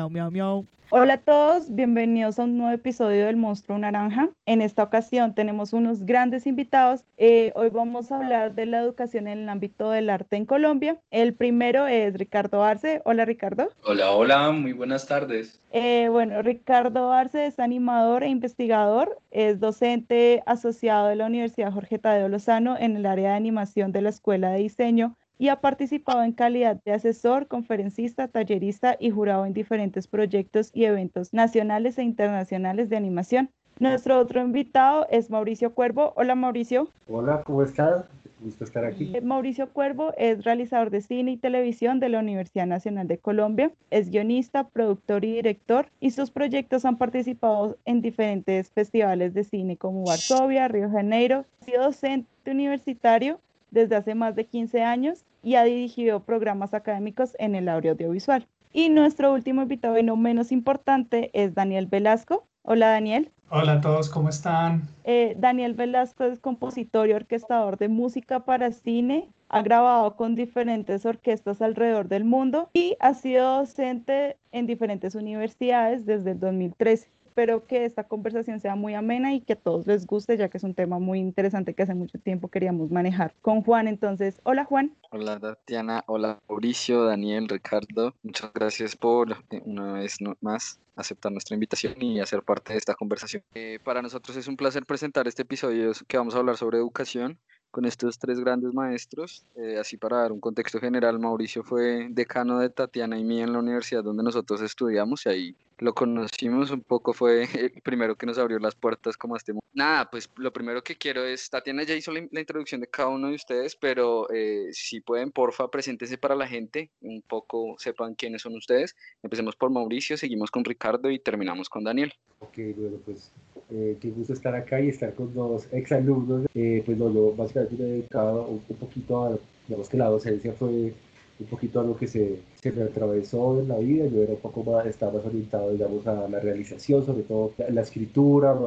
Miau, 0.00 0.08
miau, 0.08 0.30
miau. 0.30 0.66
Hola 0.88 1.14
a 1.14 1.18
todos, 1.18 1.74
bienvenidos 1.74 2.38
a 2.38 2.44
un 2.44 2.56
nuevo 2.56 2.72
episodio 2.72 3.26
del 3.26 3.36
Monstruo 3.36 3.76
Naranja. 3.76 4.30
En 4.46 4.62
esta 4.62 4.82
ocasión 4.82 5.34
tenemos 5.34 5.74
unos 5.74 6.06
grandes 6.06 6.46
invitados. 6.46 7.04
Eh, 7.18 7.52
hoy 7.54 7.68
vamos 7.68 8.10
a 8.10 8.16
hablar 8.16 8.54
de 8.54 8.64
la 8.64 8.80
educación 8.80 9.28
en 9.28 9.40
el 9.40 9.48
ámbito 9.50 9.90
del 9.90 10.08
arte 10.08 10.36
en 10.36 10.46
Colombia. 10.46 10.98
El 11.10 11.34
primero 11.34 11.86
es 11.86 12.14
Ricardo 12.14 12.64
Arce. 12.64 13.02
Hola 13.04 13.26
Ricardo. 13.26 13.68
Hola, 13.84 14.12
hola, 14.12 14.50
muy 14.52 14.72
buenas 14.72 15.06
tardes. 15.06 15.60
Eh, 15.70 16.08
bueno, 16.10 16.40
Ricardo 16.40 17.12
Arce 17.12 17.44
es 17.44 17.60
animador 17.60 18.22
e 18.24 18.28
investigador, 18.28 19.20
es 19.30 19.60
docente 19.60 20.42
asociado 20.46 21.08
de 21.08 21.16
la 21.16 21.26
Universidad 21.26 21.72
Jorge 21.72 21.98
Tadeo 21.98 22.28
Lozano 22.28 22.78
en 22.78 22.96
el 22.96 23.04
área 23.04 23.32
de 23.32 23.36
animación 23.36 23.92
de 23.92 24.00
la 24.00 24.08
Escuela 24.08 24.50
de 24.50 24.60
Diseño 24.60 25.14
y 25.40 25.48
ha 25.48 25.56
participado 25.56 26.22
en 26.22 26.32
calidad 26.32 26.82
de 26.84 26.92
asesor, 26.92 27.46
conferencista, 27.46 28.28
tallerista 28.28 28.98
y 29.00 29.08
jurado 29.08 29.46
en 29.46 29.54
diferentes 29.54 30.06
proyectos 30.06 30.70
y 30.74 30.84
eventos 30.84 31.32
nacionales 31.32 31.96
e 31.96 32.02
internacionales 32.02 32.90
de 32.90 32.98
animación. 32.98 33.48
Nuestro 33.78 34.18
otro 34.18 34.42
invitado 34.42 35.06
es 35.08 35.30
Mauricio 35.30 35.72
Cuervo. 35.72 36.12
Hola 36.16 36.34
Mauricio. 36.34 36.90
Hola, 37.08 37.42
¿cómo 37.42 37.62
estás? 37.62 38.04
Gusto 38.40 38.64
estar 38.64 38.84
aquí. 38.84 39.12
Eh, 39.14 39.22
Mauricio 39.22 39.70
Cuervo 39.70 40.12
es 40.18 40.44
realizador 40.44 40.90
de 40.90 41.00
cine 41.00 41.30
y 41.30 41.36
televisión 41.38 42.00
de 42.00 42.10
la 42.10 42.18
Universidad 42.18 42.66
Nacional 42.66 43.08
de 43.08 43.16
Colombia, 43.16 43.72
es 43.88 44.10
guionista, 44.10 44.68
productor 44.68 45.24
y 45.24 45.32
director 45.32 45.86
y 46.00 46.10
sus 46.10 46.30
proyectos 46.30 46.84
han 46.84 46.98
participado 46.98 47.78
en 47.86 48.02
diferentes 48.02 48.70
festivales 48.72 49.32
de 49.32 49.44
cine 49.44 49.78
como 49.78 50.04
Varsovia, 50.04 50.68
Río 50.68 50.88
de 50.88 50.92
Janeiro, 50.92 51.46
ha 51.62 51.64
sido 51.64 51.84
docente 51.84 52.50
universitario 52.50 53.40
desde 53.70 53.96
hace 53.96 54.14
más 54.14 54.36
de 54.36 54.44
15 54.44 54.82
años 54.82 55.24
y 55.42 55.54
ha 55.54 55.64
dirigido 55.64 56.20
programas 56.20 56.74
académicos 56.74 57.36
en 57.38 57.54
el 57.54 57.68
audiovisual. 57.68 58.46
Y 58.72 58.88
nuestro 58.88 59.32
último 59.32 59.62
invitado 59.62 59.98
y 59.98 60.02
no 60.02 60.16
menos 60.16 60.52
importante 60.52 61.30
es 61.32 61.54
Daniel 61.54 61.86
Velasco. 61.86 62.46
Hola 62.62 62.90
Daniel. 62.90 63.30
Hola 63.48 63.72
a 63.72 63.80
todos, 63.80 64.08
¿cómo 64.08 64.28
están? 64.28 64.82
Eh, 65.02 65.34
Daniel 65.36 65.74
Velasco 65.74 66.22
es 66.22 66.38
compositor 66.38 67.08
y 67.08 67.14
orquestador 67.14 67.78
de 67.78 67.88
música 67.88 68.44
para 68.44 68.70
cine, 68.70 69.28
ha 69.48 69.62
grabado 69.62 70.14
con 70.14 70.36
diferentes 70.36 71.04
orquestas 71.04 71.60
alrededor 71.60 72.06
del 72.06 72.24
mundo 72.24 72.70
y 72.72 72.96
ha 73.00 73.14
sido 73.14 73.58
docente 73.58 74.36
en 74.52 74.66
diferentes 74.66 75.16
universidades 75.16 76.06
desde 76.06 76.30
el 76.30 76.38
2013 76.38 77.08
espero 77.30 77.64
que 77.64 77.84
esta 77.84 78.08
conversación 78.08 78.58
sea 78.58 78.74
muy 78.74 78.94
amena 78.94 79.32
y 79.32 79.40
que 79.40 79.52
a 79.52 79.56
todos 79.56 79.86
les 79.86 80.04
guste, 80.04 80.36
ya 80.36 80.48
que 80.48 80.58
es 80.58 80.64
un 80.64 80.74
tema 80.74 80.98
muy 80.98 81.20
interesante 81.20 81.74
que 81.74 81.84
hace 81.84 81.94
mucho 81.94 82.18
tiempo 82.18 82.48
queríamos 82.48 82.90
manejar 82.90 83.34
con 83.40 83.62
Juan. 83.62 83.86
Entonces, 83.86 84.40
hola 84.42 84.64
Juan. 84.64 84.96
Hola 85.12 85.38
Tatiana, 85.38 86.02
hola 86.08 86.40
Mauricio, 86.48 87.04
Daniel, 87.04 87.48
Ricardo. 87.48 88.16
Muchas 88.24 88.52
gracias 88.52 88.96
por 88.96 89.36
una 89.64 89.92
vez 89.92 90.16
más 90.40 90.80
aceptar 90.96 91.30
nuestra 91.30 91.54
invitación 91.54 92.02
y 92.02 92.18
hacer 92.18 92.42
parte 92.42 92.72
de 92.72 92.80
esta 92.80 92.96
conversación. 92.96 93.44
Eh, 93.54 93.78
para 93.84 94.02
nosotros 94.02 94.36
es 94.36 94.48
un 94.48 94.56
placer 94.56 94.84
presentar 94.84 95.28
este 95.28 95.42
episodio 95.42 95.92
que 96.08 96.18
vamos 96.18 96.34
a 96.34 96.38
hablar 96.38 96.56
sobre 96.56 96.78
educación 96.78 97.38
con 97.70 97.84
estos 97.84 98.18
tres 98.18 98.40
grandes 98.40 98.74
maestros. 98.74 99.44
Eh, 99.56 99.78
así 99.78 99.96
para 99.96 100.18
dar 100.18 100.32
un 100.32 100.40
contexto 100.40 100.80
general, 100.80 101.18
Mauricio 101.18 101.62
fue 101.62 102.08
decano 102.10 102.58
de 102.58 102.70
Tatiana 102.70 103.18
y 103.18 103.24
mí 103.24 103.40
en 103.40 103.52
la 103.52 103.58
universidad 103.58 104.04
donde 104.04 104.22
nosotros 104.22 104.60
estudiamos 104.60 105.26
y 105.26 105.28
ahí 105.28 105.56
lo 105.80 105.94
conocimos 105.94 106.70
un 106.70 106.82
poco, 106.82 107.12
fue 107.12 107.42
el 107.54 107.82
primero 107.82 108.16
que 108.16 108.26
nos 108.26 108.38
abrió 108.38 108.58
las 108.58 108.74
puertas 108.74 109.16
como 109.16 109.34
a 109.34 109.38
este 109.38 109.52
mundo. 109.52 109.64
Nada, 109.72 110.10
pues 110.10 110.28
lo 110.36 110.52
primero 110.52 110.82
que 110.82 110.96
quiero 110.96 111.24
es, 111.24 111.48
Tatiana 111.48 111.84
ya 111.84 111.94
hizo 111.94 112.12
la, 112.12 112.20
introducción 112.20 112.80
de 112.80 112.86
cada 112.86 113.08
uno 113.08 113.28
de 113.28 113.34
ustedes, 113.34 113.76
pero 113.76 114.28
eh, 114.30 114.68
si 114.72 115.00
pueden, 115.00 115.30
porfa, 115.30 115.68
preséntense 115.68 116.18
para 116.18 116.34
la 116.34 116.46
gente, 116.46 116.90
un 117.00 117.22
poco 117.22 117.76
sepan 117.78 118.14
quiénes 118.14 118.42
son 118.42 118.56
ustedes. 118.56 118.94
Empecemos 119.22 119.56
por 119.56 119.70
Mauricio, 119.70 120.16
seguimos 120.16 120.50
con 120.50 120.64
Ricardo 120.64 121.10
y 121.10 121.18
terminamos 121.18 121.68
con 121.68 121.84
Daniel. 121.84 122.12
Ok, 122.40 122.58
bueno, 122.76 122.98
pues 123.04 123.32
eh, 123.72 123.96
qué 124.00 124.10
gusto 124.10 124.32
estar 124.32 124.54
acá 124.54 124.80
y 124.80 124.88
estar 124.88 125.14
con 125.14 125.32
dos 125.32 125.66
exalumnos. 125.72 126.46
Eh, 126.54 126.82
pues 126.84 126.98
no, 126.98 127.12
yo 127.12 127.34
básicamente 127.34 127.76
me 127.76 127.84
he 127.84 127.92
dedicado 127.92 128.46
un, 128.46 128.76
poquito 128.76 129.24
a, 129.24 129.38
digamos 129.68 129.88
que 129.88 129.96
la 129.96 130.06
docencia 130.08 130.52
fue 130.52 130.92
un 131.40 131.46
poquito 131.46 131.80
algo 131.80 131.96
que 131.96 132.06
se, 132.06 132.40
se 132.60 132.72
me 132.72 132.82
atravesó 132.82 133.60
en 133.60 133.68
la 133.68 133.78
vida. 133.78 134.06
Yo 134.06 134.22
era 134.22 134.32
un 134.32 134.40
poco 134.40 134.64
más, 134.64 134.86
estaba 134.86 135.12
más 135.12 135.24
orientado, 135.24 135.70
digamos, 135.70 136.06
a 136.06 136.28
la 136.28 136.40
realización, 136.40 137.04
sobre 137.04 137.22
todo 137.22 137.52
la, 137.70 137.80
escritura. 137.80 138.58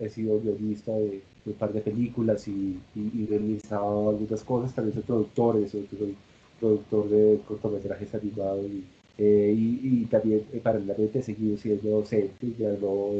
he 0.00 0.08
sido 0.08 0.40
guionista 0.40 0.92
de, 0.92 1.22
un 1.46 1.52
par 1.54 1.72
de 1.72 1.80
películas 1.80 2.48
y, 2.48 2.78
y, 2.94 3.26
realizado 3.26 4.10
algunas 4.10 4.42
cosas. 4.44 4.74
También 4.74 4.94
soy 4.94 5.02
productor, 5.02 5.68
soy, 5.68 5.86
soy 5.98 6.16
productor 6.60 7.08
de 7.10 7.40
cortometrajes 7.46 8.14
animados 8.14 8.64
y, 8.66 8.84
eh, 9.16 9.54
y, 9.56 10.04
también 10.06 10.44
eh, 10.52 10.60
paralelamente 10.62 11.22
seguido 11.22 11.56
siendo 11.56 11.88
docente, 11.90 12.52
ya 12.58 12.70
no, 12.80 13.10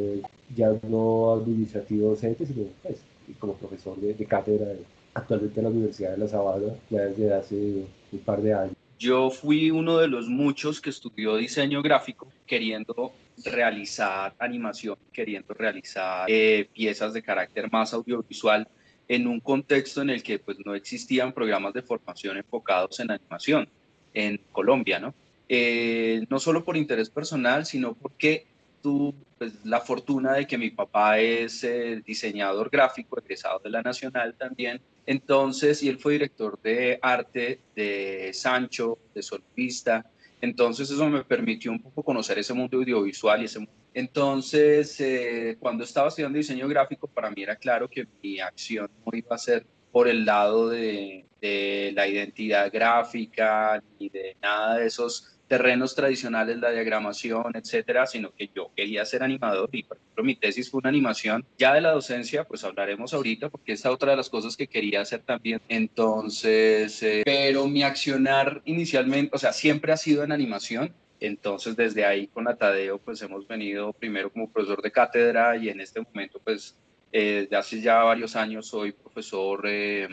ya 0.54 0.74
no 0.88 1.34
administrativo 1.34 2.10
docente, 2.10 2.46
sino 2.46 2.64
pues, 2.82 2.98
como 3.38 3.54
profesor 3.54 3.96
de, 3.98 4.14
de 4.14 4.24
cátedra 4.24 4.72
actualmente 5.14 5.60
en 5.60 5.64
la 5.64 5.70
Universidad 5.70 6.12
de 6.12 6.18
La 6.18 6.28
Sabana, 6.28 6.74
ya 6.90 7.02
desde 7.02 7.32
hace 7.32 7.84
un 8.12 8.18
par 8.24 8.42
de 8.42 8.54
años. 8.54 8.76
Yo 8.98 9.30
fui 9.30 9.70
uno 9.70 9.98
de 9.98 10.08
los 10.08 10.28
muchos 10.28 10.80
que 10.80 10.90
estudió 10.90 11.36
diseño 11.36 11.82
gráfico 11.82 12.28
queriendo 12.46 13.12
realizar 13.44 14.34
animación, 14.38 14.96
queriendo 15.12 15.54
realizar 15.54 16.26
eh, 16.28 16.68
piezas 16.72 17.12
de 17.12 17.22
carácter 17.22 17.70
más 17.70 17.92
audiovisual 17.92 18.68
en 19.08 19.26
un 19.26 19.40
contexto 19.40 20.02
en 20.02 20.10
el 20.10 20.22
que 20.22 20.38
pues 20.38 20.56
no 20.64 20.74
existían 20.74 21.32
programas 21.32 21.74
de 21.74 21.82
formación 21.82 22.36
enfocados 22.36 22.98
en 23.00 23.10
animación 23.10 23.68
en 24.14 24.40
Colombia, 24.52 24.98
¿no? 24.98 25.12
Eh, 25.48 26.24
no 26.30 26.38
solo 26.38 26.64
por 26.64 26.76
interés 26.76 27.10
personal, 27.10 27.66
sino 27.66 27.94
porque 27.94 28.46
tuve 28.82 29.14
pues, 29.38 29.64
la 29.64 29.80
fortuna 29.80 30.34
de 30.34 30.46
que 30.46 30.58
mi 30.58 30.70
papá 30.70 31.18
es 31.18 31.64
eh, 31.64 32.02
diseñador 32.04 32.70
gráfico, 32.70 33.18
egresado 33.18 33.58
de 33.58 33.70
la 33.70 33.82
Nacional 33.82 34.34
también, 34.38 34.80
entonces, 35.06 35.82
y 35.82 35.88
él 35.88 35.98
fue 35.98 36.14
director 36.14 36.60
de 36.62 36.98
arte 37.02 37.60
de 37.76 38.30
Sancho, 38.32 38.98
de 39.14 39.22
Solvista. 39.22 40.04
Entonces, 40.40 40.90
eso 40.90 41.08
me 41.08 41.24
permitió 41.24 41.70
un 41.70 41.82
poco 41.82 42.02
conocer 42.02 42.38
ese 42.38 42.54
mundo 42.54 42.78
audiovisual 42.78 43.42
y 43.42 43.44
ese 43.44 43.58
mundo. 43.58 43.72
Entonces, 43.92 44.98
eh, 45.00 45.56
cuando 45.60 45.84
estaba 45.84 46.08
estudiando 46.08 46.38
diseño 46.38 46.66
gráfico, 46.68 47.06
para 47.06 47.30
mí 47.30 47.42
era 47.42 47.56
claro 47.56 47.88
que 47.88 48.06
mi 48.22 48.40
acción 48.40 48.90
no 49.04 49.16
iba 49.16 49.36
a 49.36 49.38
ser 49.38 49.66
por 49.92 50.08
el 50.08 50.24
lado 50.24 50.70
de, 50.70 51.24
de 51.40 51.92
la 51.94 52.08
identidad 52.08 52.72
gráfica 52.72 53.80
ni 54.00 54.08
de 54.08 54.36
nada 54.42 54.78
de 54.78 54.86
esos 54.86 55.33
terrenos 55.48 55.94
tradicionales, 55.94 56.58
la 56.58 56.70
diagramación, 56.70 57.52
etcétera, 57.54 58.06
sino 58.06 58.34
que 58.34 58.50
yo 58.54 58.70
quería 58.74 59.04
ser 59.04 59.22
animador 59.22 59.68
y, 59.72 59.82
por 59.82 59.98
ejemplo, 59.98 60.24
mi 60.24 60.36
tesis 60.36 60.70
fue 60.70 60.78
una 60.78 60.88
animación. 60.88 61.44
Ya 61.58 61.74
de 61.74 61.80
la 61.80 61.92
docencia, 61.92 62.44
pues 62.44 62.64
hablaremos 62.64 63.12
ahorita, 63.14 63.50
porque 63.50 63.72
esta 63.72 63.90
otra 63.90 64.12
de 64.12 64.16
las 64.16 64.30
cosas 64.30 64.56
que 64.56 64.66
quería 64.66 65.02
hacer 65.02 65.22
también. 65.22 65.60
Entonces, 65.68 67.02
eh, 67.02 67.22
pero 67.24 67.66
mi 67.66 67.82
accionar 67.82 68.62
inicialmente, 68.64 69.34
o 69.34 69.38
sea, 69.38 69.52
siempre 69.52 69.92
ha 69.92 69.96
sido 69.96 70.24
en 70.24 70.32
animación. 70.32 70.94
Entonces, 71.20 71.76
desde 71.76 72.04
ahí 72.04 72.26
con 72.26 72.48
Atadeo, 72.48 72.98
pues 72.98 73.22
hemos 73.22 73.46
venido 73.46 73.92
primero 73.92 74.30
como 74.30 74.50
profesor 74.50 74.82
de 74.82 74.90
cátedra 74.90 75.56
y 75.56 75.68
en 75.68 75.80
este 75.80 76.00
momento, 76.00 76.40
pues, 76.42 76.76
eh, 77.12 77.46
de 77.48 77.56
hace 77.56 77.80
ya 77.80 78.02
varios 78.02 78.34
años 78.34 78.66
soy 78.66 78.92
profesor 78.92 79.62
eh, 79.66 80.08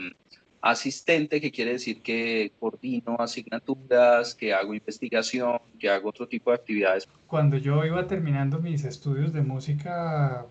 asistente, 0.62 1.42
que 1.42 1.52
quiere 1.52 1.74
decir 1.74 2.02
que 2.02 2.52
coordino 2.60 3.16
asignaturas, 3.20 4.36
que 4.36 4.54
hago 4.54 4.74
investigación, 4.74 5.60
que 5.80 5.90
hago 5.90 6.10
otro 6.10 6.28
tipo 6.28 6.52
de 6.52 6.58
actividades. 6.58 7.08
Cuando 7.28 7.58
yo 7.58 7.84
iba 7.86 8.08
terminando 8.08 8.60
mis 8.60 8.86
estudios 8.86 9.34
de 9.34 9.42
música, 9.42 10.46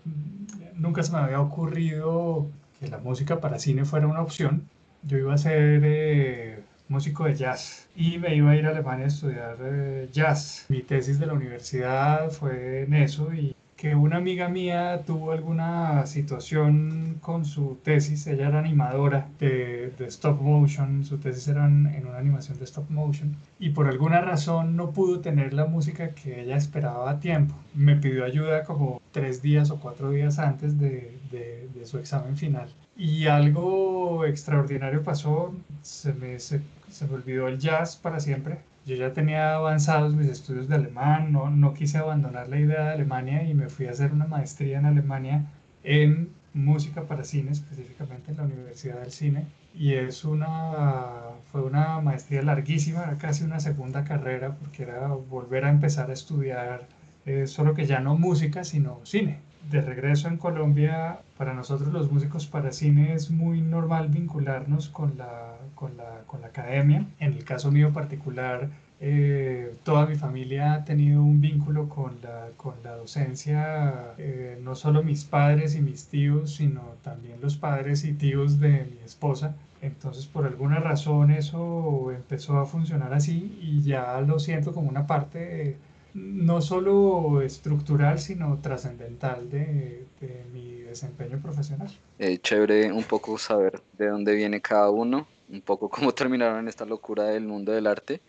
nunca 0.75 1.03
se 1.03 1.11
me 1.13 1.19
había 1.19 1.39
ocurrido 1.39 2.47
que 2.79 2.87
la 2.89 2.97
música 2.97 3.39
para 3.39 3.59
cine 3.59 3.85
fuera 3.85 4.07
una 4.07 4.21
opción. 4.21 4.67
Yo 5.03 5.17
iba 5.17 5.33
a 5.33 5.37
ser 5.37 5.81
eh, 5.83 6.59
músico 6.89 7.25
de 7.25 7.35
jazz 7.35 7.87
y 7.95 8.17
me 8.17 8.35
iba 8.35 8.51
a 8.51 8.55
ir 8.55 8.65
a 8.65 8.69
Alemania 8.69 9.05
a 9.05 9.07
estudiar 9.07 9.57
eh, 9.61 10.09
jazz. 10.11 10.65
Mi 10.69 10.83
tesis 10.83 11.19
de 11.19 11.27
la 11.27 11.33
universidad 11.33 12.29
fue 12.31 12.83
en 12.83 12.93
eso 12.93 13.33
y 13.33 13.55
que 13.81 13.95
una 13.95 14.17
amiga 14.17 14.47
mía 14.47 15.01
tuvo 15.07 15.31
alguna 15.31 16.05
situación 16.05 17.17
con 17.19 17.45
su 17.45 17.79
tesis, 17.83 18.27
ella 18.27 18.49
era 18.49 18.59
animadora 18.59 19.27
de, 19.39 19.91
stop 20.01 20.39
motion, 20.39 21.03
su 21.03 21.17
tesis 21.17 21.47
era 21.47 21.65
en, 21.65 22.05
una 22.07 22.19
animación 22.19 22.59
de 22.59 22.65
stop 22.65 22.91
motion, 22.91 23.35
y 23.57 23.71
por 23.71 23.87
alguna 23.87 24.21
razón 24.21 24.75
no 24.75 24.91
pudo 24.91 25.19
tener 25.21 25.55
la 25.55 25.65
música 25.65 26.11
que 26.11 26.41
ella 26.41 26.57
esperaba 26.57 27.09
a 27.09 27.19
tiempo. 27.19 27.55
Me 27.73 27.95
pidió 27.95 28.23
ayuda 28.23 28.63
como 28.65 29.01
tres 29.11 29.41
días 29.41 29.71
o 29.71 29.79
cuatro 29.79 30.11
días 30.11 30.37
antes 30.37 30.77
de, 30.77 31.17
de, 31.31 31.85
su 31.87 31.97
examen 31.97 32.37
final. 32.37 32.69
Y 32.95 33.25
algo 33.25 34.25
extraordinario 34.25 35.03
pasó, 35.03 35.55
se 35.81 36.13
me, 36.13 36.37
se, 36.37 36.61
se 36.87 37.07
me 37.07 37.15
olvidó 37.15 37.47
el 37.47 37.57
jazz 37.57 37.97
para 37.97 38.19
siempre 38.19 38.59
yo 38.85 38.95
ya 38.95 39.13
tenía 39.13 39.55
avanzados 39.55 40.15
mis 40.15 40.27
estudios 40.27 40.67
de 40.67 40.75
alemán, 40.75 41.31
no, 41.31 41.49
no 41.49 41.73
quise 41.73 41.97
abandonar 41.97 42.49
la 42.49 42.59
idea 42.59 42.85
de 42.85 42.91
Alemania 42.93 43.43
y 43.43 43.53
me 43.53 43.69
fui 43.69 43.87
a 43.87 43.91
hacer 43.91 44.11
una 44.11 44.25
maestría 44.25 44.79
en 44.79 44.85
Alemania 44.85 45.45
en 45.83 46.33
música 46.53 47.03
para 47.07 47.23
cine, 47.23 47.51
específicamente 47.51 48.31
en 48.31 48.37
la 48.37 48.43
Universidad 48.43 48.99
del 49.01 49.11
Cine, 49.11 49.47
y 49.73 49.93
es 49.93 50.25
una, 50.25 51.31
fue 51.51 51.61
una 51.63 52.01
maestría 52.01 52.41
larguísima, 52.41 53.17
casi 53.17 53.43
una 53.43 53.59
segunda 53.59 54.03
carrera, 54.03 54.55
porque 54.57 54.83
era 54.83 55.07
volver 55.07 55.65
a 55.65 55.69
empezar 55.69 56.09
a 56.09 56.13
estudiar, 56.13 56.87
eh, 57.25 57.47
solo 57.47 57.73
que 57.73 57.85
ya 57.85 57.99
no 57.99 58.17
música, 58.17 58.63
sino 58.63 58.99
cine. 59.03 59.39
De 59.69 59.79
regreso 59.79 60.27
en 60.27 60.37
Colombia, 60.37 61.19
para 61.37 61.53
nosotros 61.53 61.93
los 61.93 62.11
músicos 62.11 62.47
para 62.47 62.71
cine 62.71 63.13
es 63.13 63.29
muy 63.29 63.61
normal 63.61 64.09
vincularnos 64.09 64.89
con 64.89 65.17
la, 65.17 65.55
con 65.75 65.95
la, 65.97 66.23
con 66.27 66.41
la 66.41 66.47
academia. 66.47 67.05
En 67.19 67.33
el 67.33 67.45
caso 67.45 67.71
mío 67.71 67.93
particular, 67.93 68.69
eh, 68.99 69.75
toda 69.83 70.05
mi 70.07 70.15
familia 70.15 70.73
ha 70.73 70.83
tenido 70.83 71.23
un 71.23 71.39
vínculo 71.41 71.89
con 71.89 72.17
la, 72.21 72.49
con 72.57 72.75
la 72.83 72.95
docencia, 72.95 74.13
eh, 74.17 74.59
no 74.63 74.75
solo 74.75 75.03
mis 75.03 75.23
padres 75.25 75.75
y 75.75 75.81
mis 75.81 76.07
tíos, 76.07 76.55
sino 76.55 76.81
también 77.03 77.39
los 77.41 77.55
padres 77.55 78.03
y 78.03 78.13
tíos 78.13 78.59
de 78.59 78.85
mi 78.91 79.05
esposa. 79.05 79.55
Entonces, 79.81 80.27
por 80.27 80.45
alguna 80.45 80.79
razón 80.79 81.31
eso 81.31 82.11
empezó 82.11 82.59
a 82.59 82.65
funcionar 82.65 83.13
así 83.13 83.57
y 83.61 83.81
ya 83.81 84.19
lo 84.21 84.37
siento 84.37 84.73
como 84.73 84.89
una 84.89 85.07
parte 85.07 85.77
no 86.13 86.61
solo 86.61 87.41
estructural, 87.41 88.19
sino 88.19 88.59
trascendental 88.61 89.49
de, 89.49 90.05
mi 90.51 90.81
desempeño 90.81 91.41
profesional. 91.41 91.89
Eh, 92.19 92.37
chévere 92.39 92.91
un 92.91 93.03
poco 93.03 93.37
saber 93.37 93.81
de 93.97 94.07
dónde 94.07 94.35
viene 94.35 94.61
cada 94.61 94.89
uno, 94.89 95.27
un 95.49 95.61
poco 95.61 95.89
cómo 95.89 96.13
terminaron 96.13 96.59
en 96.59 96.67
esta 96.67 96.85
locura 96.85 97.25
del 97.25 97.45
mundo 97.45 97.71
del 97.71 97.87
arte 97.87 98.21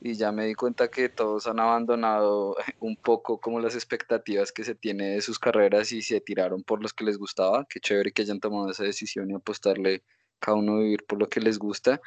y 0.00 0.14
ya 0.14 0.32
me 0.32 0.46
di 0.46 0.54
cuenta 0.54 0.88
que 0.88 1.10
todos 1.10 1.46
han 1.46 1.60
abandonado 1.60 2.56
un 2.80 2.96
poco 2.96 3.38
como 3.38 3.60
las 3.60 3.74
expectativas 3.74 4.50
que 4.50 4.64
se 4.64 4.74
tiene 4.74 5.10
de 5.10 5.20
sus 5.20 5.38
carreras 5.38 5.92
y 5.92 6.02
se 6.02 6.20
tiraron 6.20 6.62
por 6.62 6.82
los 6.82 6.94
que 6.94 7.04
les 7.04 7.18
gustaba. 7.18 7.66
Qué 7.68 7.80
chévere 7.80 8.12
que 8.12 8.22
hayan 8.22 8.40
tomado 8.40 8.70
esa 8.70 8.84
decisión 8.84 9.30
y 9.30 9.34
apostarle 9.34 10.02
cada 10.38 10.56
uno 10.56 10.76
a 10.76 10.80
vivir 10.80 11.04
por 11.06 11.18
lo 11.18 11.28
que 11.28 11.40
les 11.40 11.58
gusta. 11.58 12.00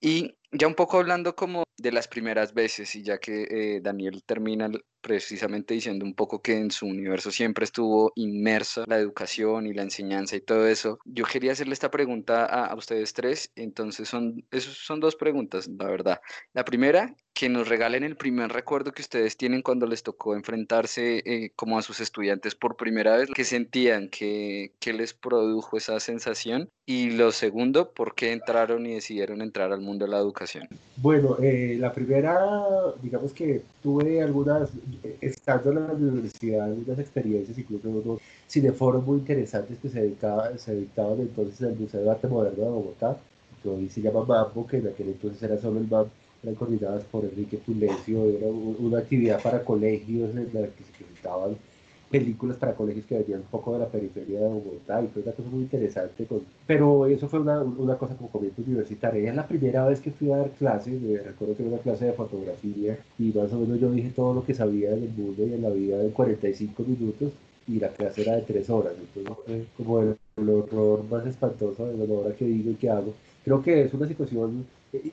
Y 0.00 0.36
ya 0.54 0.66
un 0.66 0.74
poco 0.74 0.98
hablando 0.98 1.34
como 1.34 1.64
de 1.76 1.92
las 1.92 2.08
primeras 2.08 2.54
veces 2.54 2.94
y 2.94 3.02
ya 3.02 3.18
que 3.18 3.46
eh, 3.50 3.80
Daniel 3.82 4.22
termina 4.24 4.70
precisamente 5.00 5.74
diciendo 5.74 6.04
un 6.04 6.14
poco 6.14 6.40
que 6.40 6.56
en 6.56 6.70
su 6.70 6.86
universo 6.86 7.30
siempre 7.30 7.64
estuvo 7.64 8.12
inmersa 8.14 8.84
la 8.86 8.98
educación 8.98 9.66
y 9.66 9.74
la 9.74 9.82
enseñanza 9.82 10.36
y 10.36 10.40
todo 10.40 10.66
eso, 10.66 10.98
yo 11.04 11.24
quería 11.24 11.52
hacerle 11.52 11.74
esta 11.74 11.90
pregunta 11.90 12.46
a, 12.46 12.66
a 12.66 12.74
ustedes 12.74 13.12
tres, 13.12 13.52
entonces 13.54 14.08
son, 14.08 14.46
esos 14.50 14.78
son 14.78 15.00
dos 15.00 15.16
preguntas, 15.16 15.68
la 15.68 15.88
verdad. 15.88 16.20
La 16.54 16.64
primera, 16.64 17.14
que 17.34 17.48
nos 17.48 17.68
regalen 17.68 18.04
el 18.04 18.16
primer 18.16 18.52
recuerdo 18.52 18.92
que 18.92 19.02
ustedes 19.02 19.36
tienen 19.36 19.60
cuando 19.60 19.86
les 19.86 20.04
tocó 20.04 20.34
enfrentarse 20.36 21.22
eh, 21.26 21.50
como 21.56 21.78
a 21.78 21.82
sus 21.82 22.00
estudiantes 22.00 22.54
por 22.54 22.76
primera 22.76 23.16
vez, 23.16 23.28
que 23.34 23.44
sentían, 23.44 24.08
que, 24.08 24.72
que 24.78 24.92
les 24.92 25.12
produjo 25.12 25.76
esa 25.76 25.98
sensación. 26.00 26.70
Y 26.86 27.10
lo 27.10 27.32
segundo, 27.32 27.92
¿por 27.92 28.14
qué 28.14 28.32
entraron 28.32 28.86
y 28.86 28.94
decidieron 28.94 29.42
entrar 29.42 29.72
al 29.72 29.80
mundo 29.80 30.04
de 30.04 30.12
la 30.12 30.18
educación? 30.18 30.43
Bueno, 30.96 31.36
eh, 31.42 31.76
la 31.78 31.92
primera, 31.92 32.56
digamos 33.02 33.32
que 33.32 33.62
tuve 33.82 34.22
algunas, 34.22 34.70
estando 35.20 35.70
en 35.70 35.86
la 35.86 35.92
universidad, 35.92 36.64
algunas 36.64 36.98
experiencias, 36.98 37.58
incluso 37.58 37.88
unos 37.88 38.20
cineforos 38.48 39.04
muy 39.04 39.18
interesantes 39.18 39.78
que 39.80 39.88
se, 39.88 40.02
dedicaba, 40.02 40.56
se 40.56 40.74
dictaban 40.74 41.20
entonces 41.20 41.60
en 41.60 41.68
el 41.68 41.78
Museo 41.78 42.02
de 42.02 42.10
Arte 42.10 42.28
Moderno 42.28 42.64
de 42.64 42.70
Bogotá, 42.70 43.16
que 43.62 43.68
hoy 43.68 43.88
se 43.88 44.02
llama 44.02 44.24
MAMBO, 44.24 44.66
que 44.66 44.76
en 44.78 44.88
aquel 44.88 45.08
entonces 45.08 45.42
era 45.42 45.58
solo 45.58 45.80
el 45.80 45.88
MAMBO, 45.88 46.10
eran 46.42 46.54
coordinadas 46.54 47.04
por 47.04 47.24
Enrique 47.24 47.56
Pulencio, 47.56 48.24
era 48.28 48.46
una 48.46 48.98
actividad 48.98 49.42
para 49.42 49.64
colegios 49.64 50.30
en 50.36 50.50
la 50.52 50.68
que 50.68 50.84
se 50.84 50.92
presentaban 50.98 51.56
películas 52.14 52.56
para 52.58 52.74
colegios 52.74 53.06
que 53.06 53.18
venían 53.18 53.40
un 53.40 53.46
poco 53.46 53.72
de 53.72 53.80
la 53.80 53.88
periferia 53.88 54.38
de 54.38 54.46
Bogotá 54.46 55.02
y 55.02 55.08
fue 55.08 55.22
una 55.22 55.32
cosa 55.32 55.48
muy 55.48 55.62
interesante. 55.62 56.24
Con... 56.26 56.42
Pero 56.64 57.06
eso 57.06 57.28
fue 57.28 57.40
una, 57.40 57.60
una 57.60 57.98
cosa 57.98 58.14
como 58.14 58.30
comienzo 58.30 58.62
universitaria. 58.62 59.30
Es 59.30 59.34
la 59.34 59.48
primera 59.48 59.84
vez 59.84 60.00
que 60.00 60.12
fui 60.12 60.30
a 60.30 60.36
dar 60.36 60.50
clases, 60.50 61.00
me 61.02 61.18
recuerdo 61.18 61.56
que 61.56 61.64
era 61.64 61.72
una 61.72 61.82
clase 61.82 62.04
de 62.04 62.12
fotografía 62.12 62.96
y 63.18 63.32
más 63.32 63.52
o 63.52 63.58
menos 63.58 63.80
yo 63.80 63.90
dije 63.90 64.12
todo 64.14 64.32
lo 64.32 64.44
que 64.44 64.54
sabía 64.54 64.90
del 64.90 65.08
mundo 65.08 65.44
y 65.44 65.54
en 65.54 65.62
la 65.62 65.70
vida 65.70 66.00
en 66.00 66.10
45 66.10 66.84
minutos 66.84 67.32
y 67.66 67.80
la 67.80 67.88
clase 67.88 68.22
era 68.22 68.36
de 68.36 68.42
3 68.42 68.70
horas. 68.70 68.92
Entonces 68.96 69.66
fue 69.76 69.84
como 69.84 70.00
el, 70.00 70.16
el 70.36 70.50
horror 70.50 71.02
más 71.10 71.26
espantoso 71.26 71.84
de 71.84 72.06
la 72.06 72.14
hora 72.14 72.36
que 72.36 72.44
digo 72.44 72.70
y 72.70 72.74
que 72.74 72.90
hago. 72.90 73.12
Creo 73.44 73.60
que 73.60 73.82
es 73.82 73.92
una 73.92 74.06
situación 74.06 74.64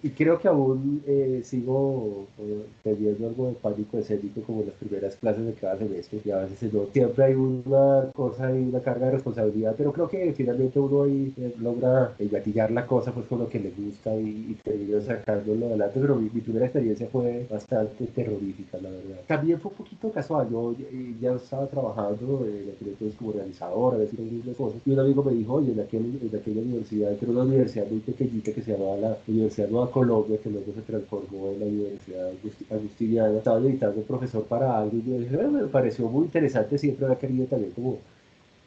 y 0.03 0.09
creo 0.11 0.39
que 0.39 0.47
aún 0.47 1.01
eh, 1.07 1.41
sigo 1.43 2.27
eh, 2.39 2.65
teniendo 2.83 3.27
algo 3.27 3.47
de 3.47 3.53
pánico 3.53 3.97
escénico 3.97 4.41
como 4.41 4.63
las 4.63 4.75
primeras 4.75 5.15
clases 5.15 5.45
de 5.45 5.53
cada 5.53 5.77
semestre 5.77 6.19
y 6.23 6.31
a 6.31 6.37
veces 6.37 6.71
no, 6.73 6.85
siempre 6.91 7.25
hay 7.25 7.33
una 7.33 8.11
cosa 8.13 8.51
y 8.51 8.59
una 8.59 8.79
carga 8.81 9.07
de 9.07 9.13
responsabilidad 9.13 9.73
pero 9.77 9.91
creo 9.91 10.07
que 10.07 10.33
finalmente 10.33 10.79
uno 10.79 11.03
ahí 11.03 11.33
eh, 11.37 11.55
logra 11.59 12.13
gatillar 12.19 12.71
la 12.71 12.85
cosa 12.85 13.11
pues 13.11 13.25
con 13.25 13.39
lo 13.39 13.49
que 13.49 13.59
le 13.59 13.71
gusta 13.71 14.15
y, 14.15 14.51
y 14.51 14.57
termina 14.63 15.01
sacándolo 15.01 15.67
adelante 15.67 15.99
pero 15.99 16.15
mi, 16.15 16.29
mi, 16.31 16.41
primera 16.41 16.65
experiencia 16.65 17.07
fue 17.11 17.47
bastante 17.49 18.05
terrorífica 18.07 18.77
la 18.77 18.89
verdad. 18.89 19.21
También 19.27 19.59
fue 19.59 19.71
un 19.71 19.77
poquito 19.77 20.11
casual 20.11 20.47
yo 20.51 20.75
ya 21.19 21.33
estaba 21.33 21.67
trabajando 21.67 22.45
en 22.45 22.71
aquel 22.75 22.89
entonces 22.89 23.17
como 23.17 23.31
realizador 23.31 23.95
a 23.95 23.97
decir 23.97 24.19
algunas 24.19 24.55
cosas 24.55 24.81
y 24.85 24.91
un 24.91 24.99
amigo 24.99 25.23
me 25.23 25.33
dijo 25.33 25.53
oye 25.53 25.71
en, 25.71 25.79
aquel, 25.79 26.19
en 26.21 26.39
aquella 26.39 26.61
universidad 26.61 27.17
que 27.17 27.25
era 27.25 27.31
una 27.31 27.43
universidad 27.43 27.87
muy 27.89 27.99
pequeñita 27.99 28.51
que 28.51 28.61
se 28.61 28.73
llamaba 28.73 28.97
la 28.97 29.17
Universidad 29.27 29.70
Nueva 29.71 29.91
Colombia, 29.91 30.37
que 30.41 30.49
luego 30.49 30.73
se 30.73 30.81
transformó 30.81 31.51
en 31.51 31.59
la 31.59 31.65
Universidad 31.65 32.31
Agustiniana, 32.69 33.37
estaba 33.37 33.59
necesitando 33.59 33.97
un 33.99 34.05
profesor 34.05 34.43
para 34.43 34.77
algo 34.77 34.97
y 34.97 35.09
me, 35.09 35.19
dije, 35.19 35.37
me 35.37 35.63
pareció 35.67 36.07
muy 36.07 36.25
interesante, 36.25 36.77
siempre 36.77 37.05
había 37.05 37.17
querido 37.17 37.45
también 37.45 37.71
como, 37.71 37.97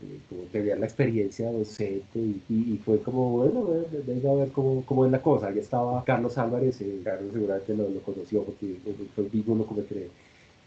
eh, 0.02 0.46
tener 0.50 0.78
la 0.78 0.86
experiencia 0.86 1.50
docente 1.50 2.18
y, 2.18 2.80
fue 2.84 2.98
como, 3.00 3.30
bueno, 3.38 3.68
venga 4.06 4.30
a 4.30 4.34
ver 4.34 4.48
cómo, 4.48 4.84
cómo, 4.84 5.06
es 5.06 5.12
la 5.12 5.22
cosa. 5.22 5.48
Ahí 5.48 5.58
estaba 5.58 6.02
Carlos 6.04 6.36
Álvarez, 6.36 6.80
eh, 6.80 7.00
Carlos 7.04 7.32
seguramente 7.32 7.74
lo, 7.74 7.88
lo, 7.88 8.00
conoció 8.00 8.42
porque 8.42 8.76
fue 9.14 9.24
un 9.24 9.30
vínculo 9.30 9.66
como 9.66 9.80
entre 9.80 10.08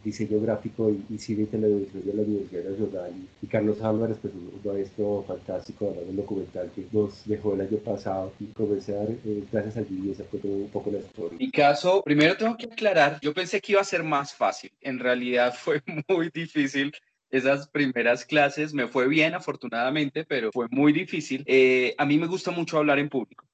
diseño 0.04 0.40
gráfico 0.40 0.90
y, 0.90 1.14
y, 1.14 1.18
cine 1.18 1.44
y 1.44 1.46
televisión 1.48 2.06
de 2.06 2.14
la 2.14 2.22
Universidad 2.22 2.64
Nacional 2.70 3.12
y, 3.42 3.48
Carlos 3.48 3.82
Álvarez, 3.82 4.18
pues 4.22 4.34
un, 4.34 4.62
maestro 4.64 5.24
fantástico, 5.28 5.88
además 5.88 6.08
del 6.08 6.16
documental 6.18 6.72
que 6.76 6.86
nos 6.92 7.26
dejó 7.26 7.54
el 7.54 7.62
año 7.62 7.78
pasado. 7.78 8.32
Y 8.40 8.46
comencé 8.48 8.96
a 8.96 9.00
dar 9.00 9.10
eh, 9.10 9.44
clases 9.50 9.78
allí 9.78 10.02
y 10.06 10.12
esa 10.12 10.24
fue 10.26 10.40
todo 10.40 10.52
un 10.52 10.70
poco 10.70 10.92
la 10.92 11.00
historia. 11.00 11.38
Mi 11.38 11.52
caso, 11.52 12.02
primero 12.04 12.36
tengo 12.38 12.56
que 12.58 12.66
aclarar, 12.66 13.20
yo 13.22 13.34
pensé 13.34 13.62
que 13.62 13.74
iba 13.74 13.82
a 13.82 13.86
ser 13.86 14.04
más 14.04 14.34
fácil, 14.34 14.72
en 14.82 15.00
realidad 15.00 15.54
fue 15.58 15.82
muy 16.08 16.30
difícil 16.34 16.92
esas 17.30 17.68
primeras 17.68 18.26
clases. 18.26 18.74
Me 18.74 18.88
fue 18.88 19.08
bien, 19.08 19.34
afortunadamente, 19.34 20.26
pero 20.26 20.52
fue 20.52 20.68
muy 20.70 20.94
difícil. 20.94 21.44
Eh, 21.46 21.94
a 21.98 22.06
mí 22.06 22.18
me 22.18 22.28
gusta 22.28 22.52
mucho 22.52 22.78
hablar 22.78 23.00
en 23.00 23.10
público 23.10 23.46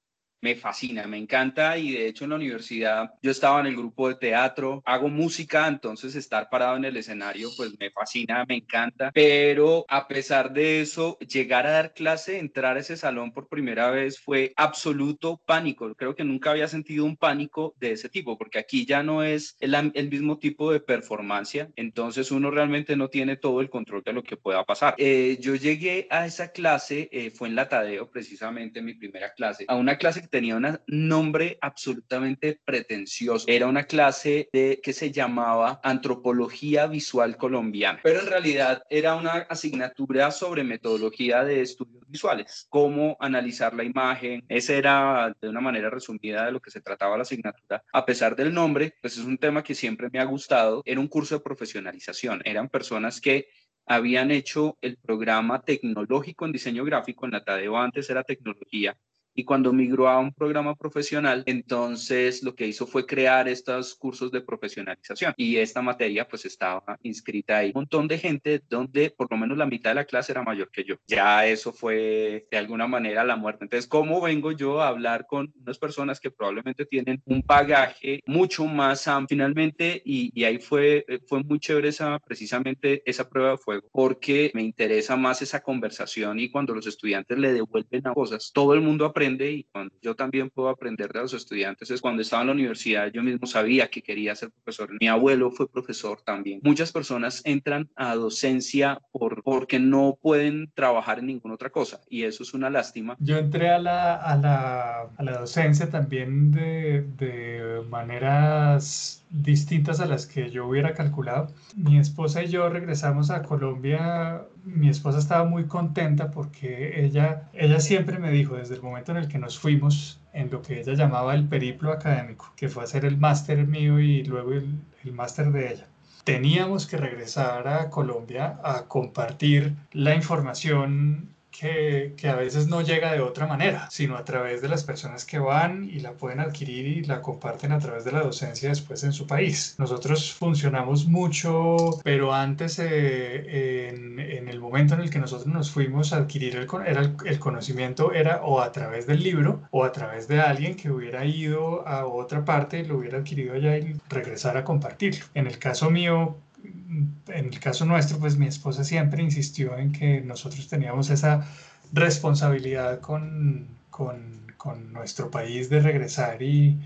me 0.44 0.54
fascina, 0.54 1.06
me 1.06 1.16
encanta. 1.16 1.78
Y 1.78 1.92
de 1.92 2.06
hecho 2.06 2.24
en 2.24 2.30
la 2.30 2.36
universidad 2.36 3.14
yo 3.22 3.30
estaba 3.30 3.60
en 3.60 3.66
el 3.66 3.76
grupo 3.76 4.08
de 4.08 4.16
teatro, 4.16 4.82
hago 4.84 5.08
música, 5.08 5.66
entonces 5.66 6.14
estar 6.14 6.50
parado 6.50 6.76
en 6.76 6.84
el 6.84 6.96
escenario 6.98 7.48
pues 7.56 7.72
me 7.80 7.90
fascina, 7.90 8.44
me 8.46 8.56
encanta, 8.56 9.10
pero 9.14 9.86
a 9.88 10.06
pesar 10.06 10.52
de 10.52 10.82
eso, 10.82 11.16
llegar 11.20 11.66
a 11.66 11.70
dar 11.70 11.94
clase, 11.94 12.38
entrar 12.38 12.76
a 12.76 12.80
ese 12.80 12.98
salón 12.98 13.32
por 13.32 13.48
primera 13.48 13.90
vez 13.90 14.20
fue 14.20 14.52
absoluto 14.56 15.40
pánico, 15.46 15.94
creo 15.94 16.14
que 16.14 16.24
nunca 16.24 16.50
había 16.50 16.68
sentido 16.68 17.06
un 17.06 17.16
pánico 17.16 17.74
de 17.78 17.92
ese 17.92 18.10
tipo, 18.10 18.36
porque 18.36 18.58
aquí 18.58 18.84
ya 18.84 19.02
no 19.02 19.22
es 19.22 19.56
el, 19.60 20.10
mismo 20.10 20.38
tipo 20.38 20.70
de 20.72 20.80
performance, 20.80 21.68
entonces 21.76 22.30
uno 22.30 22.50
realmente 22.50 22.96
no 22.96 23.08
tiene 23.08 23.36
todo 23.36 23.62
el 23.62 23.70
control 23.70 24.02
de 24.04 24.12
lo 24.12 24.22
que 24.22 24.36
pueda 24.36 24.62
pasar. 24.64 24.94
Eh, 24.98 25.38
yo 25.40 25.54
llegué 25.54 26.06
a 26.10 26.26
esa 26.26 26.52
clase, 26.52 27.08
eh, 27.12 27.30
fue 27.30 27.48
en 27.48 27.54
la 27.54 27.68
Tadeo 27.68 28.10
precisamente 28.10 28.82
mi 28.82 28.92
primera 28.92 29.32
clase, 29.32 29.64
a 29.68 29.76
una 29.76 29.96
clase 29.96 30.20
que 30.20 30.33
tenía 30.34 30.56
un 30.56 30.80
nombre 30.88 31.58
absolutamente 31.60 32.58
pretencioso. 32.64 33.44
Era 33.46 33.68
una 33.68 33.84
clase 33.84 34.48
de, 34.52 34.80
que 34.82 34.92
se 34.92 35.12
llamaba 35.12 35.78
Antropología 35.84 36.88
Visual 36.88 37.36
Colombiana, 37.36 38.00
pero 38.02 38.18
en 38.18 38.26
realidad 38.26 38.82
era 38.90 39.14
una 39.14 39.46
asignatura 39.48 40.32
sobre 40.32 40.64
metodología 40.64 41.44
de 41.44 41.60
estudios 41.60 42.02
visuales, 42.08 42.66
cómo 42.68 43.16
analizar 43.20 43.74
la 43.74 43.84
imagen. 43.84 44.44
Esa 44.48 44.74
era 44.74 45.36
de 45.40 45.48
una 45.48 45.60
manera 45.60 45.88
resumida 45.88 46.46
de 46.46 46.50
lo 46.50 46.58
que 46.60 46.72
se 46.72 46.80
trataba 46.80 47.16
la 47.16 47.22
asignatura. 47.22 47.84
A 47.92 48.04
pesar 48.04 48.34
del 48.34 48.52
nombre, 48.52 48.96
pues 49.00 49.16
es 49.16 49.24
un 49.24 49.38
tema 49.38 49.62
que 49.62 49.76
siempre 49.76 50.08
me 50.12 50.18
ha 50.18 50.24
gustado. 50.24 50.82
Era 50.84 50.98
un 50.98 51.06
curso 51.06 51.36
de 51.36 51.44
profesionalización. 51.44 52.42
Eran 52.44 52.68
personas 52.68 53.20
que 53.20 53.46
habían 53.86 54.32
hecho 54.32 54.78
el 54.80 54.96
programa 54.96 55.62
tecnológico 55.62 56.44
en 56.44 56.50
diseño 56.50 56.84
gráfico, 56.84 57.24
en 57.24 57.32
la 57.32 57.44
Tadeo 57.44 57.76
antes 57.76 58.10
era 58.10 58.24
tecnología, 58.24 58.96
y 59.34 59.44
cuando 59.44 59.72
migró 59.72 60.08
a 60.08 60.18
un 60.18 60.32
programa 60.32 60.74
profesional, 60.74 61.42
entonces 61.46 62.42
lo 62.42 62.54
que 62.54 62.66
hizo 62.66 62.86
fue 62.86 63.06
crear 63.06 63.48
estos 63.48 63.94
cursos 63.94 64.30
de 64.30 64.40
profesionalización 64.40 65.34
y 65.36 65.56
esta 65.56 65.82
materia 65.82 66.26
pues 66.26 66.44
estaba 66.44 66.98
inscrita 67.02 67.58
ahí. 67.58 67.68
Un 67.68 67.82
montón 67.82 68.08
de 68.08 68.18
gente 68.18 68.62
donde 68.68 69.10
por 69.10 69.30
lo 69.30 69.36
menos 69.36 69.58
la 69.58 69.66
mitad 69.66 69.90
de 69.90 69.96
la 69.96 70.04
clase 70.04 70.32
era 70.32 70.42
mayor 70.42 70.70
que 70.70 70.84
yo. 70.84 70.96
Ya 71.06 71.46
eso 71.46 71.72
fue 71.72 72.46
de 72.50 72.56
alguna 72.56 72.86
manera 72.86 73.24
la 73.24 73.36
muerte. 73.36 73.64
Entonces, 73.64 73.88
¿cómo 73.88 74.20
vengo 74.20 74.52
yo 74.52 74.80
a 74.80 74.88
hablar 74.88 75.26
con 75.26 75.52
unas 75.60 75.78
personas 75.78 76.20
que 76.20 76.30
probablemente 76.30 76.86
tienen 76.86 77.20
un 77.24 77.42
bagaje 77.44 78.22
mucho 78.26 78.66
más 78.66 79.08
amplio 79.08 79.34
finalmente? 79.34 80.00
Y, 80.04 80.30
y 80.34 80.44
ahí 80.44 80.58
fue, 80.58 81.04
fue 81.26 81.42
muy 81.42 81.58
chévere 81.58 81.88
esa, 81.88 82.18
precisamente 82.20 83.02
esa 83.04 83.28
prueba 83.28 83.52
de 83.52 83.58
fuego 83.58 83.88
porque 83.92 84.50
me 84.54 84.62
interesa 84.62 85.16
más 85.16 85.42
esa 85.42 85.62
conversación 85.62 86.38
y 86.38 86.50
cuando 86.50 86.74
los 86.74 86.86
estudiantes 86.86 87.38
le 87.38 87.52
devuelven 87.52 88.06
a 88.06 88.14
cosas, 88.14 88.52
todo 88.52 88.74
el 88.74 88.80
mundo 88.80 89.04
aprende 89.06 89.23
y 89.24 89.64
cuando 89.72 89.94
yo 90.02 90.14
también 90.14 90.50
puedo 90.50 90.68
aprender 90.68 91.12
de 91.12 91.20
los 91.20 91.32
estudiantes 91.32 91.90
es 91.90 92.00
cuando 92.00 92.22
estaba 92.22 92.42
en 92.42 92.48
la 92.48 92.52
universidad 92.52 93.10
yo 93.12 93.22
mismo 93.22 93.46
sabía 93.46 93.88
que 93.88 94.02
quería 94.02 94.34
ser 94.34 94.50
profesor. 94.50 94.90
Mi 95.00 95.08
abuelo 95.08 95.50
fue 95.50 95.68
profesor 95.68 96.20
también. 96.20 96.60
Muchas 96.62 96.92
personas 96.92 97.40
entran 97.44 97.88
a 97.96 98.14
docencia 98.14 99.00
por, 99.12 99.42
porque 99.42 99.78
no 99.78 100.18
pueden 100.20 100.70
trabajar 100.74 101.18
en 101.20 101.26
ninguna 101.26 101.54
otra 101.54 101.70
cosa 101.70 102.00
y 102.08 102.24
eso 102.24 102.42
es 102.42 102.54
una 102.54 102.70
lástima. 102.70 103.16
Yo 103.18 103.38
entré 103.38 103.70
a 103.70 103.78
la, 103.78 104.16
a 104.16 104.36
la, 104.36 105.08
a 105.16 105.22
la 105.22 105.38
docencia 105.38 105.88
también 105.90 106.52
de, 106.52 107.06
de 107.18 107.82
maneras 107.88 109.24
distintas 109.30 110.00
a 110.00 110.06
las 110.06 110.26
que 110.26 110.50
yo 110.50 110.66
hubiera 110.66 110.94
calculado. 110.94 111.48
Mi 111.76 111.98
esposa 111.98 112.42
y 112.42 112.48
yo 112.48 112.68
regresamos 112.68 113.30
a 113.30 113.42
Colombia. 113.42 114.42
Mi 114.64 114.88
esposa 114.88 115.18
estaba 115.18 115.44
muy 115.44 115.66
contenta 115.66 116.30
porque 116.30 117.04
ella, 117.04 117.50
ella 117.52 117.80
siempre 117.80 118.18
me 118.18 118.30
dijo 118.30 118.56
desde 118.56 118.74
el 118.74 118.82
momento 118.82 119.12
en 119.12 119.18
el 119.18 119.28
que 119.28 119.38
nos 119.38 119.58
fuimos 119.58 120.20
en 120.32 120.50
lo 120.50 120.62
que 120.62 120.80
ella 120.80 120.94
llamaba 120.94 121.34
el 121.34 121.46
periplo 121.46 121.92
académico, 121.92 122.52
que 122.56 122.68
fue 122.68 122.84
hacer 122.84 123.04
el 123.04 123.18
máster 123.18 123.66
mío 123.66 124.00
y 124.00 124.24
luego 124.24 124.52
el, 124.52 124.80
el 125.04 125.12
máster 125.12 125.52
de 125.52 125.72
ella. 125.72 125.86
Teníamos 126.24 126.86
que 126.86 126.96
regresar 126.96 127.68
a 127.68 127.90
Colombia 127.90 128.58
a 128.64 128.86
compartir 128.86 129.74
la 129.92 130.14
información 130.14 131.33
que, 131.58 132.14
que, 132.16 132.28
a 132.28 132.34
veces 132.34 132.66
no 132.66 132.80
llega 132.82 133.12
de 133.12 133.20
otra 133.20 133.46
manera, 133.46 133.88
sino 133.90 134.16
a 134.16 134.24
través 134.24 134.60
de 134.60 134.68
las 134.68 134.82
personas 134.84 135.24
que 135.24 135.38
van 135.38 135.84
y 135.84 136.00
la 136.00 136.12
pueden 136.12 136.40
adquirir 136.40 136.86
y 136.86 137.04
la 137.04 137.22
comparten 137.22 137.72
a 137.72 137.78
través 137.78 138.04
de 138.04 138.12
la 138.12 138.22
docencia 138.22 138.68
después 138.68 139.04
en 139.04 139.12
su 139.12 139.26
país. 139.26 139.76
Nosotros 139.78 140.32
funcionamos 140.32 141.06
mucho, 141.06 141.76
pero 142.02 142.34
antes, 142.34 142.78
eh, 142.78 143.88
en, 143.88 144.18
en, 144.18 144.48
el 144.48 144.60
momento 144.60 144.94
en 144.94 145.00
el 145.00 145.10
que 145.10 145.18
nosotros 145.18 145.46
nos 145.46 145.70
fuimos 145.70 146.12
a 146.12 146.18
adquirir 146.18 146.56
el, 146.56 146.68
era 146.86 147.12
el, 147.24 147.38
conocimiento, 147.38 148.12
era 148.12 148.42
o 148.42 148.60
a 148.60 148.72
través 148.72 149.06
del 149.06 149.22
libro 149.22 149.62
o 149.70 149.84
a 149.84 149.92
través 149.92 150.26
de 150.28 150.40
alguien 150.40 150.74
que 150.74 150.90
hubiera 150.90 151.24
ido 151.24 151.86
a 151.86 152.06
otra 152.06 152.44
parte 152.44 152.80
y 152.80 152.84
lo 152.84 152.98
hubiera 152.98 153.18
adquirido 153.18 153.54
allá 153.54 153.76
y 153.76 153.96
regresar 154.08 154.56
a 154.56 154.64
compartirlo. 154.64 155.24
En 155.34 155.46
el 155.46 155.58
caso 155.58 155.90
mío, 155.90 156.36
en 156.64 157.46
el 157.46 157.60
caso 157.60 157.84
nuestro, 157.84 158.18
pues 158.18 158.36
mi 158.36 158.46
esposa 158.46 158.84
siempre 158.84 159.22
insistió 159.22 159.76
en 159.78 159.92
que 159.92 160.20
nosotros 160.20 160.68
teníamos 160.68 161.10
esa 161.10 161.46
responsabilidad 161.92 163.00
con, 163.00 163.68
con, 163.90 164.52
con 164.56 164.92
nuestro 164.92 165.30
país 165.30 165.68
de 165.70 165.80
regresar 165.80 166.42
y, 166.42 166.80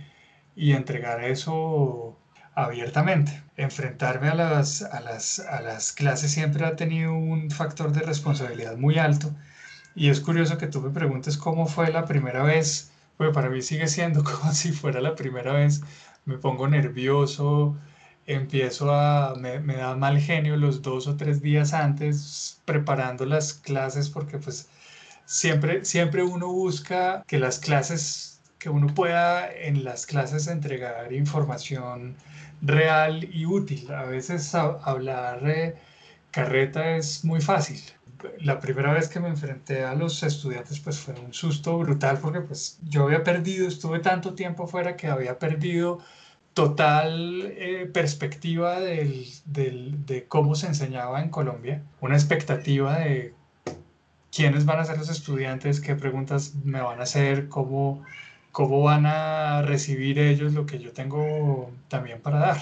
y, 0.57 0.73
entregar 0.73 1.25
eso 1.25 2.19
abiertamente. 2.55 3.43
Enfrentarme 3.57 4.29
a 4.29 4.35
las, 4.35 4.83
a, 4.83 5.01
las, 5.01 5.41
a 5.41 5.61
las 5.63 5.93
clases 5.93 6.31
siempre 6.33 6.65
ha 6.67 6.77
tenido 6.77 7.15
un 7.15 7.51
factor 7.51 7.93
de 7.93 8.01
responsabilidad 8.01 8.77
muy 8.77 8.99
alto 8.99 9.35
y 9.95 10.11
es 10.11 10.21
curioso 10.21 10.59
que 10.59 10.69
tú 10.69 10.81
me 10.81 10.91
preguntes 10.91 11.37
cómo 11.37 11.67
fue 11.67 11.91
la 11.91 12.05
primera 12.05 12.43
vez, 12.45 12.93
pues 13.17 13.33
para 13.33 13.51
mí 13.51 13.63
sigue 13.63 13.89
siendo 13.89 14.23
como 14.31 14.53
si 14.53 14.73
fuera 14.73 15.01
la 15.01 15.15
primera 15.17 15.53
vez, 15.53 15.83
me 16.25 16.39
pongo 16.39 16.69
nervioso, 16.69 17.77
empiezo 18.29 18.93
a, 18.93 19.35
me, 19.37 19.59
me, 19.61 19.77
da 19.77 19.97
mal 19.97 20.21
genio 20.21 20.57
los 20.57 20.83
dos 20.83 21.07
o 21.09 21.17
tres 21.17 21.43
días 21.43 21.73
antes 21.73 22.61
preparando 22.65 23.25
las 23.27 23.55
clases 23.55 24.11
porque 24.11 24.39
pues 24.39 24.69
siempre, 25.25 25.85
siempre 25.85 26.23
uno 26.23 26.49
busca 26.49 27.25
que 27.27 27.39
las 27.39 27.59
clases, 27.59 28.41
que 28.59 28.71
uno 28.71 28.95
pueda 28.95 29.51
en 29.53 29.85
las 29.85 30.07
clases 30.07 30.47
entregar 30.47 31.13
información 31.13 32.17
real 32.63 33.29
y 33.33 33.47
útil. 33.47 33.91
A 33.93 34.05
veces 34.05 34.55
hablar 34.55 35.49
eh, 35.49 35.77
carreta 36.31 36.97
es 36.97 37.25
muy 37.25 37.41
fácil. 37.41 37.81
La 38.41 38.61
primera 38.61 38.93
vez 38.93 39.09
que 39.09 39.21
me 39.21 39.29
enfrenté 39.29 39.85
a 39.85 39.95
los 39.95 40.23
estudiantes 40.23 40.81
pues 40.81 40.99
fue 40.99 41.15
un 41.15 41.33
susto 41.33 41.79
brutal 41.79 42.19
porque 42.21 42.41
pues 42.41 42.79
yo 42.83 43.05
había 43.05 43.23
perdido, 43.25 43.69
estuve 43.69 44.01
tanto 44.01 44.35
tiempo 44.35 44.67
fuera 44.67 44.97
que 44.97 45.07
había 45.07 45.39
perdido 45.39 46.01
total 46.59 47.53
eh, 47.57 47.89
perspectiva 47.95 48.81
de 48.81 50.25
cómo 50.27 50.57
se 50.57 50.67
enseñaba 50.67 51.23
en 51.23 51.31
Colombia, 51.31 51.85
una 52.01 52.17
expectativa 52.17 52.99
de 52.99 53.33
quiénes 54.35 54.65
van 54.67 54.81
a 54.81 54.85
ser 54.85 54.99
los 54.99 55.09
estudiantes, 55.09 55.81
qué 55.81 55.95
preguntas 55.95 56.57
me 56.65 56.81
van 56.81 56.99
a 56.99 57.05
hacer, 57.05 57.47
cómo, 57.47 58.03
cómo 58.51 58.83
van 58.83 59.07
a 59.07 59.63
recibir 59.63 60.19
ellos 60.19 60.53
lo 60.55 60.67
que 60.67 60.81
yo 60.81 60.91
tengo 60.91 61.71
también 61.87 62.21
para 62.21 62.41
dar. 62.41 62.57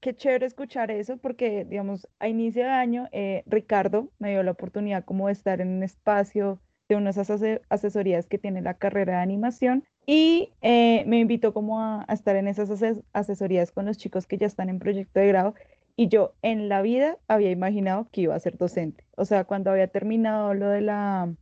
Qué 0.00 0.16
chévere 0.16 0.46
escuchar 0.46 0.90
eso 0.90 1.18
porque, 1.18 1.66
digamos, 1.66 2.08
a 2.20 2.28
inicio 2.28 2.62
de 2.62 2.70
año, 2.70 3.10
eh, 3.12 3.42
Ricardo 3.44 4.08
me 4.18 4.30
dio 4.30 4.42
la 4.42 4.52
oportunidad 4.52 5.04
como 5.04 5.26
de 5.26 5.34
estar 5.34 5.60
en 5.60 5.68
un 5.68 5.82
espacio 5.82 6.58
de 6.88 6.96
unas 6.96 7.18
asesorías 7.18 8.26
que 8.28 8.38
tiene 8.38 8.62
la 8.62 8.78
carrera 8.78 9.16
de 9.16 9.22
animación 9.22 9.84
y 10.06 10.52
eh, 10.62 11.04
me 11.06 11.20
invitó 11.20 11.52
como 11.54 11.80
a, 11.80 12.04
estar 12.08 12.36
en 12.36 12.48
esas 12.48 12.70
asesorías 13.12 13.72
con 13.72 13.86
los 13.86 13.98
chicos 13.98 14.26
que 14.26 14.38
ya 14.38 14.46
están 14.46 14.68
en 14.68 14.78
proyecto 14.78 15.20
de 15.20 15.28
grado 15.28 15.54
y 15.96 16.08
yo 16.08 16.34
en 16.42 16.68
la 16.68 16.82
vida 16.82 17.18
había 17.28 17.50
imaginado 17.50 18.08
que 18.10 18.22
iba 18.22 18.34
a 18.34 18.40
ser 18.40 18.56
docente. 18.56 19.04
O 19.16 19.24
sea, 19.24 19.44
cuando 19.44 19.70
había 19.70 19.88
terminado 19.88 20.54
lo 20.54 20.68
de 20.68 20.80
la, 20.80 21.34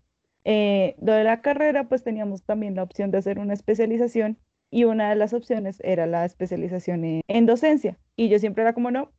eh, 0.44 0.96
lo 1.00 1.12
de 1.12 1.24
la 1.24 1.40
carrera, 1.40 1.88
pues 1.88 2.02
teníamos 2.02 2.42
también 2.42 2.74
la 2.74 2.82
opción 2.82 3.10
de 3.10 3.18
hacer 3.18 3.38
una 3.38 3.54
especialización 3.54 4.38
y 4.70 4.84
una 4.84 5.10
de 5.10 5.16
las 5.16 5.32
opciones 5.32 5.80
era 5.84 6.06
la 6.06 6.24
especialización 6.24 7.04
en, 7.04 7.20
en 7.28 7.46
docencia. 7.46 7.98
Y 8.16 8.28
yo 8.28 8.38
siempre 8.38 8.62
era 8.62 8.74
como, 8.74 8.90
no, 8.90 9.12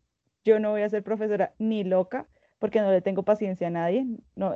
yo 0.43 0.60
no 0.60 0.71
voy 0.71 0.81
a 0.81 0.89
ser 0.89 1.03
profesora 1.03 1.53
ni 1.60 1.83
loca 1.83 2.27
porque 2.60 2.79
no 2.81 2.91
le 2.91 3.01
tengo 3.01 3.24
paciencia 3.24 3.67
a 3.67 3.71
nadie. 3.71 4.05
No, 4.36 4.53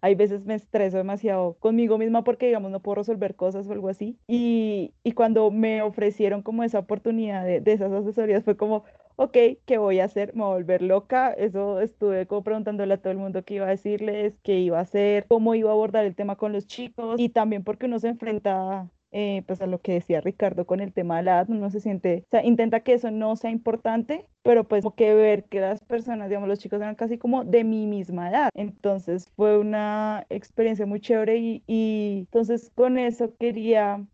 hay 0.00 0.14
veces 0.14 0.44
me 0.44 0.54
estreso 0.54 0.96
demasiado 0.96 1.54
conmigo 1.54 1.98
misma 1.98 2.24
porque, 2.24 2.46
digamos, 2.46 2.70
no 2.70 2.80
puedo 2.80 2.96
resolver 2.96 3.34
cosas 3.34 3.66
o 3.66 3.72
algo 3.72 3.88
así. 3.88 4.18
Y, 4.26 4.92
y 5.02 5.12
cuando 5.12 5.50
me 5.50 5.82
ofrecieron 5.82 6.42
como 6.42 6.62
esa 6.62 6.78
oportunidad 6.78 7.44
de, 7.44 7.60
de, 7.60 7.72
esas 7.72 7.92
asesorías, 7.92 8.44
fue 8.44 8.56
como, 8.56 8.84
ok, 9.16 9.36
¿qué 9.66 9.78
voy 9.78 10.00
a 10.00 10.04
hacer? 10.04 10.34
Me 10.34 10.42
voy 10.42 10.52
a 10.52 10.54
volver 10.54 10.82
loca. 10.82 11.32
Eso 11.32 11.80
estuve 11.80 12.26
como 12.26 12.42
preguntándole 12.42 12.94
a 12.94 12.98
todo 12.98 13.10
el 13.12 13.18
mundo 13.18 13.44
qué 13.44 13.54
iba 13.54 13.66
a 13.66 13.70
decirles, 13.70 14.38
qué 14.42 14.60
iba 14.60 14.78
a 14.78 14.82
hacer, 14.82 15.26
cómo 15.28 15.54
iba 15.54 15.70
a 15.70 15.72
abordar 15.72 16.04
el 16.04 16.14
tema 16.14 16.36
con 16.36 16.52
los 16.52 16.66
chicos 16.66 17.18
y 17.18 17.30
también 17.30 17.64
porque 17.64 17.86
uno 17.86 17.98
se 17.98 18.08
enfrenta 18.08 18.88
eh, 19.10 19.42
pues 19.46 19.62
a 19.62 19.66
lo 19.66 19.80
que 19.80 19.92
decía 19.94 20.20
Ricardo 20.20 20.66
con 20.66 20.80
el 20.80 20.92
tema 20.92 21.16
de 21.16 21.22
la 21.22 21.32
edad, 21.36 21.50
uno 21.50 21.70
se 21.70 21.80
siente, 21.80 22.24
o 22.26 22.30
sea, 22.30 22.44
intenta 22.44 22.80
que 22.80 22.92
eso 22.92 23.10
no 23.10 23.36
sea 23.36 23.50
importante, 23.50 24.26
pero 24.42 24.64
pues 24.64 24.82
como 24.82 24.94
que 24.94 25.14
ver 25.14 25.44
que 25.44 25.60
las 25.60 25.82
personas, 25.84 26.28
digamos, 26.28 26.48
los 26.48 26.58
chicos 26.58 26.80
eran 26.80 26.94
casi 26.94 27.18
como 27.18 27.44
de 27.44 27.64
mi 27.64 27.86
misma 27.86 28.28
edad. 28.30 28.50
Entonces 28.54 29.30
fue 29.36 29.58
una 29.58 30.26
experiencia 30.28 30.86
muy 30.86 31.00
chévere 31.00 31.38
y, 31.38 31.62
entonces 32.20 32.70
con 32.74 32.98
eso 32.98 33.34
quería 33.38 34.06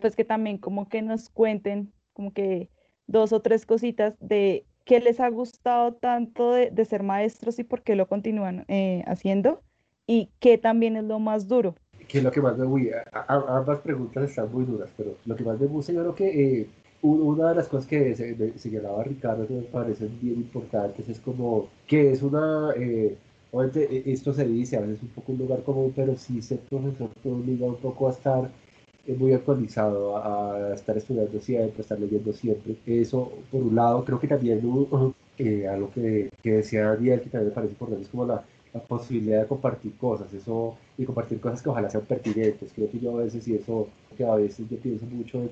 pues 0.00 0.16
que 0.16 0.24
también 0.24 0.58
como 0.58 0.88
que 0.88 1.02
nos 1.02 1.30
cuenten 1.30 1.92
como 2.12 2.32
que 2.32 2.70
dos 3.06 3.32
o 3.32 3.40
tres 3.42 3.66
cositas 3.66 4.14
de 4.20 4.64
qué 4.84 5.00
les 5.00 5.20
ha 5.20 5.28
gustado 5.28 5.94
tanto 5.94 6.52
de, 6.52 6.70
de 6.70 6.84
ser 6.84 7.02
maestros 7.02 7.58
y 7.58 7.64
por 7.64 7.82
qué 7.82 7.96
lo 7.96 8.08
continúan 8.08 8.64
eh, 8.68 9.02
haciendo 9.06 9.62
y 10.06 10.30
qué 10.40 10.58
también 10.58 10.96
es 10.96 11.04
lo 11.04 11.18
más 11.18 11.48
duro 11.48 11.74
que 12.10 12.18
es 12.18 12.24
lo 12.24 12.32
que 12.32 12.40
más 12.40 12.58
me 12.58 12.66
gusta. 12.66 13.04
Ambas 13.28 13.80
preguntas 13.80 14.28
están 14.28 14.52
muy 14.52 14.64
duras, 14.64 14.90
pero 14.96 15.16
lo 15.24 15.36
que 15.36 15.44
más 15.44 15.60
me 15.60 15.66
gusta, 15.66 15.92
yo 15.92 16.00
creo 16.00 16.14
que 16.14 16.60
eh, 16.60 16.66
una 17.02 17.50
de 17.50 17.54
las 17.54 17.68
cosas 17.68 17.86
que 17.86 18.14
se, 18.16 18.58
señalaba 18.58 19.04
Ricardo 19.04 19.46
que 19.46 19.54
me 19.54 19.62
parecen 19.62 20.18
bien 20.20 20.34
importantes 20.36 21.08
es 21.08 21.20
como 21.20 21.68
que 21.86 22.10
es 22.12 22.22
una, 22.22 22.72
eh, 22.76 23.16
obviamente 23.52 23.88
e, 23.90 24.12
esto 24.12 24.34
se 24.34 24.46
dice 24.46 24.76
a 24.76 24.80
veces 24.80 25.02
un 25.02 25.08
poco 25.08 25.32
un 25.32 25.38
lugar 25.38 25.62
común, 25.62 25.92
pero 25.94 26.16
sí 26.16 26.42
ser 26.42 26.58
profesor 26.60 27.10
te 27.22 27.30
obliga 27.30 27.66
un 27.66 27.76
poco 27.76 28.08
a 28.08 28.10
estar 28.10 28.50
eh, 29.06 29.14
muy 29.14 29.32
actualizado, 29.32 30.16
a, 30.16 30.74
estar 30.74 30.96
estudiando 30.98 31.40
siempre, 31.40 31.78
a 31.78 31.82
estar 31.82 31.98
leyendo 31.98 32.32
siempre. 32.32 32.76
Eso, 32.86 33.32
por 33.50 33.62
un 33.62 33.74
lado, 33.74 34.04
creo 34.04 34.18
que 34.20 34.28
también 34.28 34.60
eh, 35.38 35.68
algo 35.68 35.90
que, 35.92 36.30
que 36.42 36.52
decía 36.54 36.86
Daniel, 36.88 37.20
que 37.20 37.30
también 37.30 37.48
me 37.50 37.54
parece 37.54 37.72
importante, 37.72 38.02
es 38.02 38.10
como 38.10 38.26
la 38.26 38.44
la 38.72 38.80
posibilidad 38.80 39.42
de 39.42 39.48
compartir 39.48 39.92
cosas, 39.96 40.32
eso, 40.32 40.76
y 40.96 41.04
compartir 41.04 41.40
cosas 41.40 41.62
que 41.62 41.68
ojalá 41.68 41.90
sean 41.90 42.04
pertinentes. 42.04 42.72
Creo 42.74 42.90
que 42.90 42.98
yo 43.00 43.16
a 43.18 43.22
veces, 43.24 43.46
y 43.48 43.54
eso, 43.54 43.88
que 44.16 44.24
a 44.24 44.34
veces 44.36 44.66
yo 44.70 44.76
pienso 44.78 45.06
mucho 45.06 45.42
en, 45.42 45.50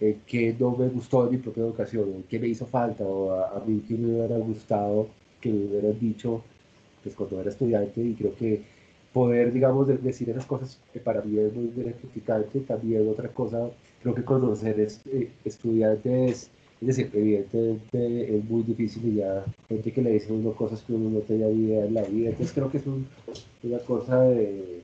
en 0.00 0.20
qué 0.26 0.54
no 0.58 0.76
me 0.76 0.88
gustó 0.88 1.24
de 1.24 1.32
mi 1.32 1.38
propia 1.38 1.62
educación, 1.64 2.08
en 2.14 2.22
qué 2.24 2.38
me 2.38 2.48
hizo 2.48 2.66
falta, 2.66 3.04
o 3.04 3.32
a, 3.32 3.56
a 3.56 3.64
mí 3.64 3.80
que 3.86 3.94
me 3.94 4.14
hubiera 4.14 4.38
gustado 4.38 5.08
que 5.40 5.50
me 5.50 5.66
hubieran 5.66 5.98
dicho, 5.98 6.42
pues 7.02 7.14
cuando 7.14 7.40
era 7.40 7.50
estudiante, 7.50 8.00
y 8.00 8.14
creo 8.14 8.34
que 8.34 8.62
poder, 9.12 9.52
digamos, 9.52 9.88
decir 10.02 10.28
esas 10.30 10.46
cosas 10.46 10.78
que 10.92 11.00
para 11.00 11.22
mí 11.22 11.38
es 11.38 11.54
muy 11.54 11.72
gratificante. 11.74 12.60
También 12.60 13.08
otra 13.08 13.28
cosa, 13.28 13.70
creo 14.02 14.14
que 14.14 14.24
conocer 14.24 14.78
es, 14.80 15.00
eh, 15.06 15.30
estudiantes, 15.44 16.50
es 16.80 16.86
decir, 16.86 17.10
evidentemente 17.12 18.36
es 18.36 18.44
muy 18.44 18.62
difícil 18.62 19.06
y 19.06 19.16
ya 19.16 19.44
gente 19.68 19.92
que 19.92 20.02
le 20.02 20.12
dice 20.12 20.32
uno 20.32 20.52
cosas 20.52 20.82
que 20.82 20.92
uno 20.92 21.10
no 21.10 21.20
tenía 21.20 21.50
idea 21.50 21.84
en 21.84 21.94
la 21.94 22.02
vida. 22.02 22.30
Entonces 22.30 22.54
creo 22.54 22.70
que 22.70 22.78
es 22.78 22.84
una 22.86 23.78
cosa 23.80 24.30
eh, 24.30 24.82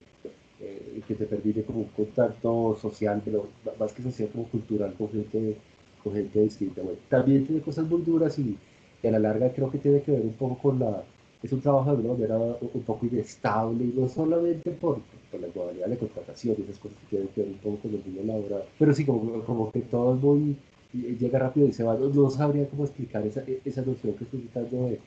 que 1.07 1.15
te 1.15 1.27
permite 1.27 1.63
como 1.63 1.81
un 1.81 1.89
contacto 1.89 2.77
social, 2.81 3.21
pero 3.25 3.49
más 3.79 3.93
que 3.93 4.03
social 4.03 4.29
como 4.33 4.49
cultural 4.49 4.95
con 4.95 5.11
gente, 5.11 5.57
con 6.03 6.15
gente 6.15 6.41
distinta. 6.41 6.83
Bueno, 6.83 6.99
también 7.09 7.47
tiene 7.47 7.63
cosas 7.63 7.87
muy 7.89 8.03
duras 8.03 8.39
y, 8.39 8.57
y 9.03 9.07
a 9.07 9.11
la 9.11 9.19
larga 9.19 9.53
creo 9.53 9.71
que 9.71 9.79
tiene 9.79 10.03
que 10.03 10.13
ver 10.13 10.23
un 10.23 10.33
poco 10.33 10.59
con 10.59 10.79
la 10.79 11.05
es 11.45 11.53
un 11.53 11.61
trabajo 11.61 11.91
de 11.91 11.97
alguna 11.97 12.15
manera 12.15 12.39
un 12.39 12.83
poco 12.85 13.05
inestable 13.05 13.85
y 13.85 13.93
no 13.95 14.09
solamente 14.09 14.71
por, 14.71 15.01
por 15.31 15.41
la 15.41 15.49
modalidad 15.55 15.89
de 15.89 15.99
contratación 15.99 16.57
y 16.59 16.63
esas 16.63 16.79
cosas 16.79 16.97
que 17.01 17.07
tienen 17.09 17.29
que 17.29 17.43
ver 17.43 17.51
un 17.51 17.59
poco 17.59 17.77
con 17.83 17.91
el 17.95 18.03
mundo 18.03 18.23
laboral, 18.33 18.65
pero 18.79 18.95
sí 18.95 19.05
como, 19.05 19.45
como 19.45 19.71
que 19.71 19.83
todo 19.83 20.15
es 20.15 20.23
muy, 20.23 20.57
llega 20.95 21.39
rápido 21.39 21.67
y 21.67 21.73
se 21.73 21.83
va, 21.83 21.97
no, 21.97 22.31
sabría 22.31 22.67
cómo 22.69 22.85
explicar 22.85 23.27
esa, 23.27 23.43
esa 23.65 23.83
noción 23.83 24.15
que 24.15 24.25
estoy 24.25 24.41
tratando 24.53 24.87
de, 24.87 25.01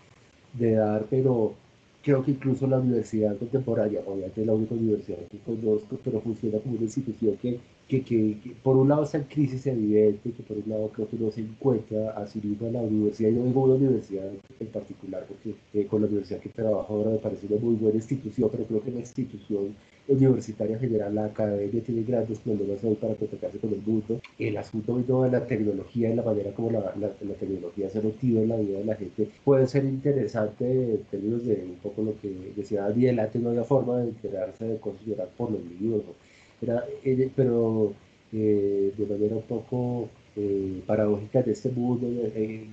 de 0.53 0.72
dar, 0.74 1.06
pero 1.10 1.56
creo 2.08 2.24
que 2.24 2.32
incluso 2.32 2.65
la 2.67 2.79
universidad 2.79 3.38
contemporánea, 3.38 4.01
obviamente 4.06 4.39
es 4.39 4.48
la 4.48 4.53
única 4.53 4.75
universidad 4.75 5.17
que 5.29 5.39
conozco, 5.39 6.00
pero 6.03 6.22
funciona 6.22 6.58
como 6.60 6.75
una 6.75 6.84
institución 6.84 7.36
que, 7.41 7.60
que, 7.88 8.01
que, 8.01 8.38
por 8.63 8.77
un 8.77 8.88
lado 8.88 9.03
está 9.03 9.17
en 9.17 9.25
crisis 9.25 9.67
evidente, 9.67 10.32
que 10.32 10.44
por 10.44 10.56
un 10.56 10.70
lado 10.70 10.89
creo 10.94 11.10
que 11.10 11.17
no 11.17 11.32
se 11.32 11.41
encuentra 11.41 12.12
a 12.12 12.25
sí 12.25 12.39
misma 12.41 12.70
la 12.70 12.82
universidad, 12.82 13.32
yo 13.32 13.44
digo 13.44 13.63
una 13.63 13.75
universidad 13.75 14.32
en 14.58 14.67
particular, 14.67 15.25
porque 15.27 15.56
eh, 15.74 15.86
con 15.86 16.01
la 16.01 16.08
universidad 16.08 16.39
que 16.39 16.48
trabajo 16.48 16.94
ahora 16.94 17.10
me 17.10 17.17
parece 17.17 17.48
una 17.48 17.60
muy 17.60 17.75
buena 17.75 17.98
institución, 17.98 18.50
pero 18.53 18.63
creo 18.65 18.82
que 18.82 18.91
la 18.91 19.00
institución 19.00 19.75
universitaria 20.08 20.80
general, 20.80 21.16
la 21.16 21.26
academia 21.26 21.82
tiene 21.84 22.04
grandes 22.04 22.40
problemas 22.40 22.84
hoy 22.84 22.96
para 22.96 23.16
contactarse 23.16 23.60
con 23.60 23.74
el 23.74 23.82
mundo. 23.82 24.20
El 24.40 24.58
asunto 24.58 24.98
de 24.98 25.32
la 25.32 25.46
tecnología, 25.46 26.10
y 26.10 26.16
la 26.16 26.24
manera 26.24 26.52
como 26.52 26.72
la, 26.72 26.94
la, 27.00 27.34
tecnología 27.40 27.90
se 27.90 28.00
ha 28.00 28.02
metido 28.02 28.42
en 28.42 28.50
la 28.50 28.58
vida 28.58 28.80
de 28.80 28.86
la 28.86 28.96
gente, 28.96 29.30
puede 29.44 29.68
ser 29.68 29.86
interesante 29.86 30.66
en 30.66 31.04
términos 31.12 31.46
de 31.46 31.56
un 31.56 31.76
poco 31.76 32.04
lo 32.04 32.20
que 32.22 32.54
decía 32.56 32.84
Daniel, 32.84 33.20
antes 33.20 33.42
no 33.42 33.50
había 33.50 33.64
forma 33.64 33.98
de 33.98 34.10
enterarse 34.10 34.66
de 34.66 34.78
cosas, 34.78 35.08
era 35.08 35.26
por 35.26 35.52
los 35.52 35.62
libros, 35.80 36.04
era, 36.62 36.84
eh, 37.04 37.30
pero 37.36 37.94
eh, 38.32 38.94
de 38.98 39.06
manera 39.06 39.36
un 39.36 39.44
poco 39.44 40.10
eh, 40.36 40.82
paradójica 40.86 41.42
de 41.42 41.52
este 41.52 41.70
mundo 41.70 42.08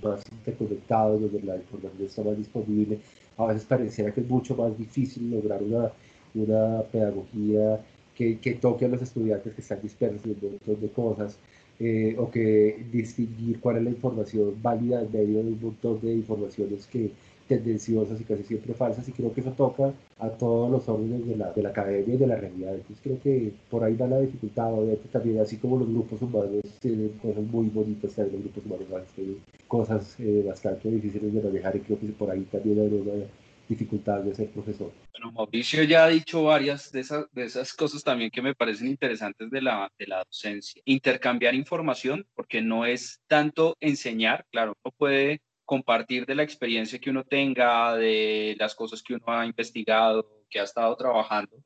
más 0.02 0.22
interconectado, 0.30 1.18
donde 1.18 1.42
la 1.42 1.56
información 1.56 2.06
está 2.06 2.22
más 2.22 2.36
disponible, 2.36 2.98
a 3.36 3.46
veces 3.46 3.64
pareciera 3.64 4.12
que 4.12 4.20
es 4.20 4.28
mucho 4.28 4.54
más 4.54 4.76
difícil 4.78 5.30
lograr 5.30 5.62
una 5.62 5.90
una 6.34 6.82
pedagogía 6.90 7.80
que, 8.16 8.38
que, 8.38 8.54
toque 8.54 8.84
a 8.84 8.88
los 8.88 9.02
estudiantes 9.02 9.54
que 9.54 9.60
están 9.60 9.80
dispersos 9.82 10.24
en 10.24 10.36
un 10.42 10.52
montón 10.52 10.80
de 10.80 10.88
cosas, 10.90 11.38
eh, 11.80 12.14
o 12.18 12.30
que 12.30 12.84
distinguir 12.92 13.58
cuál 13.60 13.78
es 13.78 13.82
la 13.84 13.90
información 13.90 14.54
válida 14.62 15.02
en 15.02 15.12
medio 15.12 15.42
de 15.42 15.50
un 15.50 15.60
montón 15.60 16.00
de 16.00 16.12
informaciones 16.12 16.86
que 16.86 17.10
tendenciosas 17.48 18.20
y 18.20 18.24
casi 18.24 18.42
siempre 18.44 18.74
falsas, 18.74 19.08
y 19.08 19.12
creo 19.12 19.32
que 19.32 19.40
eso 19.40 19.50
toca 19.52 19.92
a 20.18 20.28
todos 20.30 20.70
los 20.70 20.88
órdenes 20.88 21.26
de 21.26 21.36
la, 21.36 21.52
de 21.52 21.62
la 21.62 21.70
academia 21.70 22.14
y 22.14 22.18
de 22.18 22.26
la 22.26 22.36
realidad. 22.36 22.74
Entonces 22.74 22.98
creo 23.02 23.20
que 23.20 23.52
por 23.70 23.84
ahí 23.84 23.94
va 23.96 24.06
la 24.06 24.20
dificultad, 24.20 24.72
obviamente 24.72 25.08
también, 25.10 25.40
así 25.40 25.56
como 25.56 25.78
los 25.78 25.88
grupos 25.88 26.22
humanos 26.22 26.62
tienen 26.80 27.10
cosas 27.20 27.44
muy 27.44 27.68
bonitas, 27.68 28.12
también 28.12 28.42
los 28.44 28.54
grupos 28.54 28.80
humanos 28.88 29.08
tienen 29.14 29.36
cosas 29.68 30.16
eh, 30.20 30.44
bastante 30.46 30.90
difíciles 30.90 31.34
de 31.34 31.42
manejar, 31.42 31.76
y 31.76 31.80
creo 31.80 31.98
que 31.98 32.06
por 32.06 32.30
ahí 32.30 32.46
también 32.50 32.80
hay 32.80 32.86
una 32.86 33.24
dificultad 33.68 34.20
de 34.20 34.34
ser 34.34 34.50
profesor. 34.50 34.92
Bueno, 35.12 35.32
Mauricio 35.32 35.82
ya 35.84 36.04
ha 36.04 36.08
dicho 36.08 36.44
varias 36.44 36.92
de 36.92 37.00
esas, 37.00 37.26
de 37.32 37.44
esas 37.44 37.72
cosas 37.72 38.02
también 38.02 38.30
que 38.30 38.42
me 38.42 38.54
parecen 38.54 38.88
interesantes 38.88 39.50
de 39.50 39.62
la, 39.62 39.90
de 39.98 40.06
la 40.06 40.24
docencia. 40.24 40.82
Intercambiar 40.84 41.54
información, 41.54 42.26
porque 42.34 42.60
no 42.60 42.86
es 42.86 43.20
tanto 43.26 43.76
enseñar, 43.80 44.46
claro, 44.50 44.76
uno 44.84 44.94
puede 44.96 45.40
compartir 45.64 46.26
de 46.26 46.34
la 46.34 46.42
experiencia 46.42 46.98
que 46.98 47.10
uno 47.10 47.24
tenga, 47.24 47.96
de 47.96 48.54
las 48.58 48.74
cosas 48.74 49.02
que 49.02 49.14
uno 49.14 49.24
ha 49.26 49.46
investigado, 49.46 50.44
que 50.50 50.60
ha 50.60 50.64
estado 50.64 50.94
trabajando, 50.96 51.56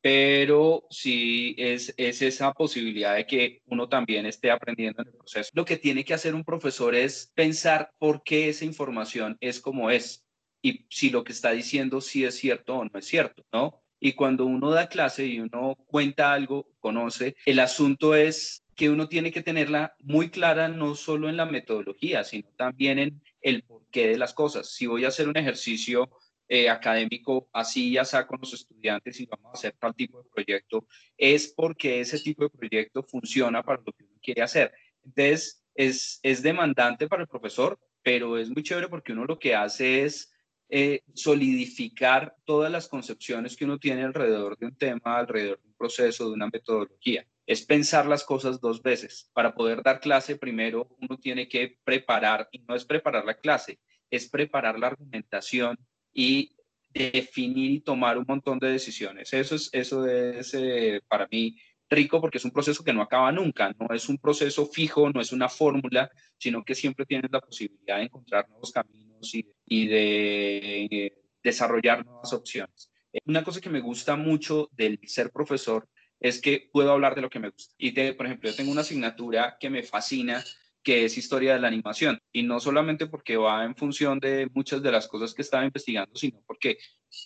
pero 0.00 0.86
sí 0.90 1.54
es, 1.58 1.94
es 1.96 2.22
esa 2.22 2.52
posibilidad 2.52 3.16
de 3.16 3.26
que 3.26 3.62
uno 3.66 3.88
también 3.88 4.26
esté 4.26 4.50
aprendiendo 4.50 5.02
en 5.02 5.08
el 5.08 5.14
proceso. 5.14 5.50
Lo 5.54 5.64
que 5.64 5.76
tiene 5.76 6.04
que 6.04 6.14
hacer 6.14 6.34
un 6.34 6.44
profesor 6.44 6.94
es 6.94 7.32
pensar 7.34 7.90
por 7.98 8.22
qué 8.22 8.48
esa 8.48 8.64
información 8.64 9.36
es 9.40 9.60
como 9.60 9.90
es 9.90 10.25
y 10.66 10.86
si 10.90 11.10
lo 11.10 11.22
que 11.22 11.32
está 11.32 11.52
diciendo 11.52 12.00
sí 12.00 12.24
es 12.24 12.34
cierto 12.34 12.74
o 12.74 12.84
no 12.84 12.98
es 12.98 13.06
cierto, 13.06 13.46
¿no? 13.52 13.84
Y 14.00 14.14
cuando 14.14 14.46
uno 14.46 14.70
da 14.70 14.88
clase 14.88 15.24
y 15.24 15.38
uno 15.38 15.76
cuenta 15.86 16.32
algo, 16.32 16.68
conoce, 16.80 17.36
el 17.46 17.60
asunto 17.60 18.16
es 18.16 18.64
que 18.74 18.90
uno 18.90 19.08
tiene 19.08 19.30
que 19.30 19.42
tenerla 19.42 19.94
muy 20.00 20.28
clara 20.28 20.66
no 20.68 20.96
solo 20.96 21.28
en 21.28 21.36
la 21.36 21.46
metodología, 21.46 22.24
sino 22.24 22.48
también 22.56 22.98
en 22.98 23.22
el 23.40 23.62
porqué 23.62 24.08
de 24.08 24.18
las 24.18 24.34
cosas. 24.34 24.68
Si 24.68 24.86
voy 24.86 25.04
a 25.04 25.08
hacer 25.08 25.28
un 25.28 25.36
ejercicio 25.36 26.10
eh, 26.48 26.68
académico 26.68 27.48
así 27.52 27.92
ya 27.92 28.04
saco 28.04 28.30
con 28.30 28.40
los 28.40 28.52
estudiantes 28.52 29.20
y 29.20 29.26
vamos 29.26 29.46
a 29.46 29.58
hacer 29.58 29.76
tal 29.78 29.94
tipo 29.94 30.20
de 30.20 30.28
proyecto, 30.28 30.86
es 31.16 31.54
porque 31.56 32.00
ese 32.00 32.18
tipo 32.18 32.42
de 32.42 32.50
proyecto 32.50 33.04
funciona 33.04 33.62
para 33.62 33.80
lo 33.86 33.92
que 33.92 34.02
uno 34.02 34.18
quiere 34.20 34.42
hacer. 34.42 34.72
Entonces, 35.04 35.62
es, 35.76 36.18
es 36.24 36.42
demandante 36.42 37.06
para 37.06 37.22
el 37.22 37.28
profesor, 37.28 37.78
pero 38.02 38.36
es 38.36 38.50
muy 38.50 38.64
chévere 38.64 38.88
porque 38.88 39.12
uno 39.12 39.24
lo 39.24 39.38
que 39.38 39.54
hace 39.54 40.04
es 40.04 40.32
eh, 40.68 41.02
solidificar 41.14 42.34
todas 42.44 42.72
las 42.72 42.88
concepciones 42.88 43.56
que 43.56 43.64
uno 43.64 43.78
tiene 43.78 44.02
alrededor 44.02 44.58
de 44.58 44.66
un 44.66 44.76
tema, 44.76 45.18
alrededor 45.18 45.60
de 45.60 45.68
un 45.68 45.76
proceso, 45.76 46.28
de 46.28 46.34
una 46.34 46.48
metodología. 46.52 47.24
Es 47.46 47.64
pensar 47.64 48.06
las 48.06 48.24
cosas 48.24 48.60
dos 48.60 48.82
veces. 48.82 49.30
Para 49.32 49.54
poder 49.54 49.82
dar 49.82 50.00
clase, 50.00 50.36
primero 50.36 50.88
uno 51.00 51.18
tiene 51.18 51.48
que 51.48 51.78
preparar, 51.84 52.48
y 52.50 52.58
no 52.60 52.74
es 52.74 52.84
preparar 52.84 53.24
la 53.24 53.34
clase, 53.34 53.78
es 54.10 54.28
preparar 54.28 54.78
la 54.78 54.88
argumentación 54.88 55.78
y 56.12 56.52
definir 56.92 57.70
y 57.70 57.80
tomar 57.80 58.18
un 58.18 58.24
montón 58.26 58.58
de 58.58 58.72
decisiones. 58.72 59.32
Eso 59.32 59.54
es, 59.54 59.70
eso 59.72 60.06
es 60.06 60.52
eh, 60.54 61.00
para 61.06 61.28
mí 61.30 61.56
rico 61.88 62.20
porque 62.20 62.38
es 62.38 62.44
un 62.44 62.50
proceso 62.50 62.82
que 62.82 62.92
no 62.92 63.02
acaba 63.02 63.30
nunca, 63.30 63.72
no 63.78 63.94
es 63.94 64.08
un 64.08 64.18
proceso 64.18 64.66
fijo, 64.66 65.10
no 65.10 65.20
es 65.20 65.30
una 65.30 65.48
fórmula, 65.48 66.10
sino 66.36 66.64
que 66.64 66.74
siempre 66.74 67.06
tienes 67.06 67.30
la 67.30 67.40
posibilidad 67.40 67.98
de 67.98 68.04
encontrar 68.04 68.48
nuevos 68.48 68.72
caminos 68.72 69.05
y, 69.34 69.86
de 69.86 70.84
eh, 70.90 71.18
desarrollar 71.42 72.04
nuevas 72.04 72.32
opciones. 72.32 72.90
Una 73.24 73.42
cosa 73.42 73.60
que 73.60 73.70
me 73.70 73.80
gusta 73.80 74.16
mucho 74.16 74.68
del 74.72 74.98
ser 75.04 75.30
profesor 75.30 75.88
es 76.20 76.40
que 76.40 76.68
puedo 76.72 76.92
hablar 76.92 77.14
de 77.14 77.22
lo 77.22 77.30
que 77.30 77.38
me 77.38 77.50
gusta. 77.50 77.74
Y 77.78 77.92
por 78.12 78.26
ejemplo, 78.26 78.50
yo 78.50 78.56
tengo 78.56 78.72
una 78.72 78.80
asignatura 78.82 79.56
que 79.58 79.70
me 79.70 79.82
fascina, 79.82 80.42
que 80.82 81.04
es 81.04 81.18
historia 81.18 81.54
de 81.54 81.60
la 81.60 81.68
animación. 81.68 82.18
Y 82.32 82.42
no 82.42 82.60
solamente 82.60 83.06
porque 83.06 83.36
va 83.36 83.64
en 83.64 83.74
función 83.74 84.18
de 84.20 84.48
muchas 84.54 84.82
de 84.82 84.92
las 84.92 85.08
cosas 85.08 85.34
que 85.34 85.42
estaba 85.42 85.64
investigando, 85.64 86.14
sino 86.16 86.42
porque 86.46 86.78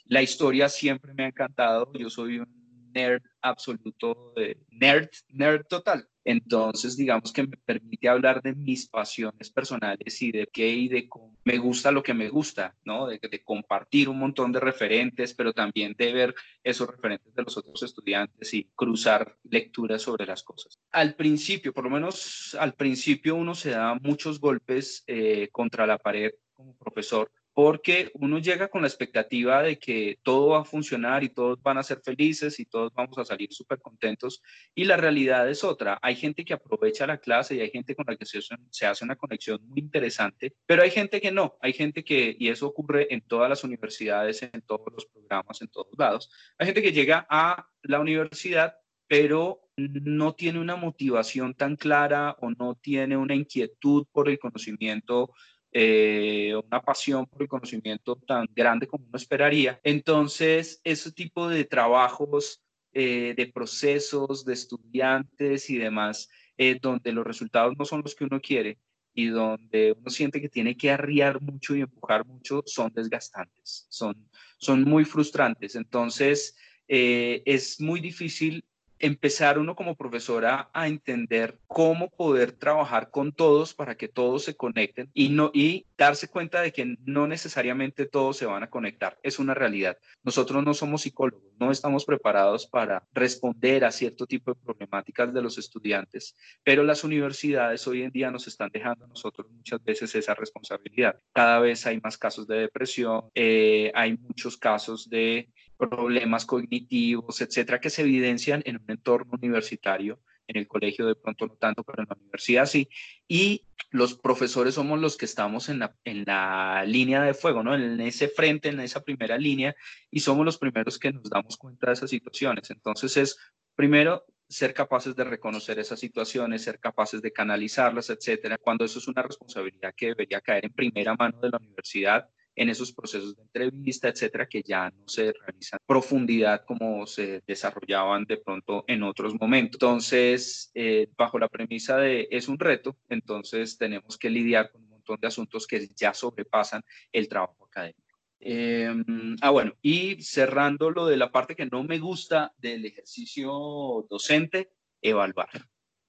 la 0.07 0.23
historia 0.23 0.69
siempre 0.69 1.13
me 1.15 1.25
ha 1.25 1.29
encantado. 1.29 1.91
Yo 1.95 2.11
soy 2.11 2.39
un 2.39 2.91
nerd 2.95 3.23
absoluto, 3.43 4.33
de 4.37 4.59
nerd, 4.71 5.09
nerd 5.29 5.67
total. 5.67 6.09
Entonces, 6.25 6.97
digamos 6.97 7.33
que 7.33 7.47
me 7.47 7.57
permite 7.57 8.09
hablar 8.09 8.43
de 8.43 8.55
mis 8.55 8.89
pasiones 8.89 9.51
personales 9.51 10.21
y 10.23 10.33
de 10.33 10.47
qué 10.53 10.69
y 10.69 10.89
de 10.89 11.09
cómo 11.09 11.37
me 11.45 11.59
gusta 11.59 11.91
lo 11.91 12.03
que 12.03 12.15
me 12.15 12.29
gusta, 12.29 12.77
¿no? 12.85 13.07
De, 13.07 13.21
compartir 13.45 14.09
un 14.09 14.19
montón 14.19 14.53
de 14.53 14.61
referentes, 14.61 15.35
pero 15.35 15.53
también 15.53 15.95
de 15.97 16.13
ver 16.13 16.35
esos 16.63 16.89
referentes 16.89 17.35
de 17.35 17.43
los 17.43 17.57
otros 17.57 17.83
estudiantes 17.83 18.53
y 18.55 18.71
cruzar 18.75 19.37
lecturas 19.45 20.03
sobre 20.03 20.27
las 20.27 20.43
cosas. 20.43 20.79
Al 20.93 21.15
principio, 21.15 21.73
por 21.73 21.85
lo 21.85 21.91
menos 21.91 22.55
al 22.59 22.75
principio, 22.75 23.35
uno 23.35 23.55
se 23.55 23.71
da 23.71 23.95
muchos 23.95 24.41
golpes 24.41 25.03
eh, 25.07 25.49
contra 25.51 25.87
la 25.87 25.99
pared 25.99 26.33
como 26.53 26.77
profesor 26.77 27.33
porque 27.63 28.11
uno 28.15 28.39
llega 28.39 28.69
con 28.69 28.81
la 28.81 28.89
expectativa 28.89 29.63
de 29.63 29.79
que 29.79 30.19
todo 30.23 30.49
va 30.49 30.61
a 30.63 30.65
funcionar 30.65 31.23
y 31.23 31.29
todos 31.29 31.61
van 31.61 31.77
a 31.77 31.83
ser 31.83 32.01
felices 32.03 32.59
y 32.59 32.65
todos 32.65 32.91
vamos 32.95 33.19
a 33.19 33.25
salir 33.27 33.53
súper 33.53 33.83
contentos 33.83 34.43
y 34.75 34.85
la 34.85 34.97
realidad 34.97 35.47
es 35.47 35.63
otra. 35.63 35.99
Hay 36.01 36.17
gente 36.17 36.43
que 36.43 36.55
aprovecha 36.55 37.07
la 37.07 37.19
clase 37.19 37.57
y 37.57 37.61
hay 37.61 37.69
gente 37.69 37.95
con 37.95 38.07
la 38.09 38.17
que 38.17 38.25
se, 38.25 38.87
hace 38.87 39.05
una 39.05 39.15
conexión 39.15 39.61
muy 39.69 39.81
interesante, 39.81 40.55
pero 40.65 40.83
hay 40.83 40.91
gente 40.91 41.21
que 41.21 41.33
no, 41.33 41.59
hay 41.61 41.75
gente 41.75 42.03
que, 42.03 42.35
y 42.39 42.49
eso 42.49 42.67
ocurre 42.67 43.13
en 43.13 43.21
todas 43.21 43.51
las 43.51 43.63
universidades, 43.63 44.43
en 44.43 44.63
todos 44.63 44.87
los 44.91 45.05
programas, 45.05 45.61
en 45.61 45.69
todos 45.69 45.89
lados, 45.99 46.31
hay 46.57 46.65
gente 46.65 46.81
que 46.81 46.93
llega 46.93 47.27
a 47.29 47.69
la 47.83 48.01
universidad 48.01 48.75
pero 49.07 49.69
no 49.77 50.35
tiene 50.35 50.61
una 50.61 50.77
motivación 50.77 51.55
tan 51.55 51.77
clara 51.77 52.37
o 52.41 52.51
no 52.51 52.77
tiene 52.77 53.17
una 53.17 53.35
inquietud 53.35 54.07
por 54.13 54.29
el 54.29 54.39
conocimiento 54.39 55.35
eh, 55.73 56.55
una 56.67 56.83
pasión 56.83 57.27
por 57.27 57.43
el 57.43 57.49
conocimiento 57.49 58.17
tan 58.17 58.47
grande 58.55 58.87
como 58.87 59.07
uno 59.07 59.17
esperaría. 59.17 59.81
Entonces, 59.83 60.81
ese 60.85 61.13
tipo 61.13 61.49
de 61.49 61.65
trabajos, 61.65 62.63
eh, 62.93 63.35
de 63.37 63.47
procesos, 63.47 64.45
de 64.45 64.55
estudiantes 64.55 65.71
y 65.71 65.79
demás, 65.79 66.29
eh, 66.59 66.79
donde 66.81 67.13
los 67.13 67.25
resultados 67.25 67.75
no 67.79 67.85
son 67.85 68.03
los 68.03 68.15
que 68.15 68.25
uno 68.25 68.41
quiere 68.41 68.79
y 69.15 69.27
donde 69.27 69.93
uno 69.99 70.11
siente 70.11 70.41
que 70.41 70.49
tiene 70.49 70.77
que 70.77 70.91
arriar 70.91 71.41
mucho 71.41 71.75
y 71.75 71.81
empujar 71.83 72.27
mucho, 72.27 72.63
son 72.67 72.93
desgastantes, 72.93 73.87
son, 73.89 74.29
son 74.59 74.83
muy 74.83 75.05
frustrantes. 75.05 75.75
Entonces, 75.75 76.57
eh, 76.89 77.43
es 77.47 77.81
muy 77.81 78.01
difícil 78.01 78.65
empezar 79.01 79.59
uno 79.59 79.75
como 79.75 79.97
profesora 79.97 80.71
a 80.73 80.87
entender 80.87 81.59
cómo 81.67 82.11
poder 82.11 82.53
trabajar 82.53 83.11
con 83.11 83.33
todos 83.33 83.75
para 83.75 83.97
que 83.97 84.09
todos 84.09 84.45
se 84.45 84.57
conecten 84.57 85.11
y 85.15 85.31
no 85.31 85.51
y 85.55 85.87
darse 85.97 86.29
cuenta 86.29 86.61
de 86.61 86.73
que 86.73 86.97
no 87.05 87.27
necesariamente 87.27 88.07
todos 88.07 88.37
se 88.37 88.47
van 88.47 88.63
a 88.63 88.71
conectar. 88.71 89.19
Es 89.23 89.39
una 89.39 89.55
realidad. 89.55 89.99
Nosotros 90.23 90.63
no 90.63 90.75
somos 90.75 91.03
psicólogos, 91.03 91.43
no 91.59 91.71
estamos 91.71 92.05
preparados 92.05 92.67
para 92.67 93.03
responder 93.13 93.85
a 93.85 93.91
cierto 93.91 94.27
tipo 94.27 94.53
de 94.53 94.61
problemáticas 94.61 95.33
de 95.33 95.43
los 95.43 95.57
estudiantes, 95.57 96.37
pero 96.63 96.83
las 96.83 97.03
universidades 97.03 97.87
hoy 97.87 98.03
en 98.03 98.11
día 98.11 98.31
nos 98.31 98.47
están 98.47 98.71
dejando 98.71 99.07
a 99.07 99.09
nosotros 99.09 99.51
muchas 99.51 99.83
veces 99.83 100.15
esa 100.15 100.35
responsabilidad. 100.35 101.19
Cada 101.33 101.59
vez 101.59 101.87
hay 101.87 102.01
más 102.01 102.19
casos 102.19 102.47
de 102.47 102.59
depresión, 102.59 103.25
eh, 103.35 103.91
hay 103.95 104.17
muchos 104.19 104.59
casos 104.59 105.09
de 105.09 105.49
problemas 105.81 106.45
cognitivos, 106.45 107.41
etcétera, 107.41 107.81
que 107.81 107.91
se 107.91 108.03
evidencian 108.03 108.63
en 108.67 108.77
un 108.77 108.91
entorno 108.91 109.33
universitario, 109.41 110.21
en 110.47 110.59
el 110.59 110.69
colegio 110.69 111.07
de 111.07 111.15
pronto 111.15 111.47
no 111.47 111.55
tanto, 111.55 111.83
pero 111.83 112.03
en 112.03 112.09
la 112.09 112.17
universidad 112.21 112.67
sí. 112.67 112.89
Y 113.27 113.65
los 113.91 114.15
profesores 114.15 114.75
somos 114.75 115.01
los 115.01 115.17
que 115.17 115.25
estamos 115.25 115.69
en 115.69 115.79
la, 115.79 115.97
en 116.05 116.25
la 116.25 116.85
línea 116.87 117.23
de 117.23 117.35
fuego, 117.35 117.63
¿no? 117.63 117.75
En 117.75 118.01
ese 118.01 118.29
frente, 118.29 118.69
en 118.69 118.81
esa 118.81 119.03
primera 119.03 119.39
línea, 119.39 119.75
y 120.11 120.21
somos 120.21 120.45
los 120.45 120.59
primeros 120.59 120.99
que 120.99 121.13
nos 121.13 121.31
damos 121.31 121.57
cuenta 121.57 121.87
de 121.89 121.95
esas 121.95 122.11
situaciones. 122.11 122.71
Entonces 122.71 123.17
es, 123.17 123.39
primero, 123.75 124.25
ser 124.49 124.75
capaces 124.75 125.15
de 125.15 125.25
reconocer 125.25 125.79
esas 125.79 126.01
situaciones, 126.01 126.63
ser 126.63 126.81
capaces 126.81 127.23
de 127.23 127.33
canalizarlas, 127.33 128.11
etcétera, 128.11 128.59
cuando 128.59 128.85
eso 128.85 128.99
es 128.99 129.07
una 129.07 129.23
responsabilidad 129.23 129.95
que 129.97 130.07
debería 130.07 130.41
caer 130.41 130.67
en 130.67 130.73
primera 130.73 131.15
mano 131.15 131.39
de 131.41 131.51
la 131.51 131.59
universidad 131.59 132.29
en 132.55 132.69
esos 132.69 132.93
procesos 132.93 133.37
de 133.37 133.43
entrevista, 133.43 134.09
etcétera, 134.09 134.47
que 134.49 134.63
ya 134.63 134.91
no 134.91 135.09
se 135.09 135.33
realizan 135.33 135.79
profundidad 135.87 136.65
como 136.67 137.07
se 137.07 137.43
desarrollaban 137.47 138.25
de 138.25 138.39
pronto 138.39 138.85
en 138.87 139.03
otros 139.03 139.35
momentos. 139.41 139.77
Entonces, 139.77 140.71
eh, 140.75 141.09
bajo 141.17 141.39
la 141.39 141.49
premisa 141.49 141.97
de 141.97 142.29
es 142.31 142.49
un 142.49 142.59
reto, 142.59 142.97
entonces 143.09 143.79
tenemos 143.79 144.19
que 144.19 144.31
lidiar 144.31 144.71
con 144.71 144.83
un 144.83 144.91
montón 144.91 145.19
de 145.21 145.29
asuntos 145.29 145.67
que 145.67 145.89
ya 145.97 146.13
sobrepasan 146.13 146.83
el 147.13 147.29
trabajo 147.29 147.65
académico. 147.65 148.11
Em, 148.43 149.37
ah, 149.43 149.51
bueno, 149.51 149.75
y 149.83 150.23
cerrando 150.23 150.91
lo 150.91 151.07
de 151.07 151.19
la 151.19 151.31
parte 151.31 151.55
que 151.55 151.67
no 151.67 151.85
me 151.85 151.99
gusta 151.99 152.53
del 152.57 152.87
ejercicio 152.87 154.07
docente, 154.09 154.71
evaluar. 155.03 155.51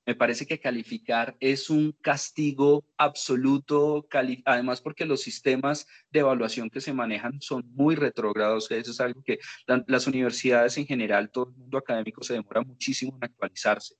Me 0.05 0.15
parece 0.15 0.47
que 0.47 0.59
calificar 0.59 1.35
es 1.39 1.69
un 1.69 1.91
castigo 2.01 2.83
absoluto, 2.97 4.07
además 4.45 4.81
porque 4.81 5.05
los 5.05 5.21
sistemas 5.21 5.85
de 6.09 6.21
evaluación 6.21 6.69
que 6.71 6.81
se 6.81 6.91
manejan 6.91 7.39
son 7.39 7.63
muy 7.73 7.95
retrógrados. 7.95 8.71
Eso 8.71 8.91
es 8.91 8.99
algo 8.99 9.21
que 9.23 9.39
las 9.85 10.07
universidades 10.07 10.77
en 10.77 10.87
general, 10.87 11.29
todo 11.29 11.49
el 11.49 11.55
mundo 11.55 11.77
académico 11.77 12.23
se 12.23 12.33
demora 12.33 12.61
muchísimo 12.61 13.15
en 13.15 13.25
actualizarse. 13.25 13.95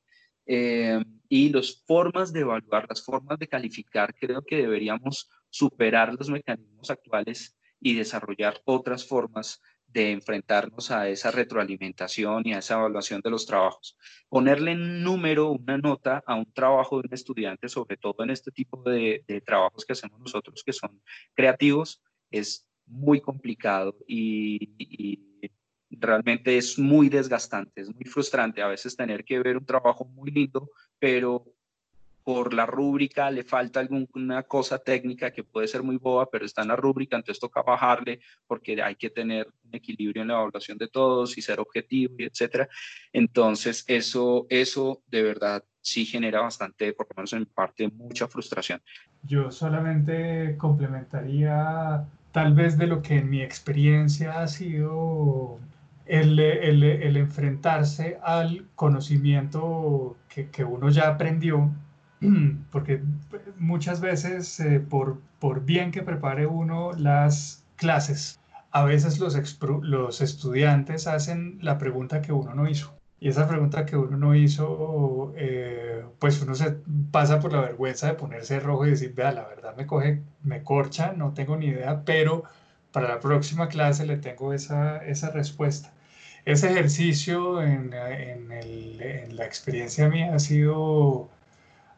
Eh, 0.48 1.00
y 1.30 1.50
las 1.50 1.84
formas 1.86 2.34
de 2.34 2.42
evaluar, 2.42 2.88
las 2.90 3.04
formas 3.04 3.38
de 3.38 3.48
calificar, 3.48 4.14
creo 4.16 4.42
que 4.42 4.58
deberíamos 4.58 5.30
superar 5.50 6.14
los 6.16 6.30
mecanismos 6.30 6.90
actuales 6.90 7.56
y 7.80 7.96
desarrollar 7.96 8.60
otras 8.66 9.08
formas 9.08 9.62
de 9.92 10.12
enfrentarnos 10.12 10.92
a 10.92 11.10
esa 11.10 11.32
retroalimentación 11.32 12.44
y 12.46 12.54
a 12.54 12.60
esa 12.60 12.76
evaluación 12.76 13.22
de 13.22 13.30
los 13.30 13.46
trabajos. 13.46 13.98
Ponerle 14.30 14.72
en 14.72 15.04
número 15.04 15.52
una 15.52 15.78
nota 15.78 16.24
a 16.26 16.36
un 16.36 16.52
trabajo 16.54 17.02
de 17.02 17.08
un 17.08 17.14
estudiante, 17.14 17.70
sobre 17.70 17.98
todo 17.98 18.24
en 18.24 18.30
este 18.30 18.52
tipo 18.52 18.82
de, 18.84 19.24
trabajos 19.46 19.86
que 19.86 19.94
hacemos 19.94 20.20
nosotros 20.20 20.64
que 20.64 20.74
son 20.74 21.02
creativos, 21.34 22.02
es 22.30 22.68
muy 22.86 23.22
complicado 23.22 23.96
y, 24.08 24.74
y 24.78 26.00
realmente 26.00 26.58
es 26.58 26.80
muy 26.80 27.10
desgastante, 27.10 27.82
es 27.82 27.94
muy 27.94 28.06
frustrante 28.06 28.62
a 28.62 28.68
veces 28.68 28.96
tener 28.96 29.24
que 29.26 29.40
ver 29.40 29.58
un 29.58 29.66
trabajo 29.66 30.06
muy 30.06 30.32
lindo, 30.32 30.70
pero 31.00 31.46
por 32.24 32.54
la 32.54 32.66
rúbrica 32.66 33.32
le 33.32 33.44
falta 33.44 33.80
alguna 33.80 34.44
cosa 34.44 34.80
técnica 34.80 35.32
que 35.32 35.44
puede 35.44 35.68
ser 35.68 35.84
muy 35.84 35.98
boba, 35.98 36.30
pero 36.30 36.46
está 36.46 36.62
en 36.62 36.70
la 36.70 36.76
rúbrica, 36.76 37.16
entonces 37.16 37.40
toca 37.40 37.62
bajarle 37.62 38.20
porque 38.48 38.82
hay 38.82 38.96
que 38.96 39.10
tener 39.10 39.48
un 39.64 39.76
equilibrio 39.76 40.22
en 40.22 40.28
la 40.28 40.36
evaluación 40.36 40.78
de 40.78 40.88
todos 40.88 41.38
y 41.38 41.42
ser 41.42 41.60
objetivo 41.60 42.16
y 42.18 42.26
etcétera. 42.26 42.68
Entonces, 43.12 43.84
eso, 43.88 44.46
eso 44.50 45.02
de 45.08 45.24
verdad 45.24 45.64
sí 45.82 46.06
genera 46.06 46.42
bastante, 46.42 46.94
por 46.94 47.08
lo 47.10 47.16
menos 47.16 47.34
en 47.34 47.46
parte, 47.46 47.88
mucha 47.88 48.28
frustración. 48.28 48.82
Yo 49.24 49.52
solamente 49.52 50.56
complementaría 50.58 52.06
tal 52.32 52.54
vez 52.54 52.78
de 52.78 52.88
lo 52.88 53.02
que 53.02 53.18
en 53.18 53.30
mi 53.30 53.42
experiencia 53.42 54.42
ha 54.42 54.48
sido 54.48 55.60
el, 56.06 56.40
el, 56.40 56.84
el 56.84 57.18
enfrentarse 57.18 58.18
al 58.24 58.66
conocimiento 58.76 60.18
que, 60.30 60.50
que 60.50 60.64
uno 60.64 60.90
ya 60.90 61.10
aprendió 61.10 61.72
porque 62.72 63.02
muchas 63.58 64.00
veces 64.00 64.60
eh, 64.60 64.80
por, 64.80 65.20
por 65.40 65.66
bien 65.66 65.92
que 65.92 66.04
prepare 66.04 66.46
uno 66.48 66.94
las 66.94 67.64
clases, 67.76 68.40
a 68.72 68.84
veces 68.84 69.20
los, 69.20 69.36
los 69.82 70.22
estudiantes 70.22 71.08
hacen 71.08 71.58
la 71.62 71.78
pregunta 71.78 72.22
que 72.22 72.32
uno 72.32 72.54
no 72.54 72.70
hizo. 72.70 72.94
Y 73.20 73.30
esa 73.30 73.48
pregunta 73.48 73.86
que 73.86 73.96
uno 73.98 74.18
no 74.18 74.34
hizo, 74.34 75.34
eh, 75.36 76.04
pues 76.18 76.42
uno 76.42 76.56
se 76.56 76.78
pasa 77.12 77.40
por 77.40 77.54
la 77.54 77.62
vergüenza 77.62 78.08
de 78.08 78.14
ponerse 78.16 78.60
rojo 78.60 78.88
y 78.88 78.92
decir, 78.92 79.14
vea, 79.14 79.32
la 79.32 79.48
verdad 79.48 79.76
me 79.76 79.86
coge, 79.86 80.24
me 80.42 80.64
corcha, 80.64 81.14
no 81.14 81.34
tengo 81.34 81.56
ni 81.56 81.68
idea, 81.68 82.04
pero 82.04 82.44
para 82.92 83.08
la 83.08 83.20
próxima 83.20 83.68
clase 83.68 84.06
le 84.08 84.18
tengo 84.18 84.54
esa, 84.54 84.98
esa 85.06 85.30
respuesta. 85.30 85.94
Ese 86.46 86.72
ejercicio 86.72 87.62
en, 87.62 87.94
en, 87.94 88.52
el, 88.52 89.02
en 89.02 89.36
la 89.36 89.46
experiencia 89.46 90.10
mía 90.10 90.34
ha 90.34 90.40
sido 90.40 91.30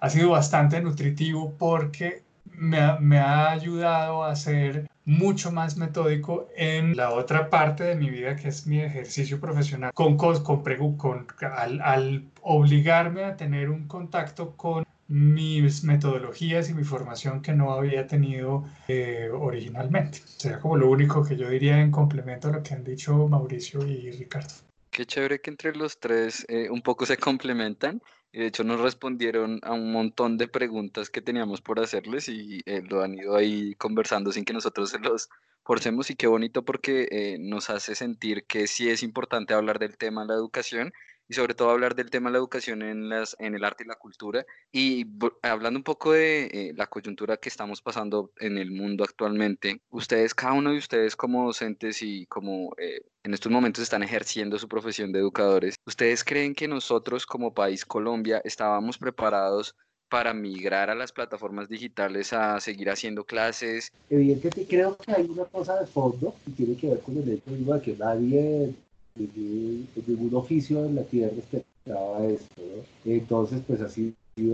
ha 0.03 0.09
sido 0.09 0.31
bastante 0.31 0.81
nutritivo 0.81 1.55
porque 1.57 2.23
me 2.43 2.77
ha, 2.77 2.97
me 2.99 3.19
ha, 3.19 3.51
ayudado 3.51 4.25
a 4.25 4.35
ser 4.35 4.89
mucho 5.05 5.49
más 5.49 5.77
metódico 5.77 6.49
en 6.57 6.97
la 6.97 7.11
otra 7.11 7.49
parte 7.49 7.85
de 7.85 7.95
mi 7.95 8.09
vida 8.09 8.35
que 8.35 8.49
es 8.49 8.67
mi 8.67 8.81
ejercicio 8.81 9.39
profesional 9.39 9.93
con, 9.93 10.17
con, 10.17 10.43
con 10.43 11.25
al, 11.55 11.79
al, 11.81 12.25
obligarme 12.41 13.23
a 13.23 13.37
tener 13.37 13.69
un 13.69 13.87
contacto 13.87 14.57
con 14.57 14.83
mis 15.07 15.85
metodologías 15.85 16.69
y 16.69 16.73
mi 16.73 16.83
formación 16.83 17.41
que 17.41 17.53
no 17.53 17.71
había 17.71 18.05
tenido 18.05 18.65
eh, 18.89 19.29
originalmente. 19.31 20.19
Sería 20.25 20.59
como 20.59 20.75
lo 20.75 20.89
único 20.89 21.23
que 21.23 21.37
yo 21.37 21.47
diría 21.47 21.79
en 21.79 21.91
complemento 21.91 22.49
a 22.49 22.51
lo 22.51 22.61
que 22.61 22.73
han 22.73 22.83
dicho 22.83 23.29
Mauricio 23.29 23.87
y 23.87 24.11
Ricardo. 24.11 24.53
Qué 24.91 25.05
chévere 25.05 25.39
que 25.39 25.49
entre 25.49 25.73
los 25.73 25.97
tres 25.97 26.45
eh, 26.49 26.69
un 26.69 26.81
poco 26.81 27.05
se 27.05 27.15
complementan 27.15 28.01
de 28.39 28.47
hecho, 28.47 28.63
nos 28.63 28.79
respondieron 28.79 29.59
a 29.61 29.73
un 29.73 29.91
montón 29.91 30.37
de 30.37 30.47
preguntas 30.47 31.11
que 31.11 31.21
teníamos 31.21 31.61
por 31.61 31.79
hacerles 31.79 32.27
y 32.29 32.61
eh, 32.65 32.81
lo 32.81 33.03
han 33.03 33.13
ido 33.13 33.35
ahí 33.35 33.75
conversando 33.75 34.31
sin 34.31 34.43
que 34.43 34.53
nosotros 34.53 34.89
se 34.89 34.99
los 34.99 35.29
forcemos. 35.63 36.09
Y 36.09 36.15
qué 36.15 36.25
bonito 36.25 36.65
porque 36.65 37.07
eh, 37.11 37.37
nos 37.39 37.69
hace 37.69 37.93
sentir 37.93 38.45
que 38.45 38.65
sí 38.65 38.89
es 38.89 39.03
importante 39.03 39.53
hablar 39.53 39.77
del 39.77 39.97
tema 39.97 40.23
de 40.23 40.29
la 40.29 40.33
educación 40.33 40.93
y 41.27 41.33
sobre 41.33 41.53
todo 41.55 41.69
hablar 41.69 41.95
del 41.95 42.09
tema 42.09 42.29
de 42.29 42.33
la 42.33 42.39
educación 42.39 42.81
en, 42.81 43.09
las, 43.09 43.35
en 43.39 43.55
el 43.55 43.63
arte 43.63 43.83
y 43.83 43.87
la 43.87 43.95
cultura. 43.95 44.45
Y 44.71 45.05
hablando 45.41 45.79
un 45.79 45.83
poco 45.83 46.13
de 46.13 46.45
eh, 46.45 46.73
la 46.75 46.87
coyuntura 46.87 47.37
que 47.37 47.49
estamos 47.49 47.81
pasando 47.81 48.31
en 48.39 48.57
el 48.57 48.71
mundo 48.71 49.03
actualmente, 49.03 49.81
ustedes, 49.89 50.33
cada 50.33 50.53
uno 50.53 50.71
de 50.71 50.77
ustedes 50.77 51.15
como 51.15 51.45
docentes 51.45 52.01
y 52.01 52.25
como 52.27 52.73
eh, 52.77 53.01
en 53.23 53.33
estos 53.33 53.51
momentos 53.51 53.83
están 53.83 54.03
ejerciendo 54.03 54.59
su 54.59 54.67
profesión 54.67 55.11
de 55.11 55.19
educadores, 55.19 55.75
¿ustedes 55.85 56.23
creen 56.23 56.53
que 56.53 56.67
nosotros 56.67 57.25
como 57.25 57.53
país 57.53 57.85
Colombia 57.85 58.41
estábamos 58.43 58.97
preparados 58.97 59.75
para 60.13 60.31
migrar 60.31 60.91
a 60.91 60.95
las 60.95 61.11
plataformas 61.11 61.67
digitales 61.67 62.33
a 62.33 62.59
seguir 62.59 62.91
haciendo 62.91 63.25
clases? 63.25 63.91
Evidentemente 64.11 64.67
creo 64.67 64.95
que 64.95 65.11
hay 65.11 65.25
una 65.25 65.45
cosa 65.45 65.79
de 65.79 65.87
fondo 65.87 66.35
y 66.45 66.51
tiene 66.51 66.75
que 66.75 66.89
ver 66.89 66.99
con 66.99 67.17
el 67.17 67.29
hecho 67.31 67.49
de 67.49 67.81
que 67.81 67.95
nadie 67.95 68.75
de 69.15 70.03
ningún 70.07 70.35
oficio 70.35 70.85
en 70.85 70.95
la 70.95 71.03
tierra 71.03 71.35
esperaba 71.37 72.25
esto, 72.25 72.61
¿no? 72.61 73.11
Entonces, 73.11 73.61
pues 73.67 73.81
ha 73.81 73.89
sido 73.89 74.13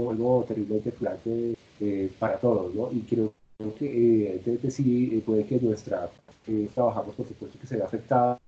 algo 0.09 0.45
terriblemente 0.47 0.91
fuerte 0.91 1.55
eh, 1.79 2.11
para 2.19 2.37
todos, 2.37 2.73
¿no? 2.75 2.91
Y 2.91 3.01
creo 3.01 3.33
que 3.77 4.41
eh, 4.45 4.71
sí 4.71 5.09
eh, 5.13 5.21
puede 5.25 5.45
que 5.45 5.59
nuestra, 5.59 6.09
eh, 6.47 6.69
trabajamos 6.73 7.15
por 7.15 7.27
supuesto 7.27 7.59
que 7.59 7.67
se 7.67 7.81
afectada, 7.81 8.39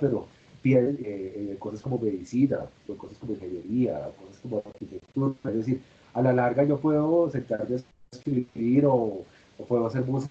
pero 0.00 0.26
pierden 0.62 0.98
eh, 1.04 1.56
cosas 1.58 1.80
como 1.82 1.98
medicina, 1.98 2.60
cosas 2.96 3.18
como 3.18 3.32
ingeniería, 3.32 4.10
cosas 4.18 4.40
como 4.42 4.62
arquitectura, 4.64 5.34
es 5.44 5.54
decir, 5.54 5.80
a 6.14 6.22
la 6.22 6.32
larga 6.32 6.64
yo 6.64 6.78
puedo 6.78 7.30
sentarme 7.30 7.76
a 7.76 7.78
escribir 8.16 8.86
o, 8.86 9.24
o 9.58 9.64
puedo 9.68 9.86
hacer 9.86 10.04
música, 10.04 10.30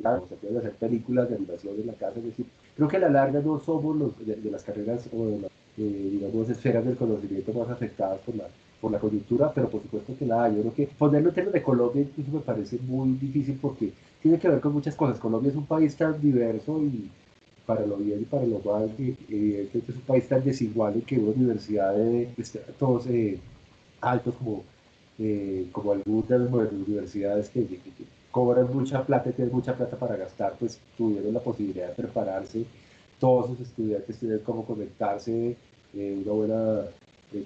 claro, 0.00 0.26
se 0.28 0.36
pueden 0.36 0.58
hacer 0.58 0.72
películas 0.72 1.28
de 1.28 1.36
animación 1.36 1.74
en 1.80 1.86
la 1.88 1.94
casa, 1.94 2.18
es 2.18 2.24
decir, 2.24 2.46
Creo 2.80 2.88
que 2.88 2.96
a 2.96 3.00
la 3.00 3.10
larga 3.10 3.40
no 3.40 3.60
somos 3.60 3.94
los 3.94 4.26
de, 4.26 4.50
las 4.50 4.62
carreras 4.62 5.06
o 5.12 5.26
de 5.26 5.38
las, 5.40 5.50
eh, 5.76 6.50
esferas 6.50 6.82
del 6.82 6.96
conocimiento 6.96 7.52
más 7.52 7.68
afectadas 7.68 8.20
por 8.20 8.34
la, 8.34 8.44
por 8.80 8.90
la 8.90 8.98
coyuntura, 8.98 9.52
pero 9.52 9.68
por 9.68 9.82
supuesto 9.82 10.16
que 10.18 10.24
la 10.24 10.44
hay. 10.44 10.56
Yo 10.56 10.62
creo 10.62 10.74
que 10.74 10.86
ponerlo 10.86 11.28
en 11.28 11.34
términos 11.34 11.52
de 11.52 11.62
Colombia 11.62 12.00
incluso 12.00 12.30
me 12.30 12.40
parece 12.40 12.78
muy 12.78 13.10
difícil 13.18 13.58
porque 13.60 13.92
tiene 14.22 14.38
que 14.38 14.48
ver 14.48 14.60
con 14.60 14.72
muchas 14.72 14.94
cosas. 14.94 15.18
Colombia 15.18 15.50
es 15.50 15.56
un 15.56 15.66
país 15.66 15.94
tan 15.94 16.18
diverso 16.22 16.80
y 16.82 17.10
para 17.66 17.84
lo 17.84 17.98
bien 17.98 18.22
y 18.22 18.24
para 18.24 18.46
lo 18.46 18.60
mal, 18.60 18.90
que 18.96 19.14
evidentemente 19.28 19.92
es 19.92 19.98
un 19.98 20.04
país 20.04 20.26
tan 20.26 20.42
desigual 20.42 20.94
en 20.94 21.02
que 21.02 21.18
una 21.18 21.32
universidad 21.32 21.94
de 21.94 22.30
todos 22.78 23.06
eh, 23.08 23.38
altos 24.00 24.34
como, 24.36 24.64
eh, 25.18 25.66
como 25.70 25.92
algunas 25.92 26.28
de 26.30 26.38
las 26.38 26.72
universidades 26.72 27.50
que, 27.50 27.60
cobran 28.30 28.72
mucha 28.72 29.04
plata 29.04 29.30
y 29.30 29.32
tienen 29.32 29.54
mucha 29.54 29.76
plata 29.76 29.96
para 29.96 30.16
gastar, 30.16 30.54
pues 30.58 30.80
tuvieron 30.96 31.34
la 31.34 31.40
posibilidad 31.40 31.88
de 31.88 31.94
prepararse. 31.94 32.64
Todos 33.18 33.50
los 33.50 33.60
estudiantes 33.60 34.18
tienen 34.18 34.38
cómo 34.40 34.64
conectarse, 34.64 35.56
eh, 35.94 36.22
una 36.24 36.32
buena 36.32 36.82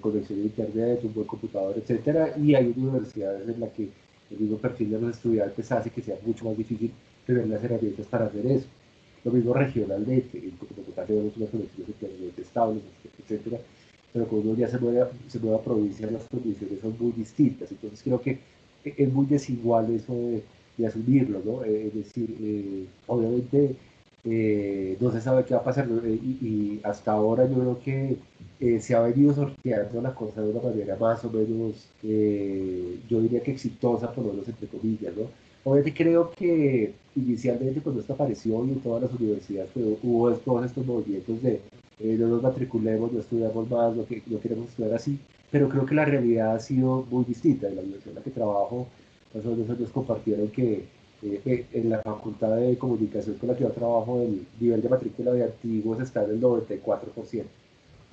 conexión 0.01 0.39
a 0.39 0.43
internet, 0.43 0.99
un 1.03 1.13
buen 1.13 1.27
computador, 1.27 1.75
etcétera, 1.77 2.35
y 2.37 2.55
hay 2.55 2.73
universidades 2.75 3.47
en 3.47 3.59
las 3.59 3.71
que 3.71 3.89
el 4.31 4.39
mismo 4.39 4.57
perfil 4.57 4.91
de 4.91 5.01
los 5.01 5.15
estudiantes 5.15 5.71
hace 5.71 5.89
que 5.89 6.01
sea 6.01 6.17
mucho 6.25 6.45
más 6.45 6.57
difícil 6.57 6.91
tener 7.25 7.47
las 7.47 7.63
herramientas 7.63 8.05
para 8.07 8.25
hacer 8.25 8.45
eso. 8.47 8.67
Lo 9.23 9.31
mismo 9.31 9.53
regionalmente, 9.53 10.37
en 10.37 10.57
Bogotá 10.57 11.03
tenemos 11.05 11.35
unas 11.37 11.49
conexiones 11.49 11.89
internet 11.89 12.39
estables, 12.39 12.83
etcétera, 13.19 13.59
pero 14.13 14.27
cuando 14.27 14.51
uno 14.51 14.59
ya 14.59 14.67
se 14.67 14.77
mueve, 14.77 15.05
se 15.27 15.39
mueve 15.39 15.57
a 15.57 15.61
provincia, 15.61 16.09
las 16.09 16.23
condiciones 16.23 16.79
son 16.79 16.95
muy 16.99 17.11
distintas. 17.11 17.71
Entonces 17.71 18.01
creo 18.03 18.21
que 18.21 18.39
es 18.83 19.11
muy 19.11 19.25
desigual 19.25 19.93
eso 19.93 20.13
de, 20.13 20.43
asumirlo, 20.83 21.41
¿no? 21.45 21.63
Eh, 21.63 21.87
es 21.87 21.93
decir, 21.93 22.35
eh, 22.41 22.85
obviamente 23.07 23.75
eh, 24.25 24.97
no 24.99 25.11
se 25.11 25.21
sabe 25.21 25.45
qué 25.45 25.53
va 25.53 25.61
a 25.61 25.63
pasar 25.63 25.87
y, 25.87 26.79
hasta 26.83 27.11
ahora 27.11 27.47
yo 27.47 27.55
creo 27.55 27.79
que 27.79 28.79
se 28.79 28.95
ha 28.95 29.01
venido 29.01 29.33
sorteando 29.33 30.01
la 30.01 30.15
cosa 30.15 30.41
de 30.41 30.49
una 30.49 30.61
manera 30.61 30.95
más 30.97 31.23
o 31.23 31.29
menos, 31.29 31.87
yo 32.01 33.21
diría 33.21 33.43
que 33.43 33.51
exitosa, 33.51 34.11
por 34.11 34.25
lo 34.25 34.33
menos 34.33 34.47
entre 34.47 34.67
comillas, 34.67 35.15
¿no? 35.15 35.23
Obviamente 35.63 36.03
creo 36.03 36.31
que 36.31 36.93
inicialmente 37.15 37.81
cuando 37.81 38.01
esto 38.01 38.13
apareció 38.13 38.65
y 38.65 38.71
en 38.71 38.79
todas 38.81 39.03
las 39.03 39.13
universidades 39.13 39.69
pues, 39.73 39.85
hubo 40.03 40.31
todos 40.35 40.65
estos 40.65 40.85
movimientos 40.85 41.41
de 41.41 41.59
no 41.99 42.27
nos 42.27 42.43
matriculemos, 42.43 43.11
no 43.11 43.19
estudiamos 43.19 43.69
más, 43.69 43.95
no, 43.95 44.05
que, 44.05 44.21
no 44.27 44.39
queremos 44.39 44.69
estudiar 44.69 44.93
así, 44.95 45.19
pero 45.51 45.69
creo 45.69 45.85
que 45.85 45.95
la 45.95 46.05
realidad 46.05 46.55
ha 46.55 46.59
sido 46.59 47.05
muy 47.09 47.23
distinta. 47.23 47.67
En 47.67 47.75
la 47.75 47.81
universidad 47.81 48.09
en 48.09 48.15
la 48.15 48.23
que 48.23 48.31
trabajo, 48.31 48.87
menos 49.43 49.69
ellos 49.69 49.89
compartieron 49.91 50.47
que 50.49 50.85
eh, 51.23 51.41
eh, 51.45 51.65
en 51.73 51.89
la 51.89 52.01
facultad 52.01 52.55
de 52.57 52.77
comunicación 52.77 53.37
con 53.37 53.49
la 53.49 53.55
que 53.55 53.63
yo 53.63 53.71
trabajo, 53.71 54.21
el 54.21 54.45
nivel 54.59 54.81
de 54.81 54.89
matrícula 54.89 55.31
de 55.33 55.43
antiguos 55.43 55.99
está 56.01 56.23
en 56.23 56.31
el 56.31 56.41
94%. 56.41 57.43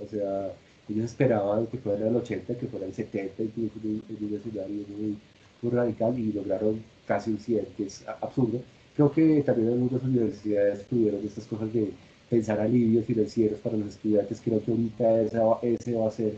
O 0.01 0.09
sea, 0.09 0.53
ellos 0.89 1.05
esperaban 1.05 1.67
que 1.67 1.79
fuera 1.79 2.09
el 2.09 2.17
80, 2.17 2.57
que 2.57 2.67
fuera 2.67 2.87
el 2.87 2.95
70, 2.95 3.43
incluso 3.43 3.79
en 3.85 4.03
un 4.21 4.35
escenario 4.35 4.85
muy, 4.89 5.19
muy 5.63 5.73
radical 5.73 6.19
y 6.19 6.33
lograron 6.33 6.83
casi 7.07 7.31
un 7.31 7.39
100, 7.39 7.67
que 7.77 7.85
es 7.87 8.05
absurdo. 8.21 8.61
Creo 8.97 9.11
que 9.13 9.43
también 9.43 9.73
algunas 9.73 10.03
universidades 10.03 10.87
tuvieron 10.87 11.25
estas 11.25 11.47
cosas 11.47 11.73
de 11.73 11.93
pensar 12.29 12.61
alivios 12.61 13.05
financieros 13.05 13.59
para 13.61 13.77
los 13.77 13.89
estudiantes. 13.89 14.41
Creo 14.43 14.63
que 14.63 14.71
ahorita 14.71 15.23
ese 15.63 15.95
va 15.95 16.09
a 16.09 16.11
ser, 16.11 16.35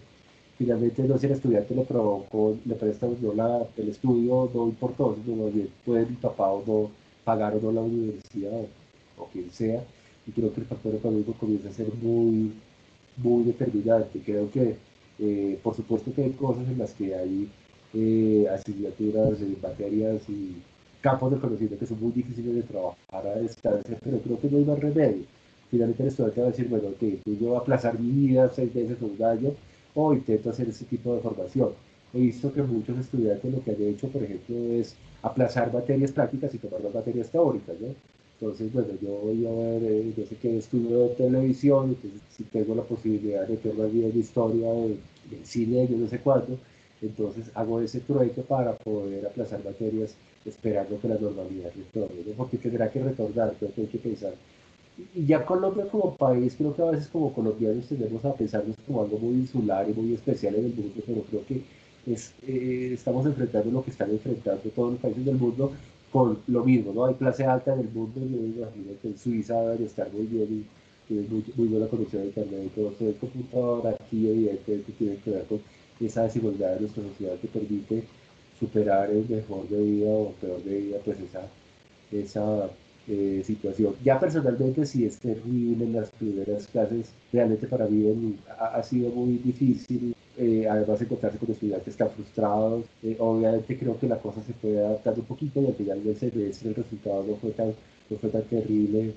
finalmente 0.64 1.02
no 1.02 1.18
si 1.18 1.26
el 1.26 1.32
estudiante 1.32 1.74
le 1.74 1.82
provocó, 1.82 2.56
le 2.64 2.74
presta 2.74 3.06
la, 3.36 3.66
el 3.76 3.88
estudio, 3.90 4.50
no 4.54 4.68
importó, 4.68 5.16
no, 5.26 5.46
bien 5.50 5.68
puede 5.84 6.02
el 6.04 6.16
papá 6.16 6.50
o 6.50 6.62
no 6.66 6.90
pagar 7.22 7.54
o 7.56 7.60
no 7.60 7.72
la 7.72 7.82
universidad 7.82 8.62
o, 9.18 9.26
quien 9.26 9.50
sea. 9.50 9.84
Y 10.26 10.32
creo 10.32 10.52
que 10.54 10.60
el 10.62 10.66
factor 10.66 10.94
económico 10.94 11.34
comienza 11.34 11.68
a 11.68 11.72
ser 11.72 11.88
muy, 12.00 12.52
muy 13.18 13.44
determinante. 13.44 14.20
Creo 14.24 14.50
que, 14.50 14.76
eh, 15.18 15.58
por 15.62 15.74
supuesto 15.74 16.12
que 16.14 16.22
hay 16.24 16.30
cosas 16.30 16.66
en 16.66 16.78
las 16.78 16.94
que 16.94 17.14
hay 17.14 17.48
eh, 17.92 18.46
asignaturas, 18.48 19.40
eh, 19.42 19.56
materias 19.62 20.22
y 20.30 20.56
campos 21.02 21.32
de 21.32 21.38
conocimiento 21.38 21.78
que 21.78 21.86
son 21.86 22.00
muy 22.00 22.12
difíciles 22.12 22.54
de 22.54 22.62
trabajar 22.62 23.26
a 23.36 23.38
distancia, 23.38 23.98
pero 24.02 24.18
creo 24.18 24.40
que 24.40 24.48
no 24.48 24.58
hay 24.58 24.64
más 24.64 24.78
remedio. 24.78 25.24
Finalmente 25.70 26.02
el 26.04 26.08
estudiante 26.08 26.40
va 26.40 26.46
a 26.46 26.50
decir, 26.50 26.68
bueno, 26.68 26.88
ok, 26.88 27.02
yo 27.26 27.48
voy 27.48 27.56
a 27.56 27.58
aplazar 27.58 28.00
mi 28.00 28.28
vida 28.28 28.50
seis 28.54 28.74
meses 28.74 28.96
o 29.02 29.06
un 29.06 29.22
año, 29.22 29.50
o 29.94 30.12
intento 30.12 30.50
hacer 30.50 30.68
ese 30.68 30.84
tipo 30.84 31.14
de 31.14 31.20
formación. 31.20 31.70
He 32.12 32.20
visto 32.20 32.52
que 32.52 32.62
muchos 32.62 32.98
estudiantes 32.98 33.52
lo 33.52 33.62
que 33.62 33.72
han 33.72 33.82
hecho, 33.82 34.08
por 34.08 34.22
ejemplo, 34.22 34.56
es 34.72 34.94
aplazar 35.22 35.72
materias 35.72 36.12
prácticas 36.12 36.54
y 36.54 36.58
tomar 36.58 36.80
las 36.80 36.94
materias 36.94 37.30
teóricas, 37.30 37.80
¿no? 37.80 37.88
Entonces, 38.40 38.72
bueno, 38.72 38.88
yo 39.00 39.10
voy 39.10 39.46
a 39.46 39.50
ver, 39.50 39.82
eh, 39.84 40.12
yo 40.16 40.26
sé 40.26 40.36
que 40.36 40.58
estudio 40.58 41.08
televisión, 41.10 41.90
entonces 41.90 42.20
si 42.36 42.42
tengo 42.44 42.74
la 42.74 42.82
posibilidad 42.82 43.46
de 43.46 43.56
tener 43.56 43.78
más 43.78 43.92
bien 43.92 44.12
de 44.12 44.18
historia, 44.18 44.70
de, 44.70 44.98
cine, 45.44 45.88
yo 45.88 45.96
no 45.96 46.08
sé 46.08 46.18
cuándo, 46.18 46.58
entonces 47.00 47.50
hago 47.54 47.80
ese 47.80 48.00
trueque 48.00 48.42
para 48.42 48.76
poder 48.76 49.26
aplazar 49.26 49.64
materias 49.64 50.14
esperando 50.44 51.00
que 51.00 51.08
la 51.08 51.18
normalidad 51.18 51.70
retorne, 51.74 52.22
porque 52.36 52.58
tendrá 52.58 52.90
que 52.90 53.02
retornar, 53.02 53.54
creo 53.58 53.72
que 53.72 53.80
hay 53.82 53.86
que 53.86 53.98
pensar. 53.98 54.34
Y 54.96 55.26
ya 55.26 55.44
Colombia 55.44 55.88
como 55.90 56.16
país, 56.16 56.54
creo 56.56 56.74
que 56.74 56.82
a 56.82 56.90
veces 56.90 57.08
como 57.08 57.32
colombianos 57.32 57.88
tendemos 57.88 58.24
a 58.24 58.34
pensarnos 58.34 58.76
como 58.86 59.02
algo 59.02 59.18
muy 59.18 59.34
insular 59.34 59.88
y 59.88 59.92
muy 59.92 60.14
especial 60.14 60.54
en 60.54 60.66
el 60.66 60.74
mundo, 60.74 61.02
pero 61.04 61.22
creo 61.22 61.44
que 61.46 61.62
es, 62.06 62.32
eh, 62.42 62.90
estamos 62.94 63.26
enfrentando 63.26 63.70
lo 63.72 63.84
que 63.84 63.90
están 63.90 64.10
enfrentando 64.10 64.62
todos 64.70 64.92
los 64.92 65.00
países 65.00 65.24
del 65.24 65.36
mundo 65.36 65.72
con 66.12 66.38
lo 66.46 66.64
mismo, 66.64 66.92
¿no? 66.92 67.06
Hay 67.06 67.14
clase 67.14 67.44
alta 67.44 67.74
en 67.74 67.80
el 67.80 67.88
mundo, 67.90 68.20
yo 68.20 68.40
me 68.40 68.48
imagino 68.48 68.92
que 69.02 69.08
en 69.08 69.18
Suiza 69.18 69.60
debe 69.62 69.84
estar 69.86 70.12
muy 70.12 70.26
bien 70.26 70.46
y 70.50 70.66
tiene 71.08 71.28
muy, 71.28 71.44
muy 71.56 71.68
buena 71.68 71.88
conexión 71.88 72.22
a 72.22 72.26
internet 72.26 72.62
y 72.66 72.68
todo, 72.68 72.94
el 73.00 73.16
computador 73.16 73.88
aquí 73.88 74.28
evidentemente 74.28 74.92
tiene 74.92 75.16
que 75.16 75.30
ver 75.30 75.44
con 75.46 75.60
esa 76.00 76.22
desigualdad 76.22 76.74
de 76.74 76.80
nuestra 76.82 77.02
sociedad 77.02 77.36
que 77.40 77.48
permite 77.48 78.04
superar 78.60 79.10
el 79.10 79.28
mejor 79.28 79.68
de 79.68 79.82
vida 79.82 80.10
o 80.10 80.32
peor 80.40 80.62
de 80.62 80.78
vida, 80.78 80.98
pues 81.04 81.18
esa, 81.20 81.48
esa 82.12 82.70
eh, 83.06 83.42
situación. 83.44 83.94
Ya 84.02 84.18
personalmente 84.18 84.86
sí 84.86 85.04
es 85.04 85.18
terrible 85.18 85.84
en 85.84 85.92
las 85.92 86.10
primeras 86.10 86.66
clases, 86.68 87.12
realmente 87.32 87.66
para 87.66 87.86
mí 87.86 88.36
ha, 88.58 88.82
sido 88.82 89.10
muy 89.10 89.36
difícil, 89.38 90.14
eh, 90.38 90.66
además 90.68 91.02
encontrarse 91.02 91.38
con 91.38 91.50
estudiantes 91.50 91.96
tan 91.96 92.10
frustrados, 92.10 92.86
eh, 93.02 93.16
obviamente 93.18 93.78
creo 93.78 93.98
que 93.98 94.08
la 94.08 94.18
cosa 94.18 94.42
se 94.42 94.54
fue 94.54 94.78
adaptando 94.78 95.20
un 95.20 95.26
poquito 95.26 95.60
y 95.60 95.66
al 95.66 95.74
final 95.74 96.02
del 96.02 96.16
semestre 96.16 96.70
el 96.70 96.74
resultado 96.74 97.24
no 97.28 97.36
fue 97.36 97.50
tan, 97.50 97.74
no 98.08 98.16
fue 98.16 98.30
tan 98.30 98.42
terrible. 98.44 99.12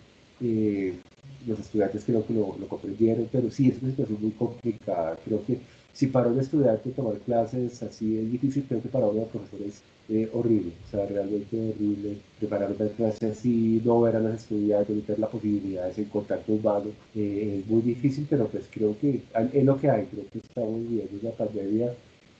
los 1.47 1.59
estudiantes 1.59 2.03
creo 2.05 2.25
que 2.27 2.33
lo 2.33 2.67
comprendieron, 2.67 3.27
pero 3.31 3.49
sí 3.49 3.69
es 3.69 3.81
una 3.81 3.91
situación 3.91 4.21
muy 4.21 4.31
complicada. 4.31 5.17
Creo 5.25 5.45
que 5.45 5.59
si 5.97 6.05
para 6.05 6.27
un 6.27 6.39
estudiante 6.39 6.91
tomar 6.91 7.17
clases 7.25 7.81
así 7.81 8.19
es 8.19 8.31
difícil, 8.31 8.63
creo 8.67 8.83
que 8.83 8.89
para 8.89 9.07
una 9.07 9.23
profesora 9.25 9.65
es 9.65 9.81
eh, 10.09 10.29
horrible, 10.31 10.71
o 10.85 10.91
sea, 10.91 11.07
realmente 11.07 11.57
horrible 11.57 12.17
preparar 12.37 12.71
una 12.71 12.87
clase 12.89 13.25
así, 13.25 13.81
no 13.83 14.01
ver 14.01 14.15
a 14.15 14.19
los 14.19 14.35
estudiantes, 14.35 14.95
no 14.95 15.01
tener 15.01 15.19
la 15.19 15.27
posibilidad 15.27 15.91
de 15.91 16.03
contacto 16.05 16.53
humano, 16.53 16.91
eh, 17.15 17.61
es 17.61 17.67
muy 17.67 17.81
difícil, 17.81 18.27
pero 18.29 18.47
pues 18.47 18.65
creo 18.71 18.95
que 18.99 19.21
es 19.53 19.65
lo 19.65 19.79
que 19.79 19.89
hay, 19.89 20.05
creo 20.05 20.25
que 20.31 20.37
estamos 20.37 20.79
viviendo 20.81 21.17
una 21.19 21.31
pandemia 21.31 21.91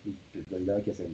y 0.06 0.16
pues 0.32 0.52
no 0.52 0.58
hay 0.58 0.64
nada 0.64 0.82
que 0.84 0.92
hacer. 0.92 1.08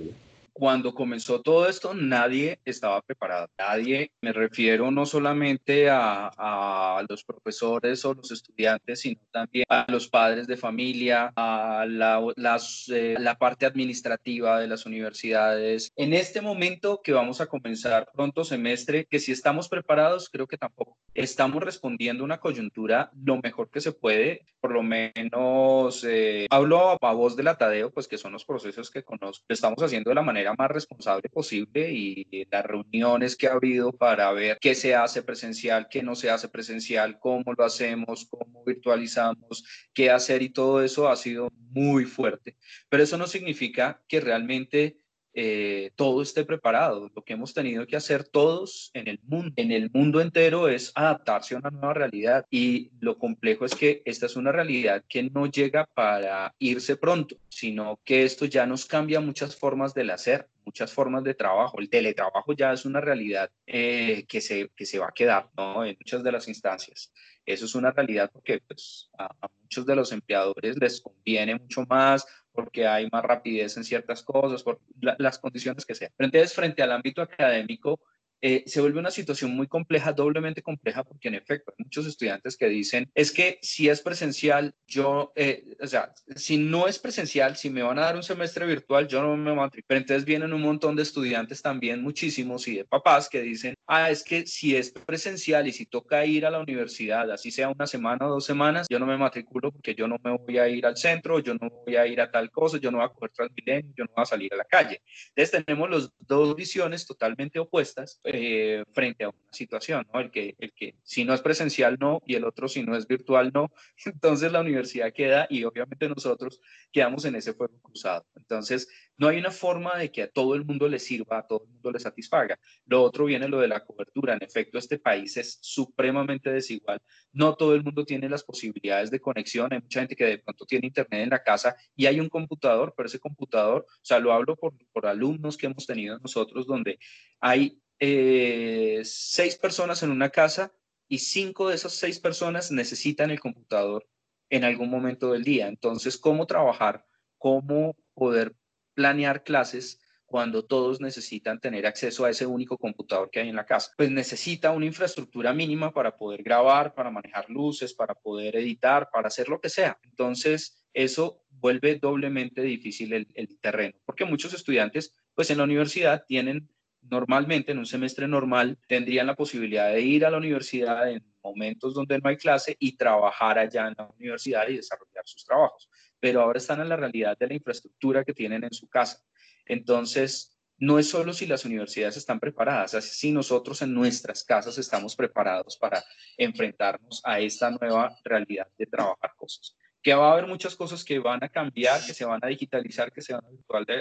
Cuando 0.53 0.93
comenzó 0.93 1.41
todo 1.41 1.67
esto, 1.67 1.95
nadie 1.95 2.59
estaba 2.63 3.01
preparado. 3.01 3.47
Nadie, 3.57 4.11
me 4.21 4.31
refiero 4.31 4.91
no 4.91 5.05
solamente 5.05 5.89
a, 5.89 6.31
a, 6.37 7.03
los 7.09 7.23
profesores 7.23 8.05
o 8.05 8.13
los 8.13 8.31
estudiantes, 8.31 9.01
sino 9.01 9.19
también 9.31 9.65
a 9.67 9.85
los 9.89 10.07
padres 10.07 10.45
de 10.45 10.55
familia, 10.55 11.33
a 11.35 11.85
la, 11.87 12.21
las, 12.35 12.87
eh, 12.93 13.15
la 13.19 13.35
parte 13.35 13.65
administrativa 13.65 14.59
de 14.59 14.67
las 14.67 14.85
universidades. 14.85 15.91
En 15.95 16.13
este 16.13 16.39
momento 16.39 17.01
que 17.03 17.13
vamos 17.13 17.41
a 17.41 17.47
comenzar 17.47 18.07
pronto 18.13 18.43
semestre, 18.43 19.05
que 19.05 19.19
si 19.19 19.31
estamos 19.31 19.69
preparados, 19.69 20.29
creo 20.29 20.45
que 20.45 20.57
tampoco. 20.57 20.97
Estamos 21.15 21.63
respondiendo 21.63 22.23
a 22.23 22.25
una 22.25 22.39
coyuntura 22.39 23.11
lo 23.23 23.39
mejor 23.41 23.71
que 23.71 23.81
se 23.81 23.91
puede, 23.91 24.45
por 24.59 24.71
lo 24.71 24.83
menos 24.83 26.05
eh, 26.07 26.47
hablo 26.49 26.97
a 27.01 27.13
voz 27.13 27.35
de 27.35 27.43
la 27.43 27.57
Tadeo, 27.57 27.91
pues 27.91 28.07
que 28.07 28.17
son 28.17 28.33
los 28.33 28.45
procesos 28.45 28.91
que 28.91 29.03
conozco. 29.03 29.45
Estamos 29.49 29.81
haciendo 29.81 30.09
de 30.09 30.15
la 30.15 30.21
manera 30.21 30.42
más 30.51 30.69
responsable 30.69 31.29
posible 31.29 31.89
y 31.91 32.45
las 32.51 32.65
reuniones 32.65 33.37
que 33.37 33.47
ha 33.47 33.53
habido 33.53 33.93
para 33.93 34.31
ver 34.33 34.57
qué 34.59 34.75
se 34.75 34.95
hace 34.95 35.21
presencial, 35.21 35.87
qué 35.89 36.03
no 36.03 36.15
se 36.15 36.29
hace 36.29 36.49
presencial, 36.49 37.19
cómo 37.19 37.53
lo 37.57 37.63
hacemos, 37.63 38.27
cómo 38.29 38.65
virtualizamos, 38.65 39.63
qué 39.93 40.11
hacer 40.11 40.41
y 40.41 40.49
todo 40.49 40.83
eso 40.83 41.07
ha 41.07 41.15
sido 41.15 41.49
muy 41.69 42.03
fuerte. 42.03 42.57
Pero 42.89 43.03
eso 43.03 43.17
no 43.17 43.27
significa 43.27 44.01
que 44.07 44.19
realmente 44.19 44.97
eh, 45.33 45.91
todo 45.95 46.21
esté 46.21 46.45
preparado. 46.45 47.09
Lo 47.15 47.23
que 47.23 47.33
hemos 47.33 47.53
tenido 47.53 47.87
que 47.87 47.95
hacer 47.95 48.23
todos 48.23 48.91
en 48.93 49.07
el 49.07 49.19
mundo, 49.23 49.53
en 49.55 49.71
el 49.71 49.89
mundo 49.91 50.21
entero, 50.21 50.67
es 50.67 50.91
adaptarse 50.95 51.55
a 51.55 51.59
una 51.59 51.71
nueva 51.71 51.93
realidad. 51.93 52.45
Y 52.51 52.91
lo 52.99 53.17
complejo 53.17 53.65
es 53.65 53.75
que 53.75 54.01
esta 54.05 54.27
es 54.27 54.35
una 54.35 54.51
realidad 54.51 55.03
que 55.07 55.23
no 55.23 55.47
llega 55.47 55.85
para 55.85 56.53
irse 56.59 56.95
pronto, 56.97 57.35
sino 57.49 57.99
que 58.03 58.23
esto 58.23 58.45
ya 58.45 58.65
nos 58.65 58.85
cambia 58.85 59.19
muchas 59.19 59.55
formas 59.55 59.93
del 59.93 60.11
hacer, 60.11 60.47
muchas 60.65 60.93
formas 60.93 61.23
de 61.23 61.33
trabajo. 61.33 61.79
El 61.79 61.89
teletrabajo 61.89 62.53
ya 62.53 62.71
es 62.71 62.85
una 62.85 63.01
realidad 63.01 63.49
eh, 63.65 64.25
que, 64.27 64.41
se, 64.41 64.69
que 64.75 64.85
se 64.85 64.99
va 64.99 65.07
a 65.07 65.13
quedar 65.13 65.49
¿no? 65.57 65.83
en 65.83 65.97
muchas 65.99 66.23
de 66.23 66.31
las 66.31 66.47
instancias. 66.47 67.11
Eso 67.45 67.65
es 67.65 67.75
una 67.75 67.91
realidad 67.91 68.29
porque 68.31 68.61
pues, 68.65 69.09
a, 69.17 69.25
a 69.41 69.49
muchos 69.61 69.85
de 69.85 69.95
los 69.95 70.11
empleadores 70.11 70.77
les 70.79 71.01
conviene 71.01 71.55
mucho 71.55 71.85
más 71.89 72.25
porque 72.53 72.87
hay 72.87 73.09
más 73.11 73.23
rapidez 73.23 73.75
en 73.77 73.83
ciertas 73.83 74.23
cosas, 74.23 74.63
por 74.63 74.79
las 74.99 75.39
condiciones 75.39 75.85
que 75.85 75.95
sean. 75.95 76.11
Pero 76.15 76.27
entonces, 76.27 76.53
frente 76.53 76.81
al 76.81 76.91
ámbito 76.91 77.21
académico, 77.21 77.99
eh, 78.45 78.65
se 78.67 78.81
vuelve 78.81 78.99
una 78.99 79.09
situación 79.09 79.55
muy 79.55 79.67
compleja, 79.67 80.11
doblemente 80.11 80.61
compleja, 80.61 81.05
porque 81.05 81.29
en 81.29 81.35
efecto 81.35 81.71
hay 81.71 81.85
muchos 81.85 82.05
estudiantes 82.05 82.57
que 82.57 82.67
dicen, 82.67 83.09
es 83.15 83.31
que 83.31 83.57
si 83.61 83.87
es 83.87 84.01
presencial, 84.01 84.75
yo, 84.85 85.31
eh, 85.37 85.63
o 85.81 85.87
sea, 85.87 86.13
si 86.35 86.57
no 86.57 86.89
es 86.89 86.99
presencial, 86.99 87.55
si 87.55 87.69
me 87.69 87.83
van 87.83 87.99
a 87.99 88.01
dar 88.01 88.17
un 88.17 88.23
semestre 88.23 88.65
virtual, 88.65 89.07
yo 89.07 89.21
no 89.21 89.37
me 89.37 89.55
matriculo. 89.55 89.85
Pero 89.87 90.01
entonces 90.01 90.25
vienen 90.25 90.51
un 90.51 90.61
montón 90.61 90.97
de 90.97 91.03
estudiantes 91.03 91.61
también, 91.61 92.03
muchísimos, 92.03 92.67
y 92.67 92.75
de 92.75 92.83
papás 92.83 93.29
que 93.29 93.41
dicen, 93.41 93.75
ah, 93.87 94.11
es 94.11 94.23
que 94.23 94.45
si 94.45 94.75
es 94.75 94.91
presencial 94.91 95.65
y 95.65 95.71
si 95.71 95.85
toca 95.85 96.25
ir 96.25 96.45
a 96.45 96.51
la 96.51 96.59
universidad, 96.59 97.31
así 97.31 97.49
sea 97.49 97.69
una 97.69 97.87
semana 97.87 98.27
o 98.27 98.29
dos 98.29 98.45
semanas, 98.45 98.87
yo 98.89 98.99
no 98.99 99.05
me 99.05 99.17
matriculo 99.17 99.71
porque 99.71 99.95
yo 99.95 100.05
no 100.05 100.17
me 100.21 100.37
voy 100.37 100.57
a 100.57 100.67
ir 100.67 100.85
al 100.85 100.97
centro, 100.97 101.39
yo 101.39 101.53
no 101.53 101.69
voy 101.69 101.95
a 101.95 102.05
ir 102.05 102.19
a 102.19 102.29
tal 102.29 102.51
cosa, 102.51 102.77
yo 102.77 102.91
no 102.91 102.97
voy 102.97 103.05
a 103.05 103.09
coger 103.09 103.29
Transmilenio, 103.29 103.93
yo 103.95 104.03
no 104.03 104.11
voy 104.13 104.23
a 104.23 104.25
salir 104.25 104.53
a 104.53 104.57
la 104.57 104.65
calle. 104.65 105.01
Entonces 105.33 105.63
tenemos 105.63 105.89
las 105.89 106.09
dos 106.19 106.57
visiones 106.57 107.07
totalmente 107.07 107.57
opuestas 107.57 108.19
eh, 108.35 108.83
frente 108.93 109.23
a 109.25 109.29
una 109.29 109.37
situación, 109.51 110.07
¿no? 110.11 110.19
El 110.19 110.31
que, 110.31 110.55
el 110.57 110.73
que 110.73 110.95
si 111.03 111.23
no 111.23 111.35
es 111.35 111.41
presencial 111.41 111.97
no 111.99 112.23
y 112.25 112.33
el 112.33 112.45
otro 112.45 112.67
si 112.67 112.81
no 112.81 112.95
es 112.95 113.07
virtual 113.07 113.51
no, 113.53 113.71
entonces 114.05 114.51
la 114.51 114.61
universidad 114.61 115.13
queda 115.13 115.45
y 115.51 115.63
obviamente 115.63 116.09
nosotros 116.09 116.59
quedamos 116.91 117.25
en 117.25 117.35
ese 117.35 117.53
fuego 117.53 117.79
cruzado. 117.79 118.25
Entonces 118.35 118.87
no 119.17 119.27
hay 119.27 119.37
una 119.37 119.51
forma 119.51 119.95
de 119.97 120.11
que 120.11 120.23
a 120.23 120.31
todo 120.31 120.55
el 120.55 120.65
mundo 120.65 120.87
le 120.87 120.97
sirva, 120.97 121.37
a 121.37 121.47
todo 121.47 121.65
el 121.65 121.73
mundo 121.73 121.91
le 121.91 121.99
satisfaga. 121.99 122.59
Lo 122.85 123.03
otro 123.03 123.25
viene 123.25 123.47
lo 123.47 123.59
de 123.59 123.67
la 123.67 123.85
cobertura. 123.85 124.33
En 124.33 124.43
efecto, 124.43 124.79
este 124.79 124.97
país 124.97 125.37
es 125.37 125.59
supremamente 125.61 126.51
desigual. 126.51 126.99
No 127.31 127.55
todo 127.55 127.75
el 127.75 127.83
mundo 127.83 128.05
tiene 128.05 128.27
las 128.29 128.43
posibilidades 128.43 129.11
de 129.11 129.19
conexión. 129.19 129.71
Hay 129.71 129.79
mucha 129.79 129.99
gente 129.99 130.15
que 130.15 130.25
de 130.25 130.39
pronto 130.39 130.65
tiene 130.65 130.87
internet 130.87 131.21
en 131.21 131.29
la 131.29 131.43
casa 131.43 131.75
y 131.95 132.07
hay 132.07 132.19
un 132.19 132.29
computador, 132.29 132.95
pero 132.97 133.05
ese 133.05 133.19
computador, 133.19 133.85
o 133.87 134.05
sea, 134.05 134.19
lo 134.19 134.33
hablo 134.33 134.55
por, 134.55 134.73
por 134.91 135.05
alumnos 135.05 135.55
que 135.55 135.67
hemos 135.67 135.85
tenido 135.85 136.17
nosotros, 136.17 136.65
donde 136.65 136.97
hay 137.39 137.82
eh, 137.99 139.01
seis 139.03 139.55
personas 139.55 140.03
en 140.03 140.11
una 140.11 140.29
casa 140.29 140.73
y 141.07 141.19
cinco 141.19 141.69
de 141.69 141.75
esas 141.75 141.93
seis 141.93 142.19
personas 142.19 142.71
necesitan 142.71 143.31
el 143.31 143.39
computador 143.39 144.07
en 144.49 144.63
algún 144.63 144.89
momento 144.89 145.31
del 145.31 145.43
día. 145.43 145.67
Entonces, 145.67 146.17
¿cómo 146.17 146.47
trabajar? 146.47 147.05
¿Cómo 147.37 147.95
poder 148.13 148.55
planear 148.93 149.43
clases 149.43 149.99
cuando 150.25 150.65
todos 150.65 151.01
necesitan 151.01 151.59
tener 151.59 151.85
acceso 151.85 152.25
a 152.25 152.29
ese 152.29 152.45
único 152.45 152.77
computador 152.77 153.29
que 153.29 153.41
hay 153.41 153.49
en 153.49 153.55
la 153.55 153.65
casa? 153.65 153.91
Pues 153.97 154.09
necesita 154.09 154.71
una 154.71 154.85
infraestructura 154.85 155.53
mínima 155.53 155.91
para 155.91 156.15
poder 156.17 156.41
grabar, 156.43 156.93
para 156.93 157.11
manejar 157.11 157.49
luces, 157.49 157.93
para 157.93 158.15
poder 158.15 158.55
editar, 158.55 159.09
para 159.11 159.27
hacer 159.27 159.49
lo 159.49 159.59
que 159.59 159.69
sea. 159.69 159.99
Entonces, 160.03 160.83
eso 160.93 161.43
vuelve 161.49 161.95
doblemente 161.95 162.61
difícil 162.61 163.13
el, 163.13 163.27
el 163.33 163.59
terreno, 163.59 163.95
porque 164.05 164.25
muchos 164.25 164.53
estudiantes, 164.53 165.15
pues 165.33 165.49
en 165.49 165.57
la 165.57 165.63
universidad 165.63 166.25
tienen 166.27 166.69
normalmente 167.09 167.71
en 167.71 167.79
un 167.79 167.85
semestre 167.85 168.27
normal 168.27 168.77
tendrían 168.87 169.27
la 169.27 169.35
posibilidad 169.35 169.91
de 169.91 170.01
ir 170.01 170.25
a 170.25 170.29
la 170.29 170.37
universidad 170.37 171.09
en 171.09 171.23
momentos 171.43 171.93
donde 171.93 172.19
no 172.19 172.29
hay 172.29 172.37
clase 172.37 172.75
y 172.79 172.95
trabajar 172.95 173.59
allá 173.59 173.87
en 173.87 173.95
la 173.97 174.09
universidad 174.17 174.67
y 174.67 174.77
desarrollar 174.77 175.23
sus 175.25 175.43
trabajos. 175.43 175.89
Pero 176.19 176.41
ahora 176.41 176.57
están 176.57 176.81
en 176.81 176.89
la 176.89 176.95
realidad 176.95 177.37
de 177.37 177.47
la 177.47 177.53
infraestructura 177.53 178.23
que 178.23 178.33
tienen 178.33 178.63
en 178.63 178.73
su 178.73 178.87
casa. 178.87 179.21
Entonces, 179.65 180.53
no 180.77 180.99
es 180.99 181.09
solo 181.09 181.33
si 181.33 181.45
las 181.45 181.65
universidades 181.65 182.17
están 182.17 182.39
preparadas, 182.39 182.93
es 182.93 183.17
si 183.17 183.31
nosotros 183.31 183.81
en 183.81 183.93
nuestras 183.93 184.43
casas 184.43 184.77
estamos 184.77 185.15
preparados 185.15 185.77
para 185.77 186.03
enfrentarnos 186.37 187.21
a 187.23 187.39
esta 187.39 187.71
nueva 187.71 188.17
realidad 188.23 188.67
de 188.77 188.85
trabajar 188.85 189.31
cosas. 189.35 189.75
Que 190.01 190.13
va 190.13 190.29
a 190.29 190.33
haber 190.33 190.47
muchas 190.47 190.75
cosas 190.75 191.05
que 191.05 191.19
van 191.19 191.41
a 191.43 191.47
cambiar, 191.47 192.05
que 192.05 192.13
se 192.13 192.25
van 192.25 192.39
a 192.43 192.47
digitalizar, 192.47 193.11
que 193.11 193.21
se 193.21 193.33
van 193.33 193.43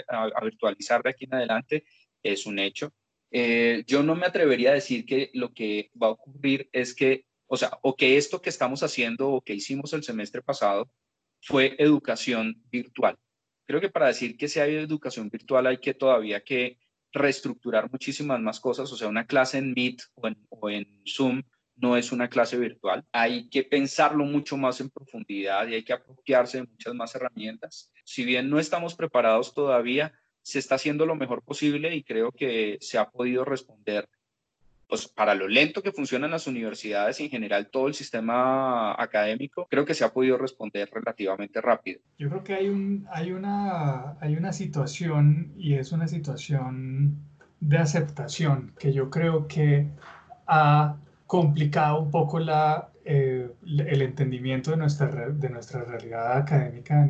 a, 0.09 0.41
virtualizar 0.43 1.01
de 1.01 1.11
aquí 1.11 1.25
en 1.25 1.35
adelante 1.35 1.85
es 2.23 2.45
un 2.45 2.59
hecho. 2.59 2.93
Eh, 3.31 3.83
yo 3.87 4.03
no 4.03 4.15
me 4.15 4.25
atrevería 4.25 4.71
a 4.71 4.75
decir 4.75 5.05
que 5.05 5.31
lo 5.33 5.53
que 5.53 5.91
va 6.01 6.07
a 6.07 6.11
ocurrir 6.11 6.69
es 6.71 6.93
que, 6.93 7.25
o 7.47 7.57
sea, 7.57 7.77
o 7.81 7.95
que 7.95 8.17
esto 8.17 8.41
que 8.41 8.49
estamos 8.49 8.83
haciendo 8.83 9.29
o 9.29 9.41
que 9.41 9.53
hicimos 9.53 9.93
el 9.93 10.03
semestre 10.03 10.41
pasado 10.41 10.89
fue 11.41 11.75
educación 11.79 12.61
virtual. 12.71 13.17
Creo 13.65 13.81
que 13.81 13.89
para 13.89 14.07
decir 14.07 14.37
que 14.37 14.47
se 14.47 14.61
ha 14.61 14.67
educación 14.67 15.29
virtual 15.29 15.67
hay 15.67 15.77
que 15.77 15.93
todavía 15.93 16.43
que 16.43 16.79
reestructurar 17.11 17.91
muchísimas 17.91 18.39
más 18.39 18.59
cosas, 18.59 18.91
o 18.91 18.95
sea, 18.95 19.07
una 19.07 19.25
clase 19.25 19.59
en 19.59 19.73
Meet 19.73 20.01
o 20.49 20.69
en 20.69 21.03
Zoom 21.07 21.43
no 21.75 21.97
es 21.97 22.11
una 22.11 22.29
clase 22.29 22.57
virtual. 22.57 23.03
Hay 23.11 23.49
que 23.49 23.63
pensarlo 23.63 24.25
mucho 24.25 24.57
más 24.57 24.79
en 24.79 24.89
profundidad 24.89 25.67
y 25.67 25.75
hay 25.75 25.83
que 25.83 25.93
apropiarse 25.93 26.57
de 26.57 26.67
muchas 26.67 26.93
más 26.93 27.15
herramientas. 27.15 27.91
Si 28.05 28.25
bien 28.25 28.49
no 28.49 28.59
estamos 28.59 28.95
preparados 28.95 29.53
todavía, 29.53 30.13
se 30.43 30.59
está 30.59 30.75
haciendo 30.75 31.05
lo 31.05 31.15
mejor 31.15 31.41
posible 31.41 31.95
y 31.95 32.03
creo 32.03 32.31
que 32.31 32.77
se 32.81 32.97
ha 32.97 33.09
podido 33.09 33.43
responder 33.45 34.07
pues 34.87 35.07
para 35.07 35.33
lo 35.33 35.47
lento 35.47 35.81
que 35.81 35.91
funcionan 35.91 36.29
las 36.29 36.45
universidades 36.45 37.19
y 37.19 37.23
en 37.23 37.31
general 37.31 37.71
todo 37.71 37.87
el 37.87 37.95
sistema 37.95 38.93
académico, 39.01 39.65
creo 39.67 39.85
que 39.85 39.95
se 39.95 40.03
ha 40.03 40.13
podido 40.13 40.37
responder 40.37 40.87
relativamente 40.91 41.61
rápido. 41.61 41.99
Yo 42.19 42.29
creo 42.29 42.43
que 42.43 42.53
hay, 42.53 42.69
un, 42.69 43.07
hay, 43.11 43.31
una, 43.31 44.19
hay 44.19 44.35
una 44.35 44.53
situación 44.53 45.51
y 45.57 45.73
es 45.73 45.93
una 45.93 46.07
situación 46.07 47.17
de 47.59 47.77
aceptación 47.79 48.73
que 48.77 48.93
yo 48.93 49.09
creo 49.09 49.47
que 49.47 49.87
ha 50.45 50.97
complicado 51.25 51.99
un 51.99 52.11
poco 52.11 52.37
la, 52.37 52.89
eh, 53.03 53.49
el 53.65 54.01
entendimiento 54.01 54.69
de 54.69 54.77
nuestra, 54.77 55.07
de 55.07 55.49
nuestra 55.49 55.85
realidad 55.85 56.37
académica, 56.37 57.09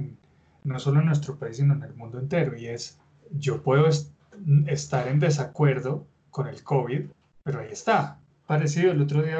no 0.63 0.79
solo 0.79 1.01
en 1.01 1.07
nuestro 1.07 1.37
país, 1.37 1.57
sino 1.57 1.73
en 1.73 1.83
el 1.83 1.93
mundo 1.95 2.19
entero, 2.19 2.55
y 2.57 2.67
es 2.67 2.97
yo 3.37 3.61
puedo 3.61 3.87
estar 4.67 5.07
en 5.07 5.19
desacuerdo 5.19 6.05
con 6.31 6.47
el 6.47 6.63
COVID, 6.63 7.01
pero 7.43 7.59
ahí 7.59 7.69
está. 7.71 8.19
Parecido, 8.47 8.91
el 8.91 9.01
otro 9.01 9.21
día 9.21 9.39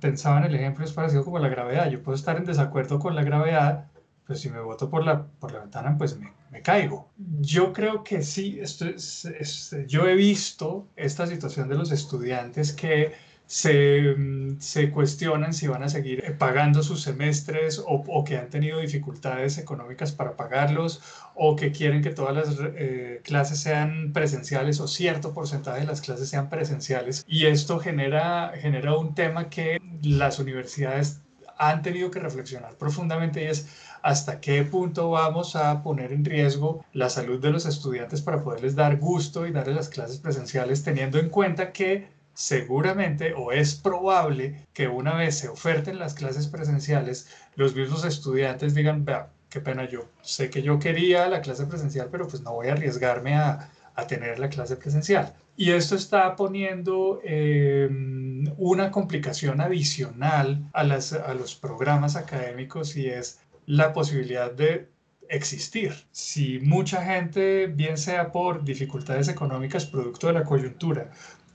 pensaba 0.00 0.38
en 0.38 0.44
el 0.44 0.54
ejemplo, 0.54 0.84
es 0.84 0.92
parecido 0.92 1.24
como 1.24 1.38
la 1.38 1.48
gravedad. 1.48 1.88
Yo 1.90 2.02
puedo 2.02 2.16
estar 2.16 2.36
en 2.36 2.44
desacuerdo 2.44 2.98
con 2.98 3.14
la 3.14 3.22
gravedad, 3.22 3.86
pero 4.26 4.38
si 4.38 4.50
me 4.50 4.60
voto 4.60 4.90
por 4.90 5.04
la, 5.04 5.24
por 5.24 5.52
la 5.52 5.60
ventana, 5.60 5.96
pues 5.96 6.18
me, 6.18 6.32
me 6.50 6.62
caigo. 6.62 7.08
Yo 7.40 7.72
creo 7.72 8.02
que 8.02 8.22
sí, 8.22 8.58
esto 8.60 8.86
es, 8.86 9.76
yo 9.86 10.06
he 10.06 10.14
visto 10.14 10.86
esta 10.96 11.26
situación 11.26 11.68
de 11.68 11.76
los 11.76 11.92
estudiantes 11.92 12.72
que 12.72 13.12
se, 13.50 14.90
cuestionan 14.92 15.52
si 15.52 15.66
van 15.66 15.82
a 15.82 15.88
seguir 15.88 16.22
eh, 16.24 16.30
pagando 16.30 16.84
sus 16.84 17.02
semestres 17.02 17.80
o, 17.80 18.04
o, 18.06 18.22
que 18.24 18.36
han 18.38 18.48
tenido 18.48 18.78
dificultades 18.78 19.58
económicas 19.58 20.12
para 20.12 20.36
pagarlos 20.36 21.02
o 21.34 21.56
que 21.56 21.72
quieren 21.72 22.00
que 22.00 22.10
todas 22.10 22.36
las 22.36 22.56
eh, 22.76 23.20
clases 23.24 23.58
sean 23.58 24.12
presenciales 24.12 24.78
o 24.78 24.86
cierto 24.86 25.34
porcentaje 25.34 25.80
de 25.80 25.86
las 25.86 26.00
clases 26.00 26.28
sean 26.28 26.48
presenciales. 26.48 27.24
Y 27.26 27.46
esto 27.46 27.80
genera, 27.80 28.52
genera 28.54 28.96
un 28.96 29.16
tema 29.16 29.50
que 29.50 29.80
las 30.00 30.38
universidades 30.38 31.20
han 31.58 31.82
tenido 31.82 32.12
que 32.12 32.20
reflexionar 32.20 32.76
profundamente 32.76 33.42
y 33.42 33.46
es 33.48 33.66
hasta 34.02 34.40
qué 34.40 34.62
punto 34.62 35.10
vamos 35.10 35.56
a 35.56 35.82
poner 35.82 36.12
en 36.12 36.24
riesgo 36.24 36.84
la 36.92 37.10
salud 37.10 37.40
de 37.40 37.50
los 37.50 37.66
estudiantes 37.66 38.22
para 38.22 38.44
poderles 38.44 38.76
dar 38.76 38.96
gusto 38.98 39.44
y 39.44 39.50
darles 39.50 39.74
las 39.74 39.88
clases 39.88 40.18
presenciales 40.18 40.84
teniendo 40.84 41.18
en 41.18 41.28
cuenta 41.30 41.72
que 41.72 42.19
seguramente 42.40 43.34
o 43.34 43.52
es 43.52 43.74
probable 43.74 44.66
que 44.72 44.88
una 44.88 45.14
vez 45.14 45.36
se 45.36 45.48
oferten 45.50 45.98
las 45.98 46.14
clases 46.14 46.46
presenciales, 46.46 47.28
los 47.54 47.74
mismos 47.74 48.02
estudiantes 48.06 48.74
digan, 48.74 49.04
vea, 49.04 49.28
qué 49.50 49.60
pena 49.60 49.86
yo, 49.86 50.08
sé 50.22 50.48
que 50.48 50.62
yo 50.62 50.78
quería 50.78 51.28
la 51.28 51.42
clase 51.42 51.66
presencial, 51.66 52.08
pero 52.10 52.26
pues 52.26 52.40
no 52.40 52.54
voy 52.54 52.68
a 52.68 52.72
arriesgarme 52.72 53.34
a, 53.34 53.70
a 53.94 54.06
tener 54.06 54.38
la 54.38 54.48
clase 54.48 54.76
presencial. 54.76 55.34
Y 55.54 55.72
esto 55.72 55.96
está 55.96 56.34
poniendo 56.34 57.20
em, 57.24 58.44
una 58.56 58.90
complicación 58.90 59.60
adicional 59.60 60.66
a, 60.72 60.82
las, 60.82 61.12
a 61.12 61.34
los 61.34 61.54
programas 61.54 62.16
académicos 62.16 62.96
y 62.96 63.08
es 63.08 63.40
la 63.66 63.92
posibilidad 63.92 64.50
de 64.50 64.88
existir. 65.28 65.92
Si 66.10 66.58
mucha 66.60 67.04
gente, 67.04 67.66
bien 67.66 67.98
sea 67.98 68.32
por 68.32 68.64
dificultades 68.64 69.28
económicas 69.28 69.84
producto 69.84 70.28
de 70.28 70.32
la 70.32 70.44
coyuntura 70.44 71.10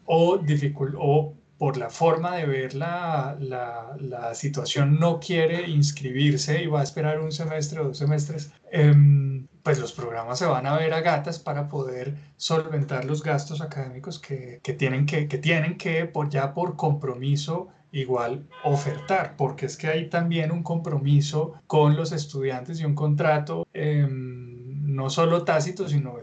o, 0.05 1.33
por 1.57 1.77
la 1.77 1.89
forma 1.89 2.35
de 2.35 2.45
ver 2.45 2.73
la, 2.73 3.37
la, 3.39 4.33
situación 4.35 4.99
no 4.99 5.19
quiere 5.19 5.69
inscribirse 5.69 6.61
y 6.61 6.67
va 6.67 6.81
a 6.81 6.83
esperar 6.83 7.21
un 7.21 7.31
semestre 7.31 7.79
o 7.79 7.85
dos 7.85 7.97
semestres, 7.97 8.51
em, 8.71 9.47
pues 9.63 9.79
los 9.79 9.93
programas 9.93 10.39
se 10.39 10.45
van 10.45 10.65
a 10.67 10.77
ver 10.77 10.93
a 10.93 11.01
gatas 11.01 11.39
para 11.39 11.69
poder 11.69 12.13
solventar 12.35 13.05
los 13.05 13.23
gastos 13.23 13.61
académicos 13.61 14.19
que, 14.19 14.59
que 14.61 14.73
tienen 14.73 15.05
que, 15.05 15.27
que 15.29 15.37
tienen 15.37 15.77
que 15.77 16.05
por, 16.05 16.29
ya 16.29 16.53
por 16.53 16.75
compromiso 16.75 17.69
igual 17.95 18.45
ofertar, 18.65 19.35
porque 19.37 19.65
es 19.67 19.77
que 19.77 19.87
hay 19.87 20.09
también 20.09 20.51
un 20.51 20.63
compromiso 20.63 21.53
con 21.67 21.95
los 21.95 22.11
estudiantes 22.11 22.81
y 22.81 22.85
un 22.85 22.93
contrato 22.93 23.65
em, 23.73 24.93
no 24.93 25.09
solo 25.09 25.43
tácito, 25.45 25.87
sino 25.87 26.17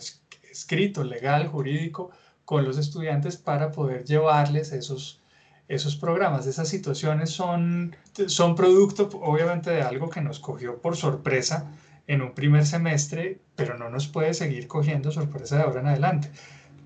escrito, 0.51 1.03
legal, 1.03 1.49
jurídico, 1.49 2.11
con 2.44 2.64
los 2.64 2.78
estudiantes 2.78 3.37
para 3.37 3.72
poder 3.72 4.05
llevarles 4.05 4.72
esos, 4.72 5.20
esos 5.68 5.97
programas. 5.97 6.47
Esas 6.47 6.68
situaciones 6.68 7.30
son, 7.30 7.97
son 8.26 8.55
producto 8.55 9.09
obviamente 9.22 9.70
de 9.70 9.82
algo 9.82 10.11
que 10.11 10.20
nos 10.20 10.38
cogió 10.40 10.80
por 10.80 10.97
sorpresa 10.97 11.72
en 12.07 12.22
un 12.22 12.34
primer 12.34 12.66
semestre, 12.66 13.40
pero 13.57 13.78
no 13.78 13.88
nos 13.88 14.09
puede 14.09 14.34
seguir 14.34 14.66
cogiendo 14.66 15.12
sorpresa 15.12 15.57
de 15.57 15.62
ahora 15.62 15.80
en 15.80 15.86
adelante. 15.86 16.30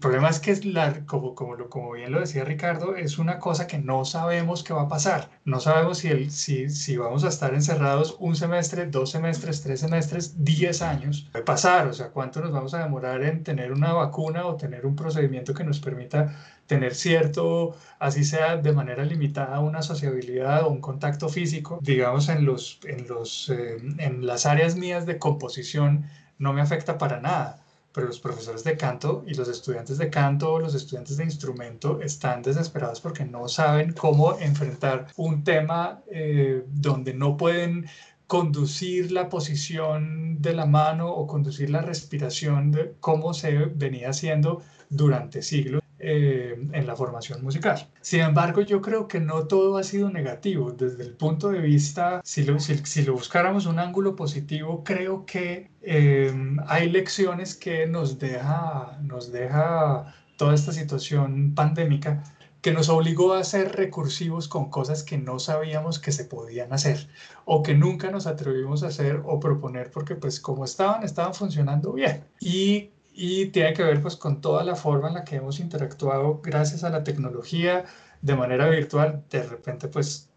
Problema 0.00 0.28
es 0.28 0.40
que, 0.40 0.54
la, 0.64 1.06
como, 1.06 1.34
como 1.34 1.92
bien 1.92 2.12
lo 2.12 2.20
decía 2.20 2.44
Ricardo, 2.44 2.96
es 2.96 3.18
una 3.18 3.38
cosa 3.38 3.66
que 3.66 3.78
no 3.78 4.04
sabemos 4.04 4.62
qué 4.62 4.74
va 4.74 4.82
a 4.82 4.88
pasar. 4.88 5.30
No 5.46 5.58
sabemos 5.58 5.98
si, 5.98 6.08
el, 6.08 6.30
si, 6.30 6.68
si 6.68 6.98
vamos 6.98 7.24
a 7.24 7.28
estar 7.28 7.54
encerrados 7.54 8.16
un 8.18 8.36
semestre, 8.36 8.86
dos 8.86 9.10
semestres, 9.10 9.62
tres 9.62 9.80
semestres, 9.80 10.44
diez 10.44 10.82
años. 10.82 11.28
Puede 11.32 11.44
pasar, 11.46 11.86
o 11.86 11.94
sea, 11.94 12.10
cuánto 12.10 12.40
nos 12.40 12.52
vamos 12.52 12.74
a 12.74 12.82
demorar 12.82 13.22
en 13.22 13.42
tener 13.42 13.72
una 13.72 13.94
vacuna 13.94 14.46
o 14.46 14.56
tener 14.56 14.84
un 14.84 14.96
procedimiento 14.96 15.54
que 15.54 15.64
nos 15.64 15.80
permita 15.80 16.36
tener 16.66 16.94
cierto, 16.94 17.74
así 17.98 18.22
sea 18.24 18.58
de 18.58 18.72
manera 18.72 19.04
limitada, 19.04 19.60
una 19.60 19.80
sociabilidad 19.82 20.64
o 20.64 20.68
un 20.68 20.80
contacto 20.82 21.30
físico. 21.30 21.78
Digamos, 21.80 22.28
en, 22.28 22.44
los, 22.44 22.80
en, 22.84 23.08
los, 23.08 23.48
eh, 23.48 23.78
en 23.98 24.26
las 24.26 24.44
áreas 24.44 24.76
mías 24.76 25.06
de 25.06 25.18
composición 25.18 26.04
no 26.38 26.52
me 26.52 26.60
afecta 26.60 26.98
para 26.98 27.20
nada 27.20 27.62
pero 27.96 28.08
los 28.08 28.20
profesores 28.20 28.62
de 28.62 28.76
canto 28.76 29.24
y 29.26 29.32
los 29.32 29.48
estudiantes 29.48 29.96
de 29.96 30.10
canto, 30.10 30.58
los 30.58 30.74
estudiantes 30.74 31.16
de 31.16 31.24
instrumento 31.24 31.98
están 32.02 32.42
desesperados 32.42 33.00
porque 33.00 33.24
no 33.24 33.48
saben 33.48 33.94
cómo 33.94 34.38
enfrentar 34.38 35.06
un 35.16 35.42
tema 35.42 36.02
eh, 36.10 36.62
donde 36.68 37.14
no 37.14 37.38
pueden 37.38 37.86
conducir 38.26 39.12
la 39.12 39.30
posición 39.30 40.42
de 40.42 40.52
la 40.52 40.66
mano 40.66 41.10
o 41.10 41.26
conducir 41.26 41.70
la 41.70 41.80
respiración 41.80 42.70
de 42.70 42.96
cómo 43.00 43.32
se 43.32 43.54
venía 43.54 44.10
haciendo 44.10 44.60
durante 44.90 45.40
siglos 45.40 45.85
eh, 45.98 46.68
en 46.72 46.86
la 46.86 46.94
formación 46.94 47.42
musical. 47.42 47.88
Sin 48.02 48.20
embargo, 48.20 48.60
yo 48.60 48.82
creo 48.82 49.08
que 49.08 49.18
no 49.18 49.46
todo 49.46 49.78
ha 49.78 49.82
sido 49.82 50.10
negativo. 50.10 50.72
Desde 50.72 51.02
el 51.04 51.12
punto 51.12 51.48
de 51.48 51.60
vista, 51.60 52.20
si 52.22 52.44
lo, 52.44 52.58
si, 52.60 53.02
lo 53.02 53.14
buscáramos 53.14 53.64
un 53.64 53.78
ángulo 53.78 54.14
positivo, 54.14 54.84
creo 54.84 55.24
que 55.24 55.70
eh, 55.80 56.34
hay 56.66 56.90
lecciones 56.90 57.54
que 57.54 57.86
nos 57.86 58.18
deja, 58.18 58.98
nos 59.02 59.32
deja 59.32 60.14
toda 60.36 60.54
esta 60.54 60.72
situación 60.72 61.54
pandémica 61.54 62.22
que 62.60 62.72
nos 62.72 62.88
obligó 62.88 63.32
a 63.34 63.44
ser 63.44 63.76
recursivos 63.76 64.48
con 64.48 64.70
cosas 64.70 65.02
que 65.02 65.18
no 65.18 65.38
sabíamos 65.38 66.00
que 66.00 66.10
se 66.10 66.24
podían 66.24 66.72
hacer 66.72 67.08
o 67.44 67.62
que 67.62 67.74
nunca 67.74 68.10
nos 68.10 68.26
atrevimos 68.26 68.82
a 68.82 68.88
hacer 68.88 69.22
o 69.24 69.38
proponer 69.38 69.90
porque 69.92 70.16
pues 70.16 70.40
como 70.40 70.64
estaban, 70.64 71.04
estaban 71.04 71.32
funcionando 71.32 71.92
bien. 71.92 72.24
Y 72.40 72.90
y 73.16 73.46
tiene 73.46 73.72
que 73.72 73.82
ver 73.82 74.02
pues 74.02 74.16
con 74.16 74.40
toda 74.42 74.62
la 74.62 74.76
forma 74.76 75.08
en 75.08 75.14
la 75.14 75.24
que 75.24 75.36
hemos 75.36 75.58
interactuado 75.58 76.40
gracias 76.42 76.84
a 76.84 76.90
la 76.90 77.02
tecnología 77.02 77.84
de 78.20 78.36
manera 78.36 78.68
virtual. 78.68 79.24
De 79.30 79.42
repente 79.42 79.88
pues 79.88 80.30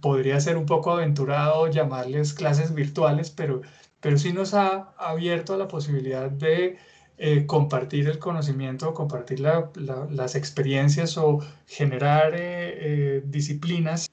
podría 0.00 0.38
ser 0.40 0.56
un 0.58 0.66
poco 0.66 0.92
aventurado 0.92 1.66
llamarles 1.68 2.34
clases 2.34 2.74
virtuales, 2.74 3.30
pero, 3.30 3.62
pero 4.00 4.18
sí 4.18 4.32
nos 4.32 4.54
ha 4.54 4.92
abierto 4.98 5.54
a 5.54 5.56
la 5.56 5.68
posibilidad 5.68 6.30
de 6.30 6.78
eh, 7.18 7.46
compartir 7.46 8.08
el 8.08 8.18
conocimiento, 8.18 8.94
compartir 8.94 9.40
las 9.40 10.34
experiencias 10.36 11.18
o 11.18 11.40
generar 11.66 12.34
eh, 12.34 12.38
eh, 13.18 13.22
disciplinas 13.26 14.08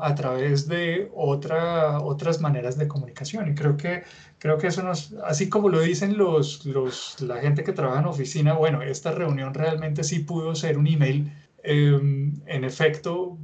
a 0.00 0.14
través 0.14 0.68
de 0.68 1.10
otra, 1.14 2.00
otras 2.00 2.40
maneras 2.40 2.76
de 2.76 2.88
comunicación. 2.88 3.48
Y 3.50 3.54
creo 3.54 3.76
que 3.76 4.02
Creo 4.40 4.56
que 4.56 4.68
eso 4.68 4.82
nos, 4.82 5.12
así 5.26 5.50
como 5.50 5.68
lo 5.68 5.80
dicen 5.80 6.16
los, 6.16 6.64
los, 6.64 7.20
la 7.20 7.36
gente 7.42 7.62
que 7.62 7.72
trabaja 7.72 8.00
en 8.00 8.06
oficina, 8.06 8.54
bueno, 8.54 8.80
esta 8.80 9.12
reunión 9.12 9.52
realmente 9.52 10.02
sí 10.02 10.20
pudo 10.20 10.54
ser 10.54 10.78
un 10.78 10.86
email. 10.86 11.30
Em, 11.62 12.32
en 12.46 12.64
efecto, 12.64 13.36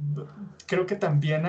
creo 0.67 0.85
que 0.85 0.95
también 0.95 1.43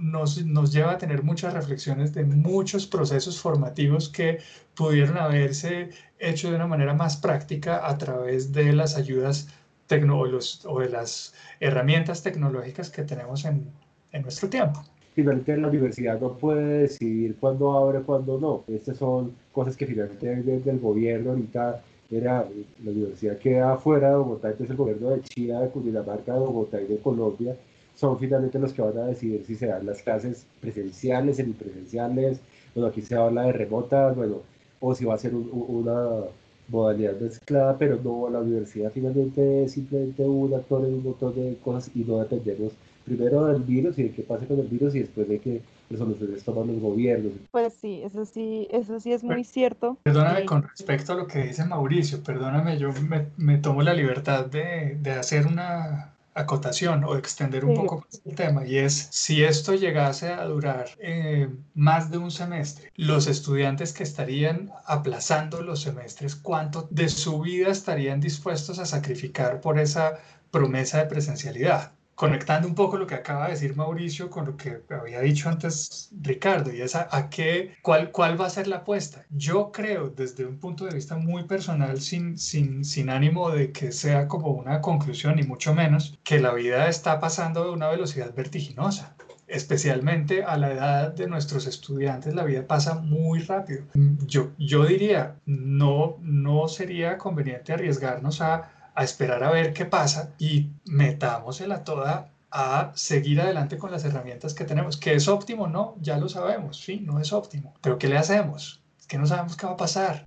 nos, 0.00 0.44
nos 0.44 0.72
lleva 0.72 0.92
a 0.92 0.98
tener 0.98 1.22
muchas 1.22 1.54
reflexiones 1.54 2.12
de 2.14 2.24
muchos 2.24 2.86
procesos 2.86 3.40
formativos 3.40 4.08
que 4.08 4.38
pudieron 4.74 5.18
haberse 5.18 5.90
hecho 6.18 6.50
de 6.50 6.56
una 6.56 6.66
manera 6.66 6.94
más 6.94 7.16
práctica 7.16 7.86
a 7.88 7.98
través 7.98 8.52
de 8.52 8.72
las 8.72 8.96
ayudas 8.96 9.48
tecnológicas 9.86 10.64
o 10.64 10.80
de 10.80 10.88
las 10.88 11.34
herramientas 11.60 12.22
tecnológicas 12.22 12.90
que 12.90 13.02
tenemos 13.02 13.44
en, 13.44 13.70
en 14.12 14.22
nuestro 14.22 14.48
tiempo 14.48 14.82
finalmente 15.14 15.56
la 15.58 15.68
universidad 15.68 16.18
no 16.18 16.32
puede 16.32 16.78
decidir 16.84 17.36
cuándo 17.38 17.76
abre, 17.76 18.00
cuándo 18.00 18.40
no. 18.40 18.64
Estas 18.74 18.96
son 18.96 19.34
cosas 19.52 19.76
que 19.76 19.86
finalmente 19.86 20.36
desde 20.36 20.70
el 20.70 20.78
gobierno 20.80 21.32
ahorita 21.32 21.82
era, 22.10 22.48
la 22.82 22.90
universidad 22.90 23.36
queda 23.36 23.76
fuera 23.76 24.08
de 24.08 24.16
Bogotá, 24.16 24.48
entonces 24.48 24.70
el 24.70 24.76
gobierno 24.76 25.10
de 25.10 25.20
Chile, 25.20 25.54
de 25.54 25.68
Cundinamarca, 25.68 26.32
de 26.32 26.38
Bogotá 26.38 26.80
y 26.80 26.86
de 26.86 26.98
Colombia 26.98 27.54
son 28.02 28.18
finalmente 28.18 28.58
los 28.58 28.72
que 28.72 28.82
van 28.82 28.98
a 28.98 29.06
decidir 29.06 29.44
si 29.46 29.54
se 29.54 29.66
dan 29.68 29.86
las 29.86 30.02
clases 30.02 30.44
presenciales, 30.60 31.36
semipresenciales, 31.36 32.40
bueno, 32.74 32.88
aquí 32.88 33.00
se 33.00 33.14
habla 33.14 33.44
de 33.44 33.52
remotas, 33.52 34.16
bueno, 34.16 34.38
o 34.80 34.92
si 34.92 35.04
va 35.04 35.14
a 35.14 35.18
ser 35.18 35.32
una 35.36 36.24
modalidad 36.66 37.14
mezclada, 37.20 37.78
pero 37.78 38.00
no, 38.02 38.28
la 38.28 38.40
universidad 38.40 38.90
finalmente 38.92 39.64
es 39.64 39.72
simplemente 39.74 40.24
un 40.24 40.52
actor 40.52 40.84
en 40.84 40.94
un 40.94 41.04
montón 41.04 41.32
de 41.36 41.56
cosas 41.62 41.92
y 41.94 42.00
no 42.00 42.18
dependemos 42.18 42.72
primero 43.04 43.46
del 43.46 43.62
virus 43.62 43.96
y 44.00 44.04
de 44.04 44.10
qué 44.10 44.22
pasa 44.22 44.46
con 44.46 44.58
el 44.58 44.66
virus 44.66 44.96
y 44.96 45.00
después 45.00 45.28
de 45.28 45.38
que 45.38 45.60
resoluciones 45.88 46.42
toman 46.42 46.66
los 46.68 46.80
gobiernos. 46.80 47.32
Pues 47.52 47.72
sí, 47.74 48.00
eso 48.02 48.24
sí, 48.24 48.66
eso 48.70 48.98
sí 48.98 49.12
es 49.12 49.22
muy 49.22 49.44
cierto. 49.44 49.96
Perdóname 50.02 50.44
con 50.44 50.62
respecto 50.62 51.12
a 51.12 51.16
lo 51.16 51.28
que 51.28 51.44
dice 51.44 51.64
Mauricio, 51.64 52.20
perdóname, 52.20 52.78
yo 52.78 52.90
me, 53.08 53.26
me 53.36 53.58
tomo 53.58 53.82
la 53.82 53.94
libertad 53.94 54.46
de, 54.46 54.96
de, 55.00 55.10
hacer 55.12 55.46
una 55.46 56.11
acotación 56.34 57.04
o 57.04 57.16
extender 57.16 57.64
un 57.64 57.74
poco 57.74 57.96
más 58.00 58.20
el 58.24 58.34
tema 58.34 58.66
y 58.66 58.78
es 58.78 59.08
si 59.10 59.44
esto 59.44 59.74
llegase 59.74 60.32
a 60.32 60.44
durar 60.44 60.88
eh, 60.98 61.48
más 61.74 62.10
de 62.10 62.18
un 62.18 62.30
semestre, 62.30 62.92
los 62.96 63.26
estudiantes 63.26 63.92
que 63.92 64.02
estarían 64.02 64.70
aplazando 64.86 65.62
los 65.62 65.82
semestres, 65.82 66.34
¿cuánto 66.36 66.88
de 66.90 67.08
su 67.08 67.40
vida 67.40 67.70
estarían 67.70 68.20
dispuestos 68.20 68.78
a 68.78 68.86
sacrificar 68.86 69.60
por 69.60 69.78
esa 69.78 70.18
promesa 70.50 70.98
de 70.98 71.06
presencialidad? 71.06 71.92
Conectando 72.14 72.68
un 72.68 72.74
poco 72.74 72.98
lo 72.98 73.06
que 73.06 73.14
acaba 73.14 73.46
de 73.46 73.52
decir 73.52 73.74
Mauricio 73.74 74.30
con 74.30 74.46
lo 74.46 74.56
que 74.56 74.82
había 74.90 75.20
dicho 75.20 75.48
antes 75.48 76.10
Ricardo, 76.20 76.72
y 76.72 76.80
es 76.80 76.94
a, 76.94 77.28
qué, 77.30 77.74
cuál, 77.82 78.10
cuál 78.10 78.40
va 78.40 78.46
a 78.46 78.50
ser 78.50 78.68
la 78.68 78.76
apuesta. 78.76 79.24
Yo 79.30 79.72
creo, 79.72 80.10
desde 80.10 80.44
un 80.44 80.58
punto 80.58 80.84
de 80.84 80.94
vista 80.94 81.16
muy 81.16 81.44
personal, 81.44 82.00
sin, 82.00 82.38
sin, 82.38 82.84
sin 82.84 83.10
ánimo 83.10 83.50
de 83.50 83.72
que 83.72 83.92
sea 83.92 84.28
como 84.28 84.48
una 84.48 84.80
conclusión, 84.80 85.36
ni 85.36 85.42
mucho 85.42 85.74
menos, 85.74 86.18
que 86.22 86.40
la 86.40 86.52
vida 86.52 86.88
está 86.88 87.18
pasando 87.20 87.64
a 87.64 87.72
una 87.72 87.88
velocidad 87.88 88.34
vertiginosa 88.34 89.16
especialmente 89.52 90.44
a 90.44 90.56
la 90.56 90.72
edad 90.72 91.12
de 91.12 91.26
nuestros 91.26 91.66
estudiantes, 91.66 92.34
la 92.34 92.44
vida 92.44 92.66
pasa 92.66 92.94
muy 92.94 93.40
rápido. 93.40 93.84
Yo, 94.26 94.50
yo 94.58 94.86
diría, 94.86 95.36
no, 95.44 96.16
no 96.22 96.68
sería 96.68 97.18
conveniente 97.18 97.74
arriesgarnos 97.74 98.40
a 98.40 98.70
a 98.94 99.04
esperar 99.04 99.42
a 99.44 99.50
ver 99.50 99.72
qué 99.72 99.84
pasa 99.84 100.34
y 100.38 100.70
metámosela 100.84 101.84
toda 101.84 102.32
a 102.50 102.92
seguir 102.94 103.40
adelante 103.40 103.78
con 103.78 103.90
las 103.90 104.04
herramientas 104.04 104.54
que 104.54 104.64
tenemos. 104.64 104.98
¿Que 104.98 105.14
es 105.14 105.26
óptimo? 105.26 105.66
No, 105.66 105.94
ya 106.00 106.18
lo 106.18 106.28
sabemos, 106.28 106.76
sí, 106.76 107.00
no 107.00 107.18
es 107.18 107.32
óptimo. 107.32 107.72
Pero 107.80 107.98
¿qué 107.98 108.08
le 108.08 108.18
hacemos? 108.18 108.82
Es 108.98 109.06
que 109.06 109.16
no 109.16 109.26
sabemos 109.26 109.56
qué 109.56 109.66
va 109.66 109.72
a 109.72 109.76
pasar. 109.76 110.26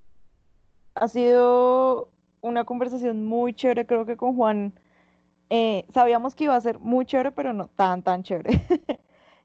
Ha 0.96 1.08
sido 1.08 2.08
una 2.40 2.64
conversación 2.64 3.24
muy 3.26 3.54
chévere, 3.54 3.86
creo 3.86 4.06
que 4.06 4.16
con 4.16 4.36
Juan. 4.36 4.72
Eh, 5.48 5.86
sabíamos 5.94 6.34
que 6.34 6.44
iba 6.44 6.56
a 6.56 6.60
ser 6.60 6.80
muy 6.80 7.06
chévere, 7.06 7.30
pero 7.30 7.52
no 7.52 7.68
tan, 7.68 8.02
tan 8.02 8.24
chévere. 8.24 8.66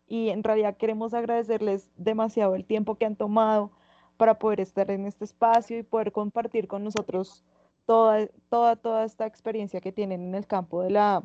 y 0.07 0.29
en 0.29 0.43
realidad 0.43 0.75
queremos 0.77 1.13
agradecerles 1.13 1.87
demasiado 1.97 2.55
el 2.55 2.65
tiempo 2.65 2.95
que 2.95 3.05
han 3.05 3.15
tomado 3.15 3.71
para 4.17 4.39
poder 4.39 4.59
estar 4.59 4.89
en 4.89 5.05
este 5.05 5.25
espacio 5.25 5.77
y 5.77 5.83
poder 5.83 6.11
compartir 6.11 6.67
con 6.67 6.83
nosotros 6.83 7.43
toda, 7.85 8.27
toda, 8.49 8.75
toda 8.75 9.03
esta 9.05 9.25
experiencia 9.25 9.81
que 9.81 9.91
tienen 9.91 10.21
en 10.21 10.35
el 10.35 10.47
campo 10.47 10.81
de 10.81 10.91
la, 10.91 11.23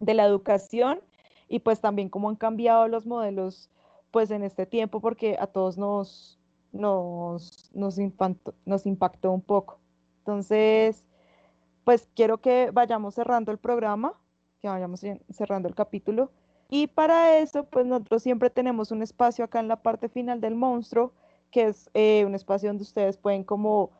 de 0.00 0.14
la 0.14 0.24
educación 0.24 1.00
y 1.48 1.60
pues 1.60 1.80
también 1.80 2.08
cómo 2.08 2.28
han 2.28 2.36
cambiado 2.36 2.88
los 2.88 3.06
modelos 3.06 3.70
pues 4.10 4.30
en 4.30 4.42
este 4.42 4.66
tiempo 4.66 5.00
porque 5.00 5.36
a 5.38 5.46
todos 5.46 5.78
nos, 5.78 6.38
nos, 6.72 7.70
nos, 7.74 7.98
impactó, 7.98 8.54
nos 8.64 8.86
impactó 8.86 9.32
un 9.32 9.42
poco. 9.42 9.78
Entonces, 10.20 11.04
pues 11.84 12.08
quiero 12.14 12.38
que 12.38 12.70
vayamos 12.70 13.14
cerrando 13.14 13.52
el 13.52 13.58
programa, 13.58 14.14
que 14.60 14.68
vayamos 14.68 15.00
cerrando 15.30 15.68
el 15.68 15.74
capítulo. 15.74 16.30
Y 16.70 16.86
para 16.88 17.38
eso, 17.38 17.64
pues 17.64 17.86
nosotros 17.86 18.22
siempre 18.22 18.50
tenemos 18.50 18.90
un 18.90 19.02
espacio 19.02 19.44
acá 19.44 19.60
en 19.60 19.68
la 19.68 19.76
parte 19.76 20.08
final 20.08 20.40
del 20.40 20.54
monstruo, 20.54 21.12
que 21.50 21.68
es 21.68 21.88
eh, 21.94 22.24
un 22.26 22.34
espacio 22.34 22.68
donde 22.68 22.82
ustedes 22.82 23.16
pueden 23.16 23.42
como 23.42 23.90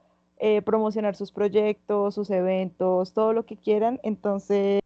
eh, 0.40 0.62
promocionar 0.62 1.16
sus 1.16 1.32
proyectos, 1.32 2.14
sus 2.14 2.30
eventos, 2.30 3.12
todo 3.12 3.32
lo 3.32 3.44
que 3.44 3.56
quieran. 3.56 4.00
Entonces... 4.02 4.80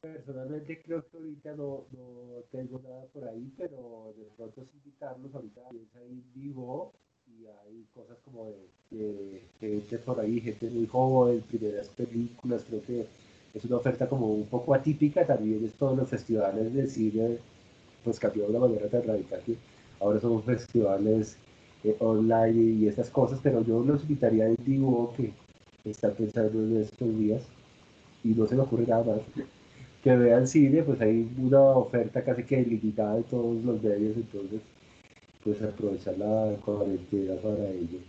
personalmente 0.00 0.82
creo 0.82 1.02
que 1.08 1.16
ahorita 1.16 1.56
no, 1.56 1.86
no, 1.92 2.42
tengo 2.50 2.80
nada 2.82 3.06
por 3.12 3.26
ahí, 3.26 3.52
pero 3.56 4.12
de 4.16 4.24
pronto 4.36 4.62
es 4.62 4.68
invitarlos 4.74 5.34
ahorita 5.34 5.60
ahí 5.98 6.22
vivo 6.34 6.92
y 7.26 7.46
hay 7.46 7.86
cosas 7.94 8.18
como 8.24 8.50
de, 8.90 9.42
gente 9.60 9.98
por 9.98 10.20
ahí, 10.20 10.40
gente 10.40 10.68
muy 10.70 10.86
joven, 10.86 11.40
primeras 11.48 11.88
películas, 11.88 12.64
creo 12.68 12.82
que 12.82 13.06
es 13.54 13.64
una 13.64 13.76
oferta 13.76 14.08
como 14.08 14.32
un 14.32 14.46
poco 14.46 14.74
atípica, 14.74 15.26
también 15.26 15.64
es 15.64 15.72
todos 15.74 15.96
los 15.96 16.08
festivales 16.08 16.74
de 16.74 16.86
cine, 16.86 17.38
pues 18.02 18.18
cambió 18.18 18.44
de 18.44 18.50
una 18.50 18.66
manera 18.66 18.88
tan 18.88 19.04
radical 19.04 19.40
que 19.44 19.56
ahora 20.00 20.20
son 20.20 20.42
festivales 20.42 21.38
online 21.98 22.74
y 22.74 22.88
estas 22.88 23.10
cosas, 23.10 23.40
pero 23.42 23.64
yo 23.64 23.82
los 23.82 24.02
invitaría 24.02 24.46
en 24.46 24.56
vivo 24.60 25.12
que, 25.16 25.32
estar 25.84 26.14
pensando 26.14 26.58
en 26.60 26.80
estos 26.80 27.18
días 27.18 27.42
y 28.22 28.28
no 28.28 28.46
se 28.46 28.54
me 28.54 28.62
ocurre 28.62 28.86
nada 28.86 29.04
más. 29.04 29.20
Que 30.02 30.14
vean 30.14 30.46
cine, 30.46 30.82
pues 30.82 31.00
hay 31.00 31.26
una 31.38 31.62
oferta 31.62 32.22
casi 32.22 32.44
que 32.44 32.60
ilimitada 32.60 33.16
de 33.16 33.22
todos 33.22 33.64
los 33.64 33.82
medios, 33.82 34.14
entonces 34.14 34.60
pues 35.42 35.62
aprovechar 35.62 36.18
la 36.18 36.56
cuarentena 36.62 37.36
para 37.36 37.70
ello. 37.70 38.00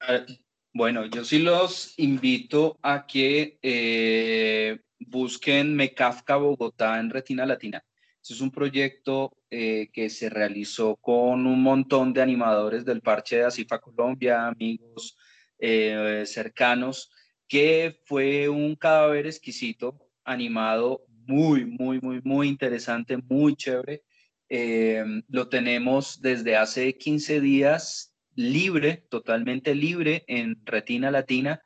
Ah, 0.00 0.26
bueno, 0.74 1.06
yo 1.06 1.24
sí 1.24 1.38
los 1.38 1.98
invito 1.98 2.78
a 2.82 3.06
que 3.06 3.58
eh, 3.62 4.78
busquen 5.00 5.74
Mecafca 5.74 6.36
Bogotá 6.36 7.00
en 7.00 7.08
Retina 7.10 7.46
Latina. 7.46 7.82
Este 8.28 8.34
es 8.34 8.40
un 8.42 8.50
proyecto 8.50 9.32
eh, 9.50 9.88
que 9.90 10.10
se 10.10 10.28
realizó 10.28 10.96
con 10.96 11.46
un 11.46 11.62
montón 11.62 12.12
de 12.12 12.20
animadores 12.20 12.84
del 12.84 13.00
parche 13.00 13.36
de 13.36 13.44
Asifa 13.44 13.78
Colombia, 13.78 14.48
amigos 14.48 15.16
eh, 15.58 16.24
cercanos, 16.26 17.10
que 17.48 18.02
fue 18.04 18.50
un 18.50 18.76
cadáver 18.76 19.26
exquisito, 19.26 20.10
animado, 20.24 21.06
muy, 21.26 21.64
muy, 21.64 22.02
muy, 22.02 22.20
muy 22.22 22.48
interesante, 22.48 23.16
muy 23.16 23.56
chévere. 23.56 24.02
Eh, 24.50 25.02
lo 25.28 25.48
tenemos 25.48 26.20
desde 26.20 26.54
hace 26.54 26.98
15 26.98 27.40
días 27.40 28.14
libre, 28.34 29.06
totalmente 29.08 29.74
libre 29.74 30.24
en 30.26 30.60
Retina 30.66 31.10
Latina. 31.10 31.62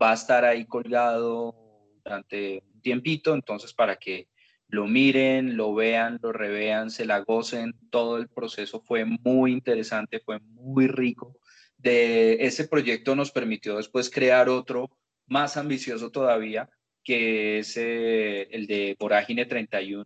Va 0.00 0.12
a 0.12 0.14
estar 0.14 0.46
ahí 0.46 0.64
colgado 0.64 1.54
durante 2.02 2.62
un 2.72 2.80
tiempito, 2.80 3.34
entonces 3.34 3.74
para 3.74 3.96
que 3.96 4.28
lo 4.68 4.86
miren, 4.86 5.56
lo 5.56 5.74
vean, 5.74 6.18
lo 6.22 6.32
revean, 6.32 6.90
se 6.90 7.04
la 7.06 7.20
gocen. 7.20 7.74
Todo 7.90 8.18
el 8.18 8.28
proceso 8.28 8.80
fue 8.80 9.04
muy 9.04 9.52
interesante, 9.52 10.20
fue 10.20 10.40
muy 10.40 10.88
rico. 10.88 11.38
De 11.76 12.44
ese 12.46 12.66
proyecto 12.68 13.14
nos 13.14 13.30
permitió 13.30 13.76
después 13.76 14.10
crear 14.10 14.48
otro 14.48 14.90
más 15.26 15.56
ambicioso 15.56 16.10
todavía, 16.10 16.68
que 17.04 17.60
es 17.60 17.76
eh, 17.76 18.48
el 18.50 18.66
de 18.66 18.96
Vorágine 18.98 19.46
31. 19.46 20.04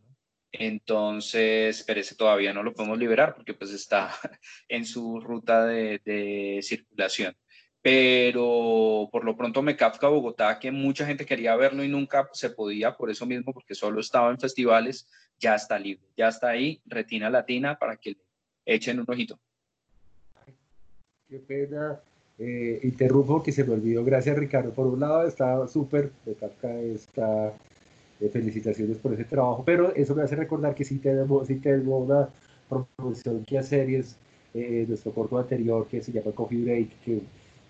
Entonces, 0.52 1.84
pero 1.86 2.00
ese 2.00 2.16
todavía 2.16 2.52
no 2.52 2.62
lo 2.62 2.74
podemos 2.74 2.98
liberar 2.98 3.34
porque 3.34 3.54
pues 3.54 3.70
está 3.72 4.10
en 4.68 4.84
su 4.84 5.20
ruta 5.20 5.64
de, 5.66 6.00
de 6.04 6.60
circulación 6.62 7.36
pero 7.82 9.08
por 9.10 9.24
lo 9.24 9.36
pronto 9.36 9.62
me 9.62 9.76
Kafka 9.76 10.08
Bogotá, 10.08 10.58
que 10.58 10.70
mucha 10.70 11.06
gente 11.06 11.24
quería 11.24 11.56
verlo 11.56 11.82
y 11.82 11.88
nunca 11.88 12.28
se 12.32 12.50
podía 12.50 12.96
por 12.96 13.10
eso 13.10 13.26
mismo, 13.26 13.52
porque 13.52 13.74
solo 13.74 14.00
estaba 14.00 14.30
en 14.30 14.38
festivales, 14.38 15.08
ya 15.38 15.54
está 15.54 15.78
libre, 15.78 16.06
ya 16.16 16.28
está 16.28 16.48
ahí, 16.48 16.80
Retina 16.84 17.30
Latina, 17.30 17.78
para 17.78 17.96
que 17.96 18.16
echen 18.66 19.00
un 19.00 19.06
ojito. 19.08 19.38
Qué 21.28 21.38
pena, 21.38 22.00
eh, 22.38 22.80
interrumpo 22.82 23.42
que 23.42 23.52
se 23.52 23.64
me 23.64 23.74
olvidó, 23.74 24.04
gracias 24.04 24.36
Ricardo, 24.36 24.72
por 24.72 24.86
un 24.86 25.00
lado 25.00 25.26
está 25.26 25.66
súper, 25.66 26.10
de 26.26 26.34
Kafka 26.34 26.74
está, 26.74 27.54
eh, 28.20 28.28
felicitaciones 28.28 28.98
por 28.98 29.14
ese 29.14 29.24
trabajo, 29.24 29.64
pero 29.64 29.94
eso 29.94 30.14
me 30.14 30.22
hace 30.22 30.36
recordar 30.36 30.74
que 30.74 30.84
sí 30.84 30.98
tenemos, 30.98 31.46
sí 31.46 31.56
tenemos 31.56 32.04
una 32.04 32.28
promoción 32.68 33.44
que 33.44 33.58
hacer 33.58 33.88
y 33.88 33.94
es 33.96 34.16
eh, 34.52 34.84
nuestro 34.86 35.12
corto 35.12 35.38
anterior 35.38 35.86
que 35.88 36.02
se 36.02 36.12
llama 36.12 36.32
Coffee 36.32 36.62
Break, 36.62 37.00
que 37.04 37.22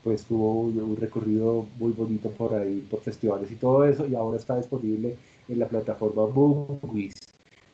pues 0.02 0.24
tuvo 0.24 0.62
un, 0.62 0.96
recorrido 0.96 1.66
muy 1.78 1.92
bonito 1.92 2.30
por 2.30 2.54
ahí, 2.54 2.86
por 2.90 3.00
festivales 3.00 3.50
y 3.50 3.56
todo 3.56 3.84
eso, 3.84 4.06
y 4.06 4.14
ahora 4.14 4.38
está 4.38 4.56
disponible 4.56 5.16
en 5.48 5.58
la 5.58 5.68
plataforma 5.68 6.26
Movies. 6.26 7.14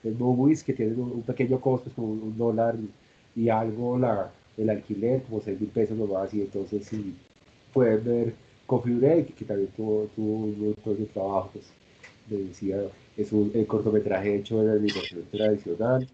El 0.02 0.16
Movies 0.16 0.62
que 0.64 0.72
tiene 0.72 0.94
un, 0.94 1.22
pequeño 1.22 1.60
costo, 1.60 1.88
es 1.88 1.94
como 1.94 2.08
un 2.08 2.36
dólar 2.36 2.76
y 3.34 3.48
algo 3.48 3.98
la, 3.98 4.30
el 4.56 4.70
alquiler, 4.70 5.22
como 5.22 5.40
6 5.40 5.60
mil 5.60 5.70
pesos 5.70 5.96
nomás, 5.96 6.32
y 6.34 6.42
entonces 6.42 6.86
si 6.86 7.14
pueden 7.72 8.04
ver 8.04 8.34
Coffee 8.66 8.94
Break, 8.94 9.34
que 9.34 9.44
también 9.44 9.70
tuvo, 9.76 10.08
tuvo 10.16 10.44
un 10.44 10.60
montón 10.60 10.96
de 10.96 11.04
trabajo, 11.06 11.50
pues, 11.52 11.66
decía, 12.28 12.78
es 13.16 13.32
un 13.32 13.50
cortometraje 13.66 14.36
hecho 14.36 14.60
en 14.60 14.66
la 14.66 14.72
animación 14.72 15.22
tradicional, 15.30 16.08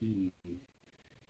y 0.00 0.32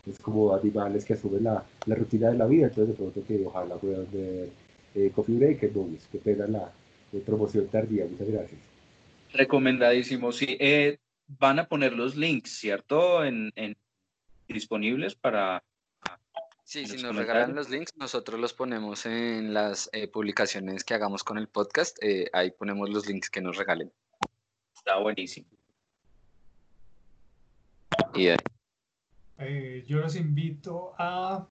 es 0.07 0.19
como 0.19 0.55
animales 0.55 1.05
que 1.05 1.15
asumen 1.15 1.45
la, 1.45 1.65
la, 1.87 1.95
rutina 1.95 2.31
de 2.31 2.39
la 2.39 2.47
vida, 2.47 2.67
entonces 2.67 2.89
de 2.89 2.95
pronto 2.95 3.25
que 3.27 3.45
ojalá 3.45 3.77
puedan 3.77 4.07
ver 4.13 4.49
eh, 4.95 5.11
Coffee 5.15 5.37
Break 5.37 5.63
en 5.65 5.75
Movies, 5.75 6.09
que 6.11 6.19
pena 6.19 6.47
la 6.47 6.73
promoción 7.25 7.67
tardía, 7.69 8.07
muchas 8.07 8.29
gracias. 8.29 8.61
Recomendadísimo, 9.33 10.33
sí. 10.33 10.57
Eh, 10.59 10.99
van 11.27 11.59
a 11.59 11.67
poner 11.67 11.93
los 11.93 12.17
links, 12.17 12.51
¿cierto? 12.51 13.25
En, 13.25 13.53
en 13.57 13.77
disponibles 14.49 15.15
para... 15.15 15.63
Sí, 16.65 16.85
si 16.85 17.01
nos 17.01 17.15
regalan 17.15 17.55
los 17.55 17.71
links, 17.71 17.97
nosotros 17.97 18.41
los 18.41 18.53
ponemos 18.53 19.07
en 19.07 19.55
las 19.55 19.89
eh, 19.93 20.09
publicaciones 20.09 20.83
que 20.83 20.95
hagamos 20.95 21.23
con 21.23 21.39
el 21.39 21.47
podcast. 21.47 21.97
Eh, 22.03 22.29
ahí 22.33 22.51
ponemos 22.51 22.91
los 22.91 23.07
links 23.07 23.31
que 23.31 23.41
nos 23.41 23.57
regalen. 23.57 23.93
Está 24.75 24.99
buenísimo. 24.99 25.47
Y 28.15 28.29
eh, 29.39 29.85
yo 29.87 29.99
los 29.99 30.17
invito 30.17 30.95
a 30.99 31.47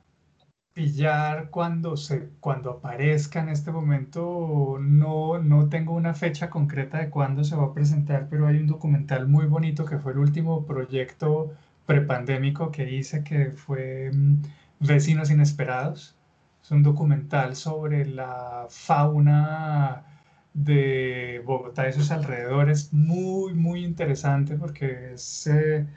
pillar 0.74 1.50
cuando, 1.52 1.98
se, 1.98 2.30
cuando 2.40 2.72
aparezca 2.72 3.42
en 3.42 3.50
este 3.50 3.72
momento. 3.72 4.78
No, 4.82 5.40
no 5.40 5.70
tengo 5.70 5.94
una 5.94 6.14
fecha 6.14 6.50
concreta 6.50 7.00
de 7.00 7.10
cuándo 7.10 7.44
se 7.44 7.56
va 7.56 7.66
a 7.66 7.74
presentar, 7.74 8.28
pero 8.30 8.48
hay 8.48 8.58
un 8.58 8.68
documental 8.68 9.28
muy 9.28 9.46
bonito 9.48 9.86
que 9.86 10.00
fue 10.00 10.14
el 10.14 10.20
último 10.20 10.66
proyecto 10.66 11.54
prepandémico 11.86 12.72
que 12.72 12.92
hice, 12.94 13.24
que 13.24 13.52
fue 13.52 14.12
mm, 14.14 14.42
Vecinos 14.80 15.32
Inesperados. 15.32 16.16
Es 16.64 16.72
un 16.72 16.84
documental 16.84 17.56
sobre 17.56 18.06
la 18.06 18.66
fauna 18.70 20.06
de 20.54 21.42
Bogotá 21.46 21.88
y 21.90 21.94
sus 21.94 22.12
alrededores, 22.12 22.92
muy, 22.94 23.54
muy 23.54 23.84
interesante 23.86 24.56
porque 24.58 25.14
es... 25.14 25.48
Eh, 25.48 25.88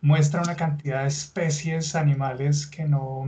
muestra 0.00 0.42
una 0.42 0.56
cantidad 0.56 1.02
de 1.02 1.08
especies 1.08 1.94
animales 1.94 2.66
que 2.66 2.84
no, 2.84 3.24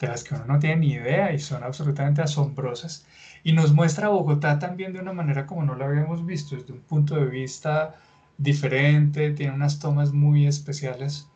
de 0.00 0.06
las 0.08 0.24
que 0.24 0.34
uno 0.34 0.44
no 0.46 0.58
tiene 0.58 0.76
ni 0.76 0.92
idea 0.92 1.32
y 1.32 1.38
son 1.38 1.62
absolutamente 1.62 2.22
asombrosas. 2.22 3.06
Y 3.42 3.52
nos 3.52 3.72
muestra 3.74 4.08
Bogotá 4.08 4.58
también 4.58 4.92
de 4.92 5.00
una 5.00 5.12
manera 5.12 5.46
como 5.46 5.64
no 5.64 5.74
la 5.74 5.86
habíamos 5.86 6.24
visto, 6.26 6.56
desde 6.56 6.72
un 6.72 6.80
punto 6.80 7.16
de 7.16 7.26
vista 7.26 7.96
diferente, 8.38 9.32
tiene 9.32 9.54
unas 9.54 9.78
tomas 9.78 10.12
muy 10.12 10.46
especiales. 10.46 11.28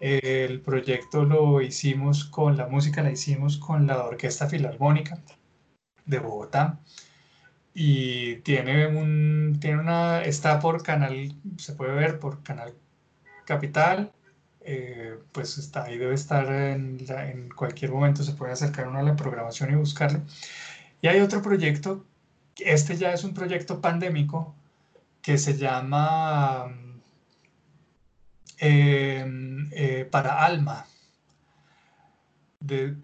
El 0.00 0.60
proyecto 0.62 1.24
lo 1.24 1.60
hicimos 1.62 2.24
con 2.24 2.56
la 2.56 2.66
música, 2.68 3.02
la 3.02 3.12
hicimos 3.12 3.58
con 3.58 3.86
la 3.86 4.04
Orquesta 4.04 4.48
Filarmónica 4.48 5.22
de 6.06 6.18
Bogotá 6.18 6.80
y 7.74 8.36
tiene 8.38 8.86
un, 8.86 9.58
tiene 9.60 9.80
una, 9.80 10.22
está 10.22 10.60
por 10.60 10.82
canal, 10.82 11.34
se 11.58 11.74
puede 11.74 11.94
ver 11.94 12.18
por 12.18 12.42
canal 12.42 12.74
capital, 13.46 14.12
eh, 14.68 15.18
pues 15.32 15.58
está 15.58 15.84
ahí, 15.84 15.96
debe 15.96 16.14
estar 16.14 16.52
en, 16.52 17.48
cualquier 17.56 17.92
momento, 17.92 18.24
se 18.24 18.32
puede 18.32 18.52
acercar 18.52 18.88
uno 18.88 18.98
a 18.98 19.02
la 19.02 19.16
programación 19.16 19.70
y 19.72 19.76
buscarlo. 19.76 20.22
Y 21.00 21.08
hay 21.08 21.20
otro 21.20 21.40
proyecto, 21.42 22.04
este 22.58 22.96
ya 22.96 23.12
es 23.12 23.24
un 23.24 23.34
proyecto 23.34 23.80
pandémico, 23.80 24.54
que 25.22 25.38
se 25.38 25.56
llama 25.56 26.66
em, 28.58 29.68
eh, 29.72 30.06
Para 30.10 30.44
Alma, 30.44 30.86
que, 32.66 32.96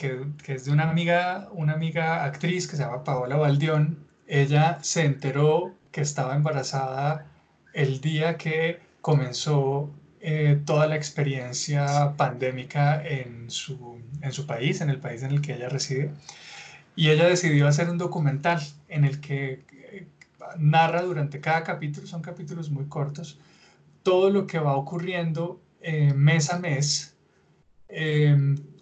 que, 0.43 0.55
es 0.55 0.65
de 0.65 0.73
una 0.73 0.91
amiga, 0.91 1.49
una 1.53 1.75
amiga 1.75 2.25
actriz 2.25 2.67
que 2.69 2.77
se 2.77 2.83
llama 2.83 3.05
Paola 3.05 3.37
Baldión. 3.37 4.07
Ella 4.27 4.79
se 4.83 5.05
enteró 5.05 5.75
que 5.93 6.01
estaba 6.01 6.35
embarazada 6.35 7.27
el 7.75 8.01
día 8.01 8.37
que 8.39 8.81
comenzó 9.01 9.91
eh, 10.25 10.61
toda 10.65 10.87
la 10.87 10.95
experiencia 10.95 12.15
pandémica 12.17 13.05
en 13.05 13.51
su, 13.51 13.99
en 14.21 14.33
su 14.33 14.47
país, 14.47 14.81
en 14.81 14.89
el 14.89 15.01
país 15.01 15.25
en 15.25 15.33
el 15.33 15.41
que 15.41 15.55
ella 15.55 15.69
reside. 15.69 16.13
Y 16.95 17.11
ella 17.11 17.27
decidió 17.27 17.67
hacer 17.67 17.91
un 17.91 17.99
documental 17.99 18.61
en 18.89 19.05
el 19.05 19.21
que 19.21 19.65
eh, 19.73 20.07
narra 20.59 21.03
durante 21.03 21.41
cada 21.41 21.65
capítulo, 21.65 22.07
son 22.07 22.23
capítulos 22.23 22.71
muy 22.71 22.85
cortos, 22.85 23.41
todo 24.05 24.31
lo 24.31 24.47
que 24.47 24.61
va 24.61 24.77
ocurriendo 24.77 25.61
eh, 25.81 26.15
mes 26.15 26.53
a 26.53 26.61
mes, 26.61 27.17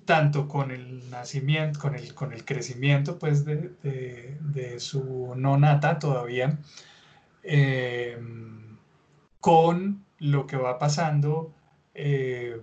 tanto 0.05 0.47
con 0.47 0.71
el 0.71 1.09
nacimiento, 1.09 1.81
con 1.81 1.95
el, 1.95 2.13
con 2.15 2.35
el 2.35 2.45
crecimiento 2.45 3.19
pues, 3.19 3.47
de, 3.47 3.73
de, 3.83 4.37
de 4.41 4.79
su 4.79 5.33
no 5.37 5.57
nata 5.57 5.99
todavía, 5.99 6.59
con 9.41 10.05
lo 10.21 10.47
que 10.47 10.57
va 10.57 10.79
pasando 10.79 11.53
eh, 11.95 12.61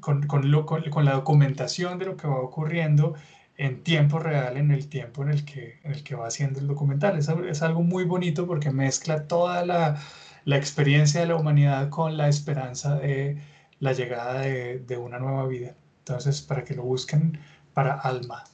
con, 0.00 0.26
con, 0.26 0.50
con, 0.64 1.04
la 1.04 1.12
documentación 1.12 1.98
de 1.98 2.06
lo 2.06 2.16
que 2.16 2.26
va 2.26 2.40
ocurriendo 2.40 3.14
en 3.56 3.82
tiempo 3.82 4.18
real, 4.18 4.56
en 4.56 4.70
el 4.70 4.88
tiempo 4.88 5.22
en 5.22 5.30
el 5.30 5.44
que, 5.44 5.78
en 5.82 5.92
el 5.92 6.02
que 6.02 6.14
va 6.14 6.28
haciendo 6.28 6.60
el 6.60 6.66
documental. 6.66 7.18
Es, 7.18 7.28
es 7.28 7.62
algo 7.62 7.82
muy 7.82 8.04
bonito 8.04 8.46
porque 8.46 8.70
mezcla 8.70 9.26
toda 9.26 9.66
la, 9.66 10.00
la, 10.44 10.56
experiencia 10.56 11.20
de 11.20 11.26
la 11.26 11.36
humanidad 11.36 11.90
con 11.90 12.16
la 12.16 12.28
esperanza 12.28 12.96
de 12.96 13.38
la 13.80 13.92
llegada 13.92 14.40
de, 14.40 14.78
de 14.78 14.96
una 14.96 15.18
nueva 15.18 15.46
vida. 15.46 15.74
Entonces, 15.98 16.40
para 16.42 16.64
que 16.64 16.74
lo 16.74 16.82
busquen 16.82 17.38
para 17.74 17.94
Alma. 17.94 18.44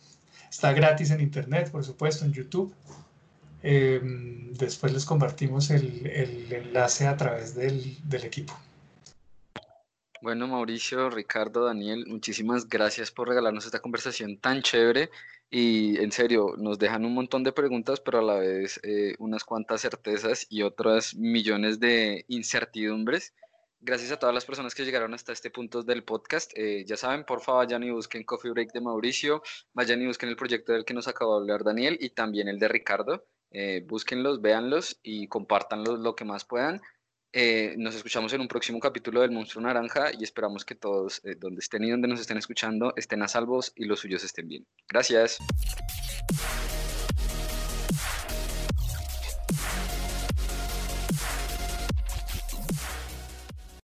Está 0.50 0.72
gratis 0.72 1.10
en 1.10 1.20
internet, 1.20 1.70
por 1.70 1.84
supuesto, 1.84 2.24
en 2.24 2.32
YouTube. 2.32 2.74
Em, 3.62 4.52
después 4.54 4.92
les 4.92 5.04
compartimos 5.04 5.70
el, 5.70 6.06
el, 6.06 6.52
enlace 6.52 7.06
a 7.06 7.16
través 7.16 7.54
del, 7.54 7.96
del 8.08 8.24
equipo. 8.24 8.54
Bueno, 10.20 10.48
Mauricio, 10.48 11.10
Ricardo, 11.10 11.64
Daniel, 11.64 12.06
muchísimas 12.06 12.68
gracias 12.68 13.10
por 13.10 13.28
regalarnos 13.28 13.66
esta 13.66 13.80
conversación 13.80 14.38
tan 14.38 14.62
chévere 14.62 15.10
y 15.50 15.96
en 15.98 16.12
serio, 16.12 16.54
nos 16.58 16.78
dejan 16.78 17.06
un 17.06 17.14
montón 17.14 17.42
de 17.42 17.52
preguntas, 17.52 18.00
pero 18.00 18.18
a 18.18 18.22
la 18.22 18.34
vez 18.34 18.78
eh, 18.82 19.14
unas 19.18 19.44
cuantas 19.44 19.80
certezas 19.80 20.46
y 20.50 20.62
otras 20.62 21.14
millones 21.14 21.80
de 21.80 22.26
incertidumbres. 22.28 23.34
Gracias 23.80 24.12
a 24.12 24.18
todas 24.18 24.34
las 24.34 24.44
personas 24.44 24.74
que 24.74 24.84
llegaron 24.84 25.14
hasta 25.14 25.32
este 25.32 25.50
punto 25.50 25.82
del 25.82 26.04
podcast. 26.04 26.52
Eh, 26.54 26.84
ya 26.86 26.96
saben, 26.96 27.24
por 27.24 27.40
favor, 27.40 27.64
vayan 27.64 27.82
y 27.82 27.90
busquen 27.90 28.24
Coffee 28.24 28.50
Break 28.50 28.72
de 28.72 28.80
Mauricio, 28.82 29.42
vayan 29.72 30.02
y 30.02 30.06
busquen 30.06 30.28
el 30.28 30.36
proyecto 30.36 30.72
del 30.72 30.84
que 30.84 30.94
nos 30.94 31.08
acaba 31.08 31.36
de 31.36 31.40
hablar 31.40 31.64
Daniel 31.64 31.96
y 31.98 32.10
también 32.10 32.48
el 32.48 32.58
de 32.58 32.68
Ricardo. 32.68 33.24
Eh, 33.50 33.84
búsquenlos, 33.86 34.40
véanlos 34.42 34.98
y 35.02 35.26
compártanlos 35.28 36.00
lo 36.00 36.14
que 36.14 36.24
más 36.24 36.44
puedan. 36.44 36.80
Eh, 37.32 37.74
nos 37.76 37.94
escuchamos 37.94 38.32
en 38.32 38.40
un 38.40 38.48
próximo 38.48 38.80
capítulo 38.80 39.20
del 39.20 39.30
Monstruo 39.30 39.62
Naranja 39.62 40.10
y 40.18 40.24
esperamos 40.24 40.64
que 40.64 40.74
todos, 40.74 41.20
eh, 41.24 41.34
donde 41.34 41.60
estén 41.60 41.84
y 41.84 41.90
donde 41.90 42.08
nos 42.08 42.20
estén 42.20 42.38
escuchando, 42.38 42.94
estén 42.96 43.22
a 43.22 43.28
salvos 43.28 43.72
y 43.76 43.84
los 43.84 44.00
suyos 44.00 44.24
estén 44.24 44.48
bien. 44.48 44.66
Gracias. 44.88 45.38